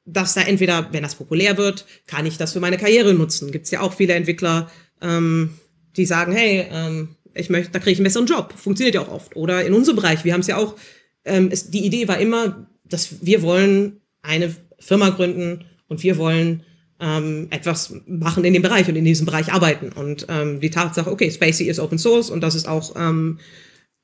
[0.05, 3.51] dass da entweder, wenn das populär wird, kann ich das für meine Karriere nutzen.
[3.51, 4.71] Gibt es ja auch viele Entwickler,
[5.01, 5.59] ähm,
[5.97, 8.55] die sagen, hey, ähm, ich möchte, da kriege ich einen besseren Job.
[8.57, 9.37] Funktioniert ja auch oft.
[9.37, 10.77] Oder in unserem Bereich, wir haben es ja auch,
[11.25, 16.63] ähm, es, die Idee war immer, dass wir wollen eine Firma gründen und wir wollen
[17.05, 19.93] ähm, etwas machen in dem Bereich und in diesem Bereich arbeiten.
[19.93, 23.39] Und ähm, die Tatsache, okay, Spacey ist Open Source und das ist auch ähm,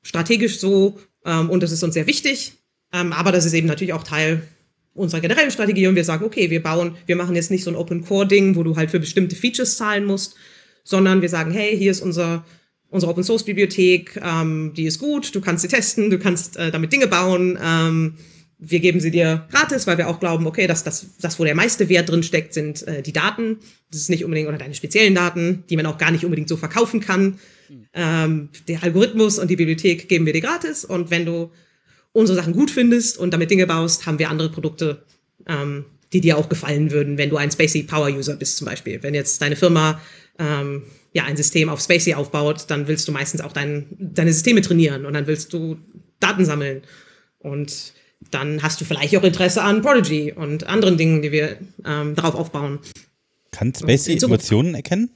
[0.03, 2.53] strategisch so ähm, und das ist uns sehr wichtig.
[2.93, 4.43] Ähm, aber das ist eben natürlich auch Teil
[4.93, 7.75] unserer generellen Strategie und wir sagen, okay, wir bauen, wir machen jetzt nicht so ein
[7.75, 10.35] Open Core Ding, wo du halt für bestimmte Features zahlen musst,
[10.83, 12.45] sondern wir sagen, hey, hier ist unser
[12.89, 16.71] unsere Open Source Bibliothek, ähm, die ist gut, du kannst sie testen, du kannst äh,
[16.71, 17.57] damit Dinge bauen.
[17.63, 18.17] Ähm,
[18.63, 21.55] wir geben sie dir gratis, weil wir auch glauben, okay, dass das, das wo der
[21.55, 23.57] meiste Wert drin steckt, sind äh, die Daten.
[23.89, 26.57] Das ist nicht unbedingt oder deine speziellen Daten, die man auch gar nicht unbedingt so
[26.57, 27.39] verkaufen kann.
[27.69, 27.87] Mhm.
[27.95, 30.85] Ähm, der Algorithmus und die Bibliothek geben wir dir gratis.
[30.85, 31.49] Und wenn du
[32.13, 35.01] unsere Sachen gut findest und damit Dinge baust, haben wir andere Produkte,
[35.47, 39.01] ähm, die dir auch gefallen würden, wenn du ein Spacey Power User bist zum Beispiel.
[39.01, 39.99] Wenn jetzt deine Firma
[40.37, 40.83] ähm,
[41.13, 45.07] ja, ein System auf Spacey aufbaut, dann willst du meistens auch dein, deine Systeme trainieren
[45.07, 45.77] und dann willst du
[46.19, 46.83] Daten sammeln.
[47.39, 47.93] Und
[48.29, 52.35] dann hast du vielleicht auch Interesse an Prodigy und anderen Dingen, die wir ähm, darauf
[52.35, 52.79] aufbauen.
[53.51, 55.09] Kann Spacey Emotionen erkennen?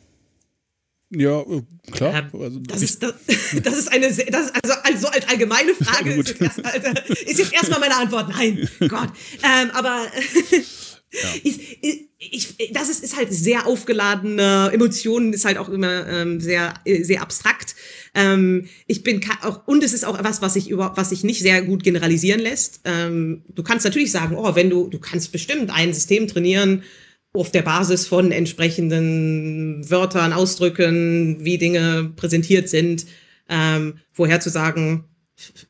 [1.11, 1.61] Ja, äh,
[1.91, 2.29] klar.
[2.33, 3.13] Also das, ist, das,
[3.63, 6.87] das, ist eine, sehr, das ist also, also als allgemeine Frage ist jetzt, erst, also,
[7.25, 8.67] ist jetzt erstmal meine Antwort nein.
[8.79, 9.09] Gott.
[9.43, 10.07] Ähm, aber
[11.23, 11.29] ja.
[11.43, 11.79] ich,
[12.19, 17.21] ich, das ist, ist halt sehr aufgeladene Emotionen, ist halt auch immer ähm, sehr, sehr
[17.21, 17.75] abstrakt.
[18.13, 21.41] Ähm, ich bin auch, und es ist auch was, was sich über, was sich nicht
[21.41, 22.81] sehr gut generalisieren lässt.
[22.85, 26.83] Ähm, du kannst natürlich sagen, oh, wenn du, du kannst bestimmt ein System trainieren,
[27.33, 33.05] auf der Basis von entsprechenden Wörtern, Ausdrücken, wie Dinge präsentiert sind,
[33.49, 35.05] ähm, vorher zu sagen,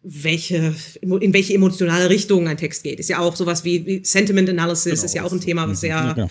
[0.03, 2.99] welche, in welche emotionale Richtung ein Text geht.
[2.99, 5.05] Ist ja auch sowas wie, wie Sentiment Analysis, genau.
[5.05, 6.29] ist ja auch ein Thema, was sehr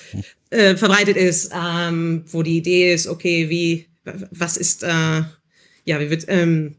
[0.51, 3.86] äh, verbreitet ist, ähm, wo die Idee ist, okay, wie,
[4.31, 5.23] was ist, äh,
[5.85, 6.77] ja, wie wird, ähm,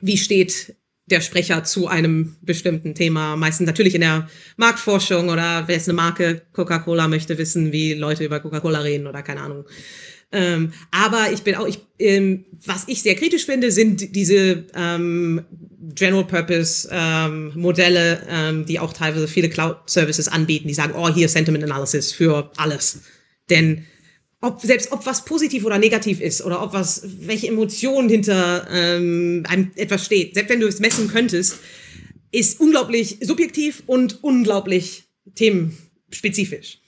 [0.00, 0.74] wie steht
[1.10, 3.36] der Sprecher zu einem bestimmten Thema.
[3.36, 8.24] Meistens natürlich in der Marktforschung oder wer ist eine Marke, Coca-Cola möchte wissen, wie Leute
[8.24, 9.64] über Coca-Cola reden oder keine Ahnung.
[10.32, 15.42] Ähm, aber ich bin auch, ich, ähm, was ich sehr kritisch finde, sind diese ähm,
[15.94, 21.08] General Purpose ähm, Modelle, ähm, die auch teilweise viele Cloud Services anbieten, die sagen, oh,
[21.08, 23.00] hier Sentiment Analysis für alles.
[23.48, 23.84] Denn
[24.40, 29.44] ob selbst ob was positiv oder negativ ist oder ob was welche Emotionen hinter ähm,
[29.48, 31.58] einem etwas steht, selbst wenn du es messen könntest,
[32.32, 35.04] ist unglaublich subjektiv und unglaublich
[35.34, 36.79] themenspezifisch.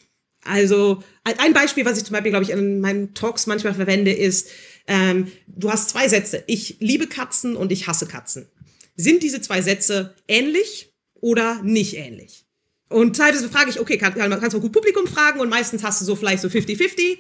[0.44, 4.48] Also ein Beispiel, was ich zum Beispiel, glaube ich, in meinen Talks manchmal verwende, ist,
[4.86, 6.42] ähm, du hast zwei Sätze.
[6.46, 8.48] Ich liebe Katzen und ich hasse Katzen.
[8.96, 12.46] Sind diese zwei Sätze ähnlich oder nicht ähnlich?
[12.88, 16.04] Und teilweise frage ich, okay, kann, kannst du gut Publikum fragen und meistens hast du
[16.04, 17.18] so vielleicht so 50-50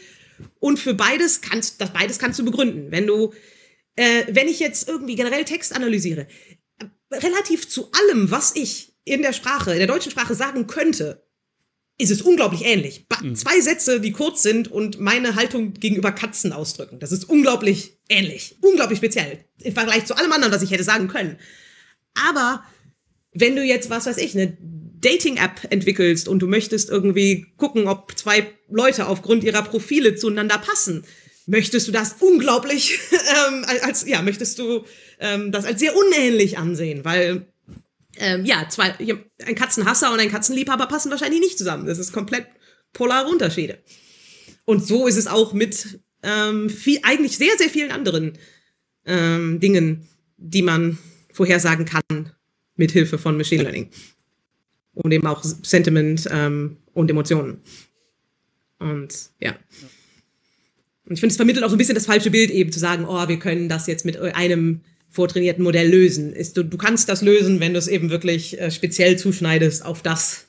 [0.58, 2.90] und für beides kannst, das beides kannst du begründen.
[2.90, 3.32] Wenn du,
[3.96, 6.26] äh, wenn ich jetzt irgendwie generell Text analysiere,
[7.10, 11.26] relativ zu allem, was ich in der Sprache, in der deutschen Sprache sagen könnte,
[12.02, 13.06] ist es unglaublich ähnlich.
[13.22, 13.34] Mhm.
[13.36, 16.98] Zwei Sätze, die kurz sind und meine Haltung gegenüber Katzen ausdrücken.
[16.98, 18.56] Das ist unglaublich ähnlich.
[18.60, 19.44] Unglaublich speziell.
[19.60, 21.38] Im Vergleich zu allem anderen, was ich hätte sagen können.
[22.14, 22.64] Aber
[23.32, 24.56] wenn du jetzt, was weiß ich, eine
[25.00, 31.04] Dating-App entwickelst und du möchtest irgendwie gucken, ob zwei Leute aufgrund ihrer Profile zueinander passen,
[31.46, 32.98] möchtest du das unglaublich
[33.48, 34.84] ähm, als ja möchtest du
[35.18, 37.51] ähm, das als sehr unähnlich ansehen, weil
[38.16, 38.94] ähm, ja zwei
[39.44, 41.86] ein Katzenhasser und ein Katzenliebhaber passen wahrscheinlich nicht zusammen.
[41.86, 42.46] Das ist komplett
[42.92, 43.78] polare Unterschiede.
[44.64, 48.38] Und so ist es auch mit ähm, viel, eigentlich sehr sehr vielen anderen
[49.06, 50.98] ähm, Dingen, die man
[51.32, 52.32] vorhersagen kann
[52.76, 53.90] mit Hilfe von Machine Learning
[54.94, 57.60] und eben auch Sentiment ähm, und Emotionen.
[58.78, 59.56] Und ja.
[61.04, 63.04] Und ich finde, es vermittelt auch so ein bisschen das falsche Bild, eben zu sagen,
[63.06, 64.82] oh, wir können das jetzt mit einem
[65.12, 66.32] vortrainierten Modell lösen.
[66.32, 70.02] Ist, du, du kannst das lösen, wenn du es eben wirklich äh, speziell zuschneidest auf
[70.02, 70.46] das,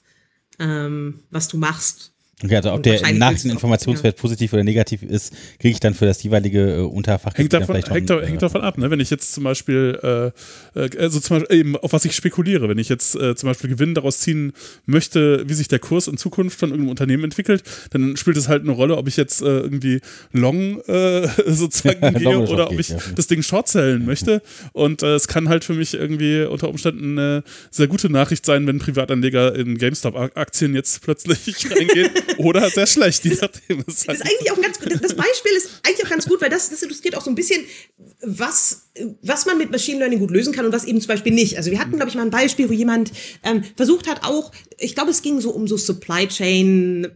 [0.60, 2.12] ähm, was du machst
[2.44, 4.22] Okay, also ob der Nachrichteninformationswert ja.
[4.22, 7.90] positiv oder negativ ist, kriege ich dann für das jeweilige äh, Unterfach hängt davon, vielleicht
[7.90, 8.91] hängt, hängt äh, davon ab, ne?
[8.91, 12.68] Wenn ich jetzt zum Beispiel, äh, äh, also zum Beispiel eben, auf was ich spekuliere,
[12.68, 14.52] wenn ich jetzt äh, zum Beispiel Gewinn daraus ziehen
[14.86, 18.64] möchte, wie sich der Kurs in Zukunft von irgendeinem Unternehmen entwickelt, dann spielt es halt
[18.64, 20.02] eine Rolle, ob ich jetzt äh, irgendwie
[20.34, 20.82] long
[21.45, 22.98] sozusagen gehe oder ob ich ja.
[23.15, 24.41] das Ding short sellen möchte.
[24.74, 28.80] Und es kann halt für mich irgendwie unter Umständen eine sehr gute Nachricht sein, wenn
[28.80, 33.84] Privatanleger in GameStop-Aktien jetzt plötzlich reingehen oder sehr schlecht, je nachdem.
[33.86, 36.70] Das ist halt eigentlich auch ganz, das Beispiel ist eigentlich auch ganz gut, weil das,
[36.70, 37.64] das illustriert auch so ein bisschen,
[38.22, 38.90] was,
[39.22, 41.58] was man mit Machine Learning gut lösen kann und was eben zum Beispiel nicht.
[41.58, 43.12] Also wir hatten, glaube ich, mal ein Beispiel, wo jemand
[43.44, 47.08] ähm, versucht hat, auch, ich glaube, es ging so um so Supply Chain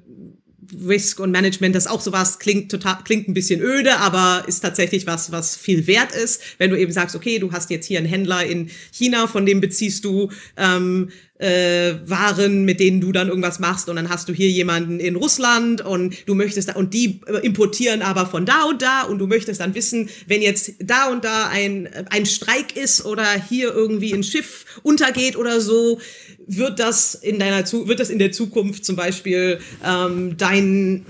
[0.88, 5.08] Risk und Management, das auch sowas klingt total, klingt ein bisschen öde, aber ist tatsächlich
[5.08, 6.42] was, was viel wert ist.
[6.58, 9.62] Wenn du eben sagst, okay, du hast jetzt hier einen Händler in China, von dem
[9.62, 14.34] beziehst du ähm, äh, Waren, mit denen du dann irgendwas machst und dann hast du
[14.34, 18.64] hier jemanden in Russland und du möchtest da und die äh, importieren aber von da
[18.64, 22.76] und da und du möchtest dann wissen, wenn jetzt da und da ein ein Streik
[22.76, 26.00] ist oder hier irgendwie ein Schiff untergeht oder so,
[26.48, 31.06] wird das in deiner wird das in der Zukunft zum Beispiel ähm, dein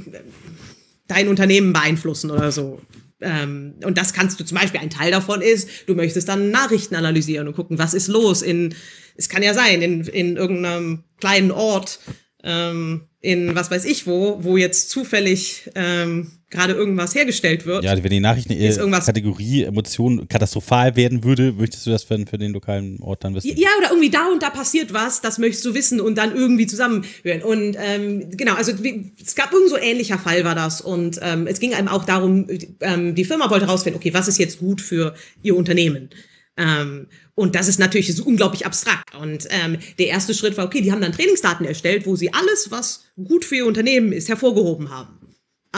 [1.08, 2.82] dein Unternehmen beeinflussen oder so.
[3.22, 6.96] Ähm, und das kannst du zum Beispiel, ein Teil davon ist, du möchtest dann Nachrichten
[6.96, 8.76] analysieren und gucken, was ist los in,
[9.16, 12.00] es kann ja sein, in, in irgendeinem kleinen Ort
[12.44, 17.84] ähm, in was weiß ich wo, wo jetzt zufällig ähm, gerade irgendwas hergestellt wird.
[17.84, 22.38] Ja, wenn die Nachrichten äh, Kategorie Emotion katastrophal werden würde, möchtest du das für, für,
[22.38, 23.52] den lokalen Ort dann wissen?
[23.56, 26.66] Ja, oder irgendwie da und da passiert was, das möchtest du wissen und dann irgendwie
[26.66, 27.42] zusammenhören.
[27.44, 30.80] Und ähm, genau, also wie, es gab irgend so ähnlicher Fall war das.
[30.80, 32.48] Und ähm, es ging einem auch darum,
[32.80, 36.10] ähm, die Firma wollte herausfinden, okay, was ist jetzt gut für ihr Unternehmen?
[36.56, 39.16] Ähm, und das ist natürlich so unglaublich abstrakt.
[39.16, 42.72] Und ähm, der erste Schritt war, okay, die haben dann Trainingsdaten erstellt, wo sie alles,
[42.72, 45.27] was gut für ihr Unternehmen ist, hervorgehoben haben.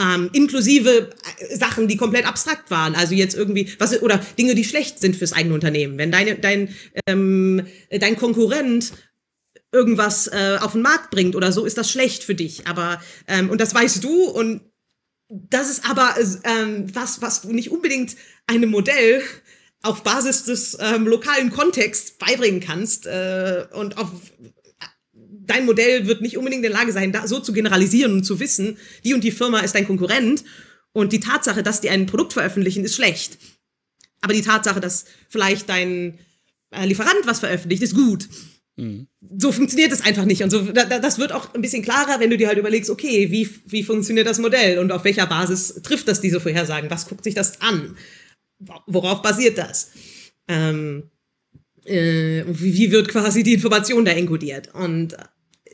[0.00, 2.94] Ähm, inklusive äh, Sachen, die komplett abstrakt waren.
[2.94, 5.98] Also jetzt irgendwie, was oder Dinge, die schlecht sind fürs eigene Unternehmen.
[5.98, 6.74] Wenn deine, dein,
[7.06, 8.92] ähm, dein Konkurrent
[9.72, 12.66] irgendwas äh, auf den Markt bringt oder so, ist das schlecht für dich.
[12.66, 14.62] Aber ähm, und das weißt du und
[15.28, 18.16] das ist aber ähm, was, was du nicht unbedingt
[18.46, 19.22] einem Modell
[19.82, 24.10] auf Basis des ähm, lokalen Kontexts beibringen kannst äh, und auf
[25.50, 28.40] dein Modell wird nicht unbedingt in der Lage sein, da so zu generalisieren und zu
[28.40, 30.44] wissen, die und die Firma ist dein Konkurrent
[30.92, 33.38] und die Tatsache, dass die ein Produkt veröffentlichen, ist schlecht.
[34.22, 36.18] Aber die Tatsache, dass vielleicht dein
[36.70, 38.28] äh, Lieferant was veröffentlicht, ist gut.
[38.76, 39.08] Mhm.
[39.38, 40.42] So funktioniert es einfach nicht.
[40.42, 43.30] Und so, da, das wird auch ein bisschen klarer, wenn du dir halt überlegst, okay,
[43.30, 46.90] wie, wie funktioniert das Modell und auf welcher Basis trifft das diese Vorhersagen?
[46.90, 47.96] Was guckt sich das an?
[48.86, 49.92] worauf basiert das?
[50.48, 51.10] Ähm,
[51.84, 54.74] äh, wie wird quasi die Information da enkodiert?
[54.74, 55.16] Und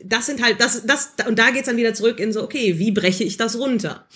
[0.03, 2.77] das sind halt, das, das, und da geht es dann wieder zurück in so, okay,
[2.79, 4.07] wie breche ich das runter?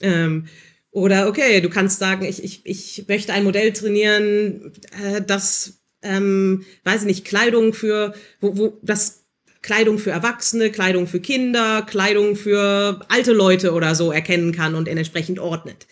[0.00, 0.46] Ähm,
[0.90, 4.72] oder okay, du kannst sagen, ich, ich, ich möchte ein Modell trainieren,
[5.02, 9.24] äh, das, ähm, weiß ich nicht, Kleidung für, wo, wo das
[9.60, 14.88] Kleidung für Erwachsene, Kleidung für Kinder, Kleidung für alte Leute oder so erkennen kann und
[14.88, 15.86] entsprechend ordnet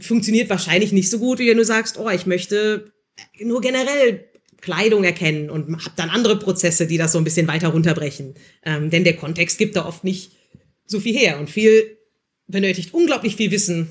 [0.00, 2.92] funktioniert wahrscheinlich nicht so gut, wie wenn du sagst, oh, ich möchte
[3.40, 4.24] nur generell
[4.64, 8.34] Kleidung erkennen und habe dann andere Prozesse, die das so ein bisschen weiter runterbrechen.
[8.64, 10.32] Ähm, denn der Kontext gibt da oft nicht
[10.86, 11.98] so viel her und viel
[12.46, 13.88] benötigt unglaublich viel Wissen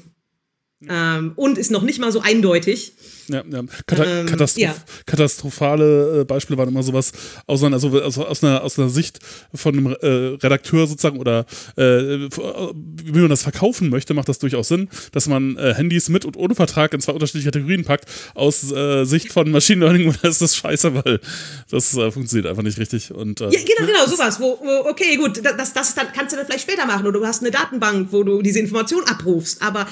[0.90, 2.94] ähm, und ist noch nicht mal so eindeutig.
[3.28, 3.64] Ja, ja.
[3.88, 4.76] Kata ähm, Katastroph ja.
[5.06, 7.12] Katastrophale äh, Beispiele waren immer sowas
[7.48, 9.20] aus einer, also, also aus, einer, aus einer Sicht
[9.54, 11.46] von einem äh, Redakteur sozusagen oder
[11.78, 16.26] äh, wie man das verkaufen möchte, macht das durchaus Sinn, dass man äh, Handys mit
[16.26, 18.06] und ohne Vertrag in zwei unterschiedliche Kategorien packt.
[18.36, 21.20] Aus äh, Sicht von Machine Learning ist das scheiße, weil
[21.70, 23.14] das äh, funktioniert einfach nicht richtig.
[23.14, 26.46] Und, ja, genau, genau, sowas, wo, wo, okay, gut, das, das dann, kannst du dann
[26.46, 29.88] vielleicht später machen oder du hast eine Datenbank, wo du diese Information abrufst, aber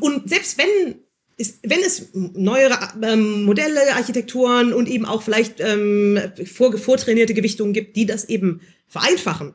[0.00, 1.00] und selbst wenn
[1.40, 7.72] ist, wenn es neuere ähm, Modelle, Architekturen und eben auch vielleicht ähm, vor, vortrainierte Gewichtungen
[7.72, 9.54] gibt, die das eben vereinfachen,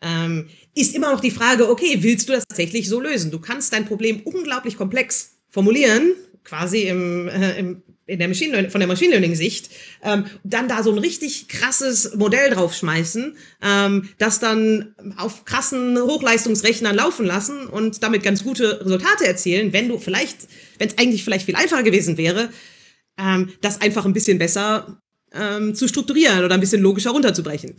[0.00, 3.30] ähm, ist immer noch die Frage, okay, willst du das tatsächlich so lösen?
[3.30, 8.70] Du kannst dein Problem unglaublich komplex formulieren, quasi im, äh, im in der Machine Learning,
[8.70, 9.70] von der Machine Learning Sicht,
[10.02, 16.94] ähm, dann da so ein richtig krasses Modell draufschmeißen, ähm, das dann auf krassen Hochleistungsrechnern
[16.94, 20.46] laufen lassen und damit ganz gute Resultate erzielen, wenn du vielleicht,
[20.78, 22.50] wenn es eigentlich vielleicht viel einfacher gewesen wäre,
[23.18, 25.00] ähm, das einfach ein bisschen besser
[25.32, 27.74] ähm, zu strukturieren oder ein bisschen logischer runterzubrechen.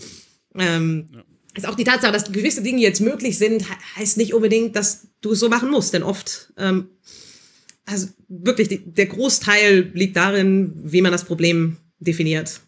[0.55, 1.23] Ähm, ja.
[1.55, 5.31] Ist auch die Tatsache, dass gewisse Dinge jetzt möglich sind, heißt nicht unbedingt, dass du
[5.31, 6.89] es so machen musst, denn oft ähm,
[7.87, 12.61] also wirklich, die, der Großteil liegt darin, wie man das Problem definiert.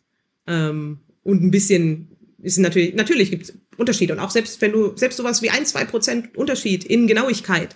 [0.48, 2.08] Ähm, und ein bisschen
[2.42, 4.14] ist natürlich, natürlich gibt es Unterschiede.
[4.14, 7.76] Und auch selbst wenn du, selbst sowas wie ein, zwei Prozent Unterschied in Genauigkeit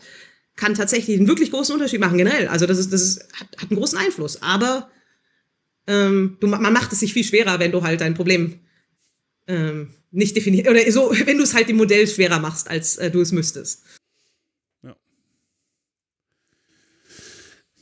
[0.55, 2.47] kann tatsächlich einen wirklich großen Unterschied machen, generell.
[2.47, 4.41] Also das ist, das ist, hat, hat einen großen Einfluss.
[4.41, 4.89] Aber
[5.87, 8.59] ähm, du, man macht es sich viel schwerer, wenn du halt dein Problem
[9.47, 13.11] ähm, nicht definiert, oder so, wenn du es halt dem Modell schwerer machst, als äh,
[13.11, 13.83] du es müsstest.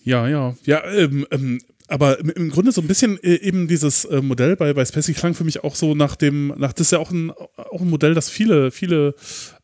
[0.04, 0.56] Ja, ja.
[0.66, 1.62] Ja, ähm, ähm,
[1.92, 5.34] aber im Grunde so ein bisschen äh, eben dieses äh, Modell bei, bei Spacey klang
[5.34, 8.14] für mich auch so nach dem, nach das ist ja auch ein, auch ein Modell,
[8.14, 9.14] das viele, viele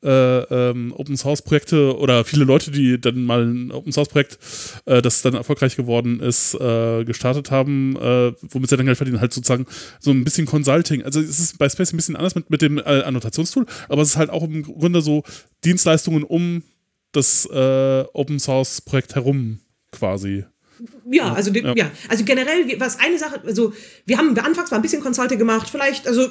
[0.03, 4.39] äh, ähm, Open Source Projekte oder viele Leute, die dann mal ein Open Source Projekt,
[4.85, 9.21] äh, das dann erfolgreich geworden ist, äh, gestartet haben, äh, womit sie dann Geld verdienen,
[9.21, 9.65] halt sozusagen
[10.01, 11.03] so ein bisschen Consulting.
[11.03, 14.17] Also es ist bei Spacey ein bisschen anders mit, mit dem Annotationstool, aber es ist
[14.17, 15.23] halt auch im Grunde so
[15.63, 16.63] Dienstleistungen um
[17.13, 19.61] das Open Source Projekt herum
[19.91, 20.45] quasi.
[21.09, 21.73] Ja, also ja.
[21.75, 21.91] ja.
[22.07, 23.73] also generell, was eine Sache, also
[24.05, 26.29] wir haben anfangs mal ein bisschen Consulting gemacht, vielleicht, also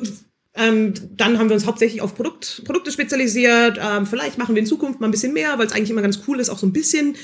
[0.57, 3.79] ähm, dann haben wir uns hauptsächlich auf Produkt, Produkte spezialisiert.
[3.79, 6.21] Ähm, vielleicht machen wir in Zukunft mal ein bisschen mehr, weil es eigentlich immer ganz
[6.27, 7.17] cool ist, auch so ein bisschen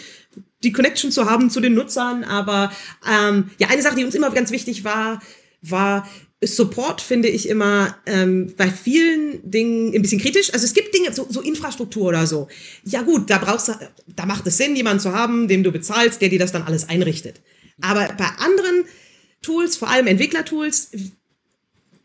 [0.63, 2.25] die Connection zu haben zu den Nutzern.
[2.25, 2.71] Aber
[3.09, 5.23] ähm, ja, eine Sache, die uns immer ganz wichtig war,
[5.63, 6.07] war
[6.45, 10.53] Support finde ich immer ähm, bei vielen Dingen ein bisschen kritisch.
[10.53, 12.49] Also es gibt Dinge, so, so Infrastruktur oder so.
[12.85, 13.73] Ja gut, da brauchst du,
[14.17, 16.89] da macht es Sinn, jemanden zu haben, dem du bezahlst, der dir das dann alles
[16.89, 17.41] einrichtet.
[17.81, 18.85] Aber bei anderen
[19.41, 20.91] Tools, vor allem Entwicklertools,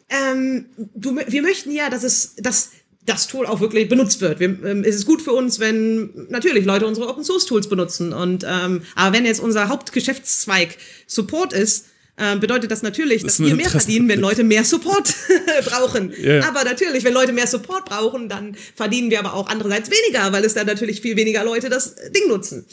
[0.09, 0.65] ähm,
[0.95, 2.71] du, wir möchten ja, dass es, dass
[3.05, 4.39] das Tool auch wirklich benutzt wird.
[4.39, 8.13] Wir, ähm, es ist gut für uns, wenn natürlich Leute unsere Open Source Tools benutzen.
[8.13, 10.77] Und ähm, aber wenn jetzt unser Hauptgeschäftszweig
[11.07, 11.85] Support ist,
[12.17, 15.13] äh, bedeutet das natürlich, das dass wir mehr verdienen, wenn Leute mehr Support
[15.65, 16.11] brauchen.
[16.17, 16.47] Yeah.
[16.47, 20.43] Aber natürlich, wenn Leute mehr Support brauchen, dann verdienen wir aber auch andererseits weniger, weil
[20.43, 22.65] es dann natürlich viel weniger Leute das Ding nutzen.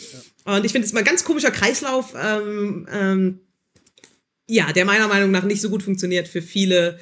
[0.46, 0.56] Ja.
[0.56, 3.40] Und ich finde es mal ein ganz komischer Kreislauf, ähm, ähm,
[4.46, 6.98] ja, der meiner Meinung nach nicht so gut funktioniert für viele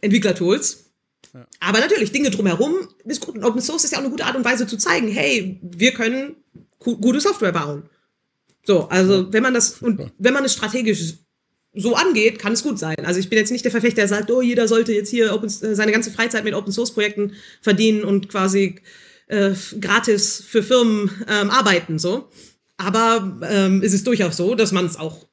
[0.00, 0.92] Entwicklertools.
[1.34, 1.46] Ja.
[1.60, 3.36] Aber natürlich, Dinge drumherum ist gut.
[3.36, 5.92] Und Open Source ist ja auch eine gute Art und Weise zu zeigen, hey, wir
[5.92, 6.36] können
[6.78, 7.88] gute Software bauen.
[8.64, 11.14] So, also wenn man das, und wenn man es strategisch
[11.74, 12.96] so angeht, kann es gut sein.
[13.04, 15.48] Also ich bin jetzt nicht der Verfechter, der sagt, oh, jeder sollte jetzt hier Open,
[15.48, 18.76] seine ganze Freizeit mit Open Source Projekten verdienen und quasi
[19.28, 22.28] äh, gratis für Firmen ähm, arbeiten, so.
[22.76, 25.26] Aber ähm, ist es durchaus so, dass man es auch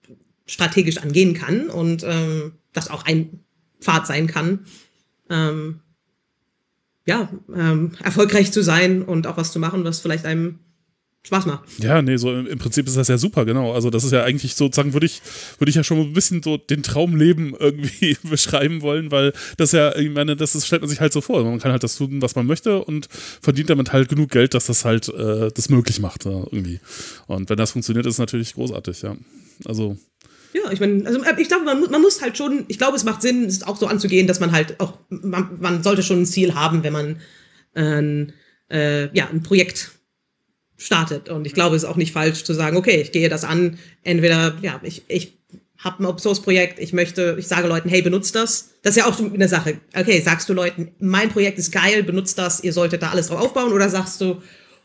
[0.45, 3.39] strategisch angehen kann und ähm, das auch ein
[3.79, 4.65] Pfad sein kann.
[5.29, 5.81] Ähm,
[7.05, 10.59] ja, ähm, erfolgreich zu sein und auch was zu machen, was vielleicht einem
[11.27, 11.63] Spaß macht.
[11.79, 13.73] Ja, nee, so im, Prinzip ist das ja super, genau.
[13.73, 15.21] Also das ist ja eigentlich sozusagen, würde ich,
[15.59, 19.95] würde ich ja schon ein bisschen so den Traumleben irgendwie beschreiben wollen, weil das ja,
[19.95, 21.43] ich meine, das ist, stellt man sich halt so vor.
[21.43, 23.07] Man kann halt das tun, was man möchte und
[23.41, 26.79] verdient damit halt genug Geld, dass das halt äh, das möglich macht, ja, irgendwie.
[27.27, 29.15] Und wenn das funktioniert, ist es natürlich großartig, ja.
[29.65, 29.97] Also
[30.53, 33.21] ja, ich meine, also ich glaube, man, man, muss halt schon, ich glaube, es macht
[33.21, 36.55] Sinn, es auch so anzugehen, dass man halt auch, man, man sollte schon ein Ziel
[36.55, 37.19] haben, wenn man
[37.75, 38.31] äh,
[38.69, 39.96] äh, ja, ein Projekt
[40.77, 41.29] startet.
[41.29, 43.79] Und ich glaube, es ist auch nicht falsch zu sagen, okay, ich gehe das an,
[44.03, 45.33] entweder, ja, ich, ich
[45.79, 48.69] habe ein Open Source Projekt, ich möchte, ich sage Leuten, hey, benutzt das.
[48.81, 49.79] Das ist ja auch eine Sache.
[49.95, 53.41] Okay, sagst du Leuten, mein Projekt ist geil, benutzt das, ihr solltet da alles drauf
[53.41, 54.41] aufbauen, oder sagst du,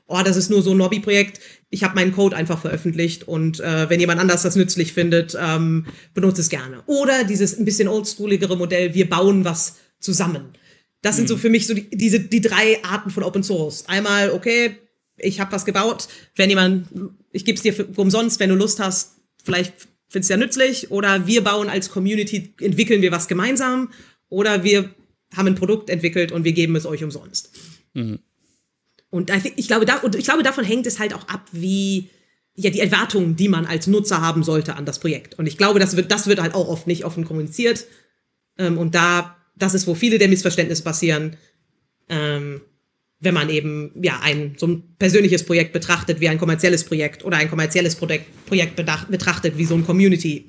[0.06, 1.40] oh, das ist nur so ein Hobbyprojekt,
[1.70, 5.86] ich habe meinen Code einfach veröffentlicht und äh, wenn jemand anders das nützlich findet, ähm,
[6.12, 6.82] benutzt es gerne.
[6.86, 10.52] Oder dieses ein bisschen oldschooligere Modell, wir bauen was zusammen.
[11.01, 11.40] Das sind so mhm.
[11.40, 13.85] für mich so die, diese die drei Arten von Open Source.
[13.89, 14.77] Einmal, okay,
[15.22, 16.88] ich habe was gebaut, wenn jemand,
[17.30, 19.72] ich gebe es dir für, umsonst, wenn du Lust hast, vielleicht
[20.08, 20.90] findest du ja nützlich.
[20.90, 23.90] Oder wir bauen als Community, entwickeln wir was gemeinsam.
[24.28, 24.90] Oder wir
[25.34, 27.52] haben ein Produkt entwickelt und wir geben es euch umsonst.
[27.94, 28.18] Mhm.
[29.10, 32.08] Und ich glaube, da, und ich glaube, davon hängt es halt auch ab, wie
[32.54, 35.38] ja die Erwartungen, die man als Nutzer haben sollte an das Projekt.
[35.38, 37.86] Und ich glaube, das wird, das wird halt auch oft nicht offen kommuniziert.
[38.58, 41.36] Ähm, und da, das ist, wo viele der Missverständnisse passieren,
[42.08, 42.62] ähm,
[43.22, 47.36] wenn man eben ja ein so ein persönliches Projekt betrachtet wie ein kommerzielles Projekt oder
[47.38, 50.46] ein kommerzielles Projekt, Projekt betrachtet wie so ein Community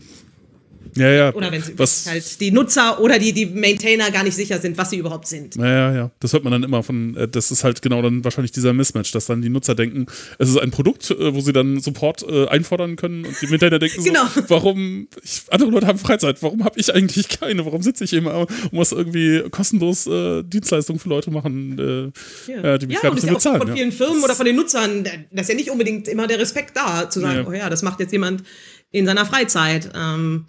[0.96, 1.34] ja, ja.
[1.34, 4.78] Oder wenn sie was, halt die Nutzer oder die, die Maintainer gar nicht sicher sind,
[4.78, 5.56] was sie überhaupt sind.
[5.56, 6.12] Ja, ja, ja.
[6.20, 9.12] Das hört man dann immer von, äh, das ist halt genau dann wahrscheinlich dieser Mismatch,
[9.12, 10.06] dass dann die Nutzer denken,
[10.40, 13.80] es ist ein Produkt, äh, wo sie dann Support äh, einfordern können und die Maintainer
[13.80, 14.26] denken genau.
[14.34, 17.66] so, warum, ich, andere Leute haben Freizeit, warum habe ich eigentlich keine?
[17.66, 22.14] Warum sitze ich immer und muss irgendwie kostenlos äh, Dienstleistungen für Leute machen,
[22.48, 22.78] äh, ja.
[22.78, 23.62] die mich ja, gar nicht bezahlen.
[23.62, 26.76] Von vielen Firmen oder von den Nutzern, da ist ja nicht unbedingt immer der Respekt
[26.76, 27.48] da, zu sagen, ja.
[27.48, 28.44] oh ja, das macht jetzt jemand
[28.92, 29.90] in seiner Freizeit.
[29.96, 30.46] Ähm,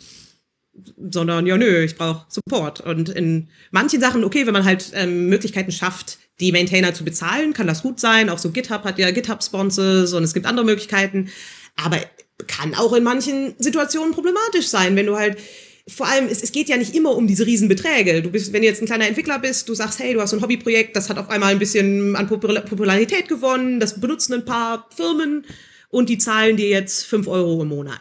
[1.10, 2.80] sondern ja, nö, ich brauche Support.
[2.80, 7.52] Und in manchen Sachen, okay, wenn man halt ähm, Möglichkeiten schafft, die Maintainer zu bezahlen,
[7.52, 8.28] kann das gut sein.
[8.28, 11.28] Auch so GitHub hat ja GitHub-Sponsors und es gibt andere Möglichkeiten.
[11.76, 11.98] Aber
[12.46, 15.38] kann auch in manchen Situationen problematisch sein, wenn du halt
[15.86, 18.22] vor allem, es, es geht ja nicht immer um diese Riesenbeträge.
[18.22, 20.36] Du bist, wenn du jetzt ein kleiner Entwickler bist, du sagst, hey, du hast so
[20.36, 24.88] ein Hobbyprojekt, das hat auf einmal ein bisschen an Popularität gewonnen, das benutzen ein paar
[24.96, 25.44] Firmen
[25.90, 28.00] und die zahlen dir jetzt fünf Euro im Monat.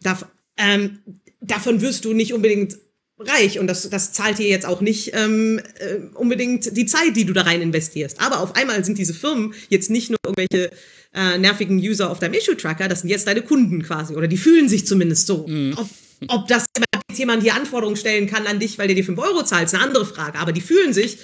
[0.00, 0.16] Da,
[0.56, 1.00] ähm,
[1.40, 2.78] davon wirst du nicht unbedingt
[3.18, 7.24] reich und das, das zahlt dir jetzt auch nicht ähm, äh, unbedingt die Zeit, die
[7.24, 8.20] du da rein investierst.
[8.20, 10.70] Aber auf einmal sind diese Firmen jetzt nicht nur irgendwelche
[11.14, 14.68] äh, nervigen User auf deinem Issue-Tracker, das sind jetzt deine Kunden quasi oder die fühlen
[14.68, 15.46] sich zumindest so.
[15.48, 15.74] Mhm.
[15.76, 15.88] Ob,
[16.28, 16.66] ob das
[17.08, 19.74] jetzt jemand die Anforderungen stellen kann an dich, weil der dir 5 Euro zahlt, ist
[19.74, 20.38] eine andere Frage.
[20.38, 21.18] Aber die fühlen sich,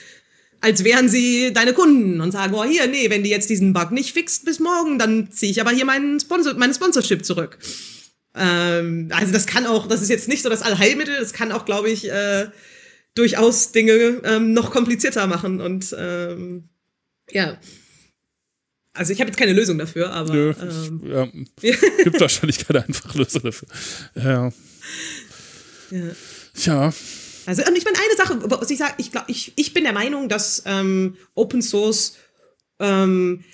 [0.61, 3.93] als wären sie deine Kunden und sagen, oh hier, nee, wenn die jetzt diesen Bug
[3.93, 7.59] nicht fixt bis morgen, dann ziehe ich aber hier meinen Sponsor, meine Sponsorship zurück.
[8.35, 11.65] Ähm, also das kann auch, das ist jetzt nicht so das Allheilmittel, das kann auch,
[11.65, 12.48] glaube ich, äh,
[13.15, 15.61] durchaus Dinge ähm, noch komplizierter machen.
[15.61, 16.69] Und ähm,
[17.31, 17.59] ja.
[18.93, 20.32] Also ich habe jetzt keine Lösung dafür, aber.
[20.32, 21.01] Nö, ähm,
[21.62, 21.73] ja,
[22.05, 23.69] gibt wahrscheinlich keine einfache Lösung dafür.
[24.15, 24.52] Ja.
[25.90, 26.11] ja.
[26.55, 26.93] Tja.
[27.47, 30.28] Also und ich meine, eine Sache, was ich sage, ich, ich, ich bin der Meinung,
[30.28, 32.16] dass ähm, Open Source
[32.78, 33.44] ähm,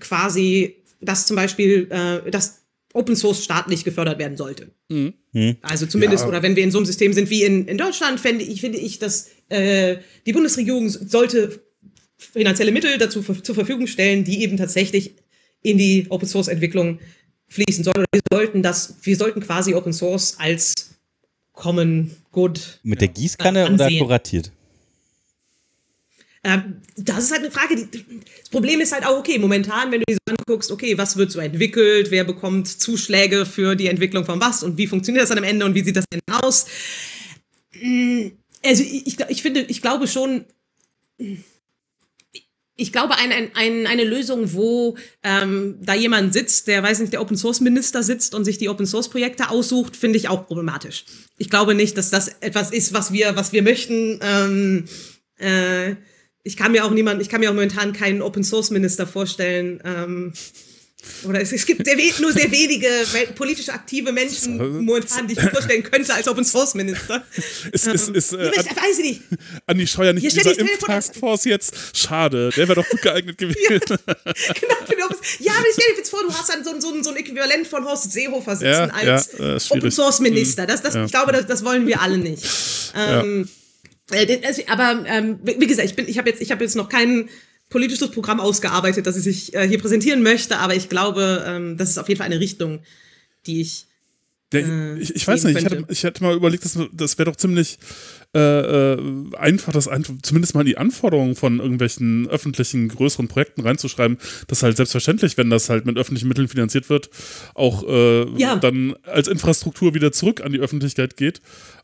[0.00, 2.65] quasi, dass zum Beispiel, äh, dass
[2.96, 4.70] Open Source staatlich gefördert werden sollte.
[4.88, 5.14] Mhm.
[5.32, 5.56] mhm.
[5.62, 6.28] Also zumindest, ja.
[6.28, 8.78] oder wenn wir in so einem System sind wie in, in Deutschland, finde ich, finde
[8.78, 11.62] ich, dass äh, die Bundesregierung sollte
[12.16, 15.14] finanzielle Mittel dazu zur Verfügung stellen, die eben tatsächlich
[15.62, 16.98] in die Open Source Entwicklung
[17.48, 18.04] fließen sollen.
[18.12, 20.74] wir sollten das, wir sollten quasi Open Source als
[21.52, 22.80] Common Good.
[22.82, 24.52] Mit der Gießkanne äh, oder kuratiert?
[26.46, 27.88] Ähm, das ist halt eine Frage.
[27.90, 31.32] Das Problem ist halt auch, okay, momentan, wenn du dir so anguckst, okay, was wird
[31.32, 35.38] so entwickelt, wer bekommt Zuschläge für die Entwicklung von was und wie funktioniert das dann
[35.38, 36.66] am Ende und wie sieht das denn aus?
[37.82, 38.28] Mm,
[38.64, 40.44] also ich, ich finde, ich glaube schon,
[42.76, 47.22] ich glaube, ein, ein, eine Lösung, wo ähm, da jemand sitzt, der, weiß nicht, der
[47.22, 51.06] Open Source Minister sitzt und sich die Open Source Projekte aussucht, finde ich auch problematisch.
[51.38, 54.20] Ich glaube nicht, dass das etwas ist, was wir, was wir möchten.
[54.22, 54.84] Ähm,
[55.38, 55.96] äh,
[56.46, 59.80] ich kann mir auch niemand, ich kann mir auch momentan keinen Open Source Minister vorstellen.
[59.84, 60.32] Ähm,
[61.24, 62.88] oder es, es gibt sehr nur sehr wenige
[63.34, 67.24] politisch aktive Menschen momentan, die ich mir vorstellen könnte als Open Source Minister.
[67.70, 69.22] Ist, ist, ist, äh, ich weiß ich nicht.
[69.66, 71.74] Andi Scheuer nicht Hier in dieser Impftaskforce jetzt?
[71.94, 73.58] Schade, der wäre doch gut geeignet gewesen.
[73.60, 73.78] ja,
[74.88, 75.08] genau,
[75.40, 77.66] ja, aber ich stell dir jetzt vor, du hast dann so, so, so ein Äquivalent
[77.66, 80.66] von Horst Seehofer sitzen ja, als ja, Open Source Minister.
[80.66, 81.04] Das, das, ja.
[81.04, 82.44] Ich glaube, das, das wollen wir alle nicht.
[82.96, 83.65] Ähm, äh,
[84.68, 87.28] aber ähm, wie gesagt, ich bin, ich habe jetzt, ich habe jetzt noch kein
[87.68, 91.98] politisches Programm ausgearbeitet, das ich äh, hier präsentieren möchte, aber ich glaube, ähm, das ist
[91.98, 92.80] auf jeden Fall eine Richtung,
[93.46, 93.86] die ich.
[94.52, 97.30] Der, äh, ich, ich weiß nicht, ich hatte, ich hatte mal überlegt, das, das wäre
[97.30, 97.78] doch ziemlich
[98.32, 98.98] äh, äh,
[99.36, 104.62] einfach, das ein, zumindest mal in die Anforderungen von irgendwelchen öffentlichen größeren Projekten reinzuschreiben, dass
[104.62, 107.10] halt selbstverständlich, wenn das halt mit öffentlichen Mitteln finanziert wird,
[107.54, 108.56] auch äh, ja.
[108.56, 111.40] dann als Infrastruktur wieder zurück an die Öffentlichkeit geht.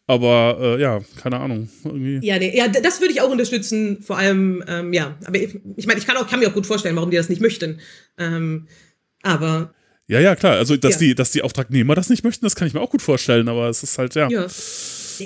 [0.06, 1.68] Aber äh, ja, keine Ahnung.
[1.84, 2.20] Irgendwie.
[2.24, 4.02] Ja, nee, ja, das würde ich auch unterstützen.
[4.02, 6.66] Vor allem, ähm, ja, aber ich, ich meine, ich kann, auch, kann mir auch gut
[6.66, 7.80] vorstellen, warum die das nicht möchten.
[8.18, 8.68] Ähm,
[9.22, 9.74] aber.
[10.08, 10.56] Ja, ja, klar.
[10.56, 10.98] Also, dass, ja.
[10.98, 13.68] Die, dass die Auftragnehmer das nicht möchten, das kann ich mir auch gut vorstellen, aber
[13.68, 14.28] es ist halt, ja.
[14.28, 14.46] ja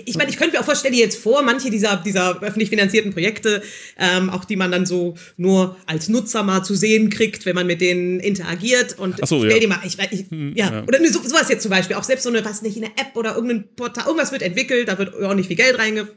[0.05, 3.62] ich meine, ich könnte mir auch vorstellen, jetzt vor, manche dieser, dieser öffentlich finanzierten Projekte,
[3.98, 7.66] ähm, auch die man dann so nur als Nutzer mal zu sehen kriegt, wenn man
[7.66, 9.59] mit denen interagiert und Ach so, stell ja.
[9.61, 10.73] dir mal, ich, ich hm, ja.
[10.73, 10.82] ja.
[10.82, 13.35] oder so, sowas jetzt zum Beispiel, auch selbst so eine, was nicht, eine App oder
[13.35, 16.09] irgendein Portal, irgendwas wird entwickelt, da wird auch nicht viel Geld reinge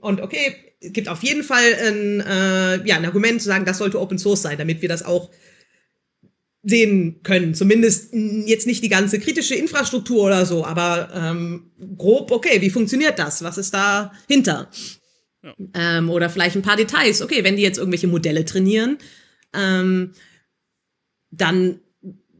[0.00, 3.78] und okay, es gibt auf jeden Fall ein, äh, ja, ein Argument zu sagen, das
[3.78, 5.30] sollte Open Source sein, damit wir das auch
[6.62, 7.54] sehen können.
[7.54, 13.18] Zumindest jetzt nicht die ganze kritische Infrastruktur oder so, aber ähm, grob, okay, wie funktioniert
[13.18, 13.42] das?
[13.42, 14.70] Was ist dahinter?
[15.42, 15.54] Ja.
[15.74, 17.22] Ähm, oder vielleicht ein paar Details.
[17.22, 18.98] Okay, wenn die jetzt irgendwelche Modelle trainieren,
[19.54, 20.12] ähm,
[21.30, 21.80] dann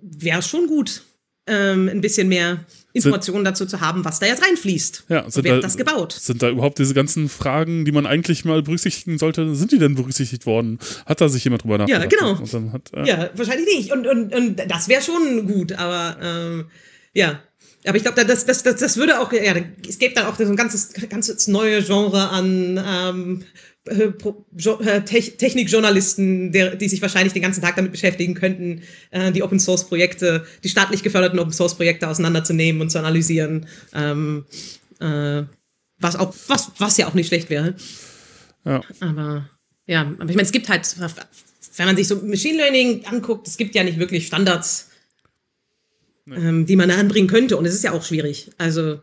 [0.02, 1.02] wäre schon gut,
[1.46, 5.04] ähm, ein bisschen mehr Informationen dazu zu haben, was da jetzt reinfließt.
[5.08, 6.12] Ja, sind wer da, das gebaut?
[6.12, 9.94] Sind da überhaupt diese ganzen Fragen, die man eigentlich mal berücksichtigen sollte, sind die denn
[9.94, 10.78] berücksichtigt worden?
[11.06, 12.12] Hat da sich jemand drüber nachgedacht?
[12.12, 12.72] Ja, genau.
[12.72, 13.92] Hat, äh ja, wahrscheinlich nicht.
[13.92, 16.64] Und, und, und das wäre schon gut, aber ähm,
[17.14, 17.40] ja.
[17.86, 19.54] Aber ich glaube, das, das, das, das würde auch, ja,
[19.88, 23.44] es gäbe dann auch so ein ganzes, ganzes neue Genre an ähm, äh, äh,
[24.56, 30.44] Technikjournalisten, die sich wahrscheinlich den ganzen Tag damit beschäftigen könnten, äh, die Open Source Projekte,
[30.64, 33.66] die staatlich geförderten Open Source Projekte auseinanderzunehmen und zu analysieren.
[33.94, 34.44] Ähm,
[35.00, 35.42] äh,
[35.98, 37.74] was auch, was, was ja auch nicht schlecht wäre.
[38.64, 38.80] Ja.
[39.00, 39.48] Aber
[39.86, 40.86] ja, aber ich meine, es gibt halt,
[41.76, 44.88] wenn man sich so Machine Learning anguckt, es gibt ja nicht wirklich Standards,
[46.26, 46.36] nee.
[46.36, 47.56] ähm, die man da anbringen könnte.
[47.56, 48.50] Und es ist ja auch schwierig.
[48.56, 49.00] Also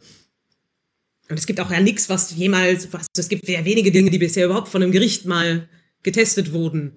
[1.29, 4.17] und es gibt auch ja nichts, was jemals, was, es gibt ja wenige Dinge, die
[4.17, 5.67] bisher überhaupt von einem Gericht mal
[6.03, 6.93] getestet wurden.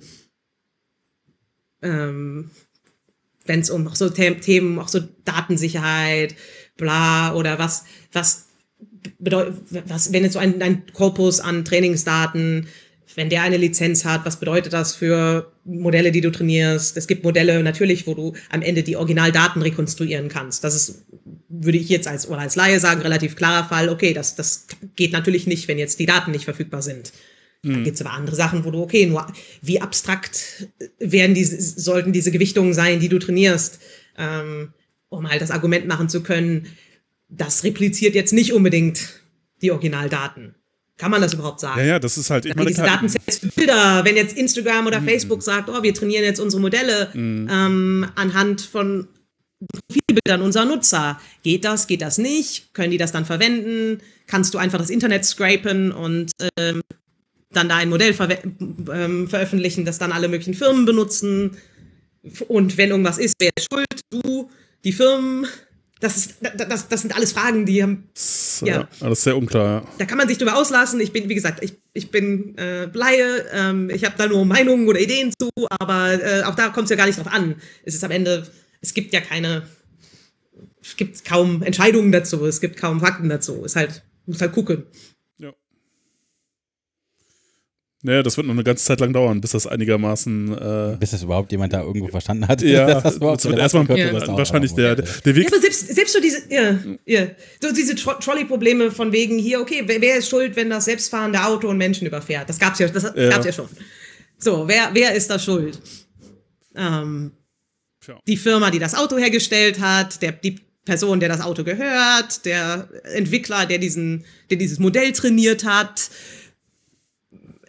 [1.83, 2.51] Ähm,
[3.45, 6.37] Wenn es um auch so Themen, auch so Datensicherheit,
[6.77, 8.49] bla, oder was, was
[9.19, 9.57] bedeutet,
[9.89, 12.69] was, wenn jetzt so ein, ein Korpus an Trainingsdaten,
[13.17, 16.97] wenn der eine Lizenz hat, was bedeutet das für Modelle, die du trainierst?
[16.97, 20.65] Es gibt Modelle natürlich, wo du am Ende die Originaldaten rekonstruieren kannst.
[20.65, 21.05] Das ist
[21.51, 25.13] würde ich jetzt als, oder als Laie sagen, relativ klarer Fall, okay, das, das geht
[25.13, 27.13] natürlich nicht, wenn jetzt die Daten nicht verfügbar sind.
[27.63, 27.73] Mhm.
[27.73, 29.27] Dann gibt es aber andere Sachen, wo du, okay, nur
[29.61, 30.69] wie abstrakt
[30.99, 33.81] werden diese, sollten diese Gewichtungen sein, die du trainierst,
[34.17, 34.73] ähm,
[35.09, 36.67] um halt das Argument machen zu können,
[37.29, 39.21] das repliziert jetzt nicht unbedingt
[39.61, 40.55] die Originaldaten.
[41.01, 41.81] Kann man das überhaupt sagen?
[41.81, 42.45] Ja, ja, das ist halt.
[42.55, 45.07] Meine, diese Datensets für Bilder, wenn jetzt Instagram oder mhm.
[45.07, 47.49] Facebook sagt, oh, wir trainieren jetzt unsere Modelle mhm.
[47.51, 49.09] ähm, anhand von
[49.89, 51.19] Profilbildern unserer Nutzer.
[51.43, 52.75] Geht das, geht das nicht?
[52.75, 54.03] Können die das dann verwenden?
[54.27, 56.83] Kannst du einfach das Internet scrapen und ähm,
[57.51, 61.57] dann da ein Modell ver ähm, veröffentlichen, das dann alle möglichen Firmen benutzen?
[62.49, 63.87] Und wenn irgendwas ist, wer ist schuld?
[64.11, 64.51] Du,
[64.85, 65.47] die Firmen?
[66.01, 68.09] Das, ist, das, das sind alles Fragen, die haben.
[68.15, 69.83] Das, ja, alles sehr unklar.
[69.83, 69.89] Ja.
[69.99, 70.99] Da kann man sich drüber auslassen.
[71.01, 73.45] Ich bin, wie gesagt, ich, ich bin äh, Laie.
[73.53, 76.91] Ähm, ich habe da nur Meinungen oder Ideen zu, aber äh, auch da kommt es
[76.91, 77.57] ja gar nicht drauf an.
[77.85, 78.47] Es ist am Ende
[78.81, 79.69] es gibt ja keine,
[80.83, 83.65] es gibt kaum Entscheidungen dazu, es gibt kaum Fakten dazu.
[83.65, 84.85] Es halt, muss halt gucken.
[88.03, 88.11] Ja.
[88.11, 90.59] Naja, das wird noch eine ganze Zeit lang dauern, bis das einigermaßen.
[90.59, 92.63] Äh bis das überhaupt jemand da irgendwo verstanden hat.
[92.63, 94.37] Ja, das, das wird erstmal ja.
[94.37, 95.45] wahrscheinlich der, der Weg.
[95.45, 97.27] Ja, aber selbst, selbst so diese, ja, ja,
[97.61, 101.43] so diese Tro Trolley-Probleme von wegen hier, okay, wer, wer, ist schuld, wenn das selbstfahrende
[101.43, 102.49] Auto und Menschen überfährt?
[102.49, 103.29] Das gab's ja, das ja.
[103.29, 103.69] gab's ja schon.
[104.39, 105.79] So, wer, wer ist da schuld?
[106.75, 107.33] Ähm,
[108.27, 112.89] die Firma, die das Auto hergestellt hat, der, die Person, der das Auto gehört, der
[113.15, 116.11] Entwickler, der diesen, der dieses Modell trainiert hat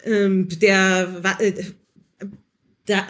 [0.05, 1.07] ähm, der,
[1.39, 1.53] äh,
[2.87, 3.05] der,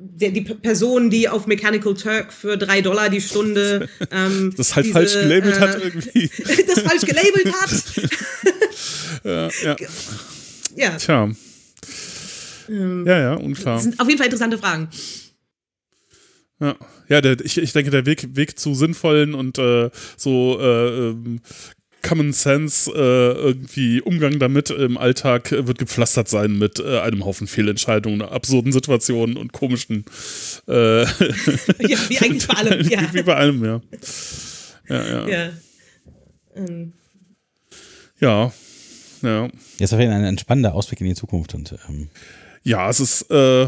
[0.00, 4.86] der, die Person, die auf Mechanical Turk für drei Dollar die Stunde ähm, das halt
[4.86, 6.30] diese, falsch gelabelt äh, hat irgendwie.
[6.66, 7.82] das falsch gelabelt hat.
[9.24, 9.76] ja, ja.
[10.76, 10.96] ja.
[10.96, 11.30] Tja.
[12.68, 13.76] Ähm, ja, ja, unklar.
[13.76, 14.88] Das sind auf jeden Fall interessante Fragen.
[16.60, 16.76] Ja,
[17.08, 21.40] ja der, ich, ich denke, der Weg, Weg zu sinnvollen und äh, so äh, ähm,
[22.02, 27.46] Common Sense äh, irgendwie Umgang damit im Alltag wird gepflastert sein mit äh, einem Haufen
[27.46, 30.04] Fehlentscheidungen, absurden Situationen und komischen.
[30.66, 33.00] Äh, ja, wie eigentlich bei allem, ja.
[33.12, 33.80] Wie bei allem, ja.
[34.88, 35.28] Ja, ja.
[35.28, 35.50] Ja.
[36.56, 36.92] Ähm.
[38.20, 38.52] ja.
[39.22, 39.48] ja.
[39.78, 41.54] Jetzt auf jeden Fall ein entspannender Ausblick in die Zukunft.
[41.54, 42.08] Und, ähm.
[42.62, 43.64] Ja, es ist, äh,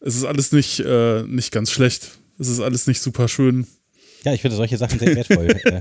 [0.00, 2.18] es ist alles nicht, äh, nicht ganz schlecht.
[2.38, 3.66] Es ist alles nicht super schön.
[4.24, 5.48] Ja, ich finde solche Sachen sehr wertvoll.
[5.48, 5.80] Äh,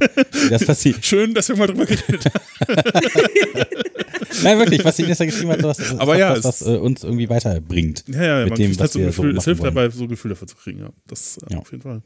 [0.50, 1.06] das passiert.
[1.06, 2.44] Schön, dass wir mal drüber geredet haben.
[4.44, 7.04] Nein, wirklich, was Ines da geschrieben hat, was, Aber ja, was, was, was äh, uns
[7.04, 8.06] irgendwie weiterbringt.
[8.08, 9.76] Ja, ja, mit man dem, was halt so Gefühl, so es hilft wollen.
[9.76, 10.90] dabei, so ein Gefühl dafür zu kriegen, ja.
[11.08, 11.60] Das äh, ja.
[11.60, 12.02] auf jeden Fall.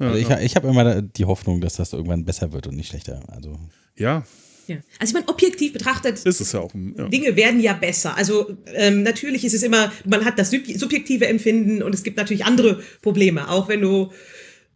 [0.00, 0.40] Ja, also ich, ja.
[0.40, 3.22] ich habe immer die Hoffnung, dass das irgendwann besser wird und nicht schlechter.
[3.28, 3.58] Also.
[3.96, 4.24] Ja,
[4.70, 4.76] ja.
[5.00, 7.08] Also ich meine, objektiv betrachtet, ist es ja auch, ja.
[7.08, 8.16] Dinge werden ja besser.
[8.16, 12.44] Also ähm, natürlich ist es immer, man hat das subjektive Empfinden und es gibt natürlich
[12.44, 13.48] andere Probleme.
[13.50, 14.12] Auch wenn du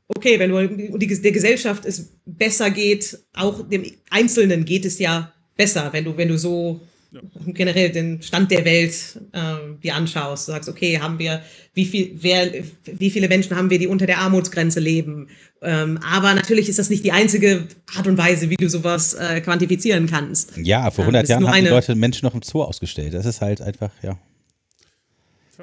[0.09, 5.33] okay, wenn du die, der Gesellschaft es besser geht, auch dem Einzelnen geht es ja
[5.57, 7.21] besser, wenn du, wenn du so ja.
[7.47, 10.49] generell den Stand der Welt ähm, dir anschaust.
[10.49, 12.53] Du sagst, okay, haben wir, wie viel, wer,
[12.85, 15.29] wie viele Menschen haben wir, die unter der Armutsgrenze leben?
[15.63, 17.67] Ähm, aber natürlich ist das nicht die einzige
[17.97, 20.57] Art und Weise, wie du sowas äh, quantifizieren kannst.
[20.57, 23.15] Ja, vor 100 ähm, Jahren haben die Leute Menschen noch im Zoo ausgestellt.
[23.15, 24.19] Das ist halt einfach, ja.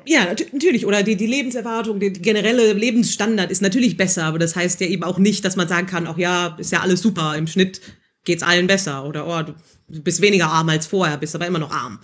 [0.05, 0.85] Ja, natürlich.
[0.85, 5.03] Oder die, die Lebenserwartung, der generelle Lebensstandard ist natürlich besser, aber das heißt ja eben
[5.03, 7.81] auch nicht, dass man sagen kann, ach ja, ist ja alles super, im Schnitt
[8.23, 9.05] geht's allen besser.
[9.05, 9.53] Oder oh,
[9.87, 11.99] du bist weniger arm als vorher, bist aber immer noch arm.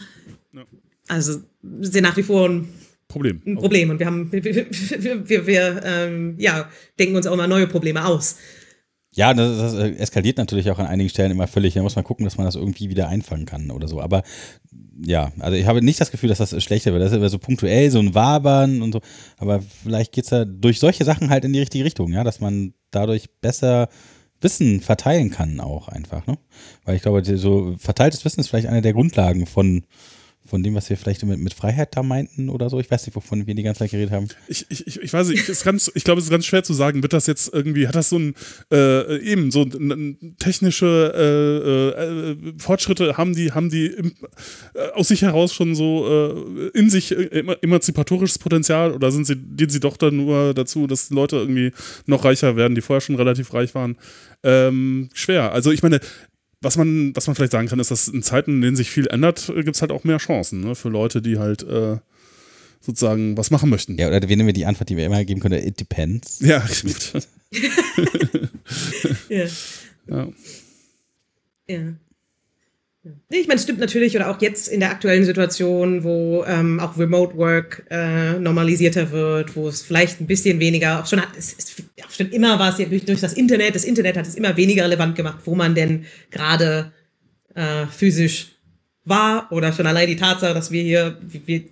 [0.53, 0.65] Ja.
[1.07, 1.41] Also
[1.81, 2.67] ist ja nach wie vor ein
[3.07, 3.41] Problem.
[3.45, 3.89] Ein Problem.
[3.89, 6.69] Und wir haben, wir, wir, wir, wir ähm, ja,
[6.99, 8.37] denken uns auch immer neue Probleme aus.
[9.17, 11.73] Ja, das, das, äh, eskaliert natürlich auch an einigen Stellen immer völlig.
[11.73, 13.99] Da muss man gucken, dass man das irgendwie wieder einfangen kann oder so.
[13.99, 14.21] Aber
[15.03, 17.01] ja, also ich habe nicht das Gefühl, dass das schlechter wird.
[17.01, 19.01] Das ist immer so punktuell, so ein Wabern und so.
[19.39, 22.39] Aber vielleicht geht es ja durch solche Sachen halt in die richtige Richtung, ja, dass
[22.39, 23.89] man dadurch besser
[24.39, 26.37] Wissen verteilen kann auch einfach, ne?
[26.85, 29.83] Weil ich glaube, so verteiltes Wissen ist vielleicht eine der Grundlagen von
[30.47, 32.79] von dem, was wir vielleicht mit, mit Freiheit da meinten oder so.
[32.79, 34.27] Ich weiß nicht, wovon wir die ganze Zeit geredet haben.
[34.47, 37.03] Ich, ich, ich weiß nicht, ist ganz, ich glaube, es ist ganz schwer zu sagen,
[37.03, 38.33] wird das jetzt irgendwie, hat das so ein,
[38.71, 39.65] äh, eben, so
[40.39, 44.13] technische äh, äh, Fortschritte, haben die, haben die im,
[44.73, 49.69] äh, aus sich heraus schon so äh, in sich emanzipatorisches Potenzial oder sind sie, dienen
[49.69, 51.71] sie doch dann nur dazu, dass Leute irgendwie
[52.05, 53.97] noch reicher werden, die vorher schon relativ reich waren?
[54.43, 55.51] Ähm, schwer.
[55.51, 55.99] Also ich meine,
[56.61, 59.07] was man, was man vielleicht sagen kann, ist, dass in Zeiten, in denen sich viel
[59.07, 60.75] ändert, gibt es halt auch mehr Chancen ne?
[60.75, 61.97] für Leute, die halt äh,
[62.81, 63.97] sozusagen was machen möchten.
[63.97, 66.39] Ja, oder wir nehmen die Antwort, die wir immer geben können, it depends.
[66.39, 67.13] Ja, gut.
[69.29, 69.45] ja.
[70.07, 70.27] ja.
[71.69, 71.93] Ja.
[73.29, 76.79] Nee, ich meine, es stimmt natürlich, oder auch jetzt in der aktuellen Situation, wo ähm,
[76.79, 81.29] auch Remote Work äh, normalisierter wird, wo es vielleicht ein bisschen weniger, auch schon hat,
[81.37, 84.35] es ja, schon immer war es ja durch, durch das Internet, das Internet hat es
[84.35, 86.91] immer weniger relevant gemacht, wo man denn gerade
[87.55, 88.57] äh, physisch
[89.03, 91.63] war oder schon allein die Tatsache, dass wir hier, wir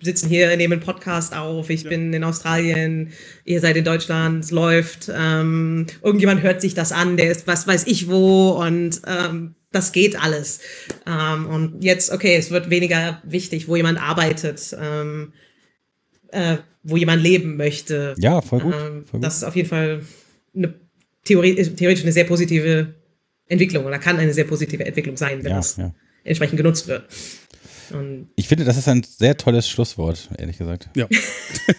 [0.00, 1.90] sitzen hier, nehmen einen Podcast auf, ich ja.
[1.90, 3.12] bin in Australien,
[3.44, 7.66] ihr seid in Deutschland, es läuft, ähm, irgendjemand hört sich das an, der ist was
[7.66, 10.60] weiß ich wo und ähm, das geht alles.
[11.06, 15.32] Ähm, und jetzt, okay, es wird weniger wichtig, wo jemand arbeitet, ähm,
[16.28, 18.14] äh, wo jemand leben möchte.
[18.18, 19.24] Ja, voll gut, ähm, voll gut.
[19.24, 20.02] Das ist auf jeden Fall
[20.54, 20.74] eine
[21.24, 22.94] Theorie, theoretisch eine sehr positive
[23.46, 25.94] Entwicklung oder kann eine sehr positive Entwicklung sein, wenn ja, das ja.
[26.24, 27.04] entsprechend genutzt wird.
[27.92, 30.88] Und ich finde, das ist ein sehr tolles Schlusswort, ehrlich gesagt.
[30.94, 31.06] Ja.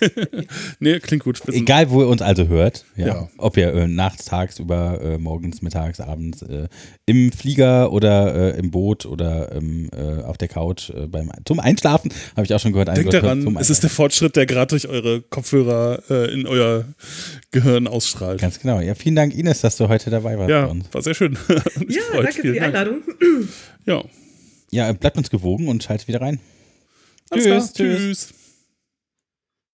[0.80, 1.42] nee, klingt gut.
[1.48, 3.30] Egal, wo ihr uns also hört, ja, ja.
[3.38, 6.68] ob ihr äh, nachts, tagsüber, äh, morgens, mittags, abends, äh,
[7.06, 11.60] im Flieger oder äh, im Boot oder ähm, äh, auf der Couch äh, beim, zum
[11.60, 12.96] Einschlafen, habe ich auch schon gehört.
[12.96, 16.86] Denkt daran, es ist der Fortschritt, der gerade durch eure Kopfhörer in euer
[17.52, 18.40] Gehirn ausstrahlt.
[18.40, 18.80] Ganz genau.
[18.80, 20.50] Ja, vielen Dank, Ines, dass du heute dabei warst.
[20.50, 21.38] Ja, war sehr schön.
[21.88, 23.02] ja, danke für die Einladung.
[23.86, 24.04] Ja
[24.72, 26.40] ja, bleibt uns gewogen und schaltet wieder rein.
[27.34, 27.74] Tschüss, tschüss.
[27.74, 28.34] tschüss.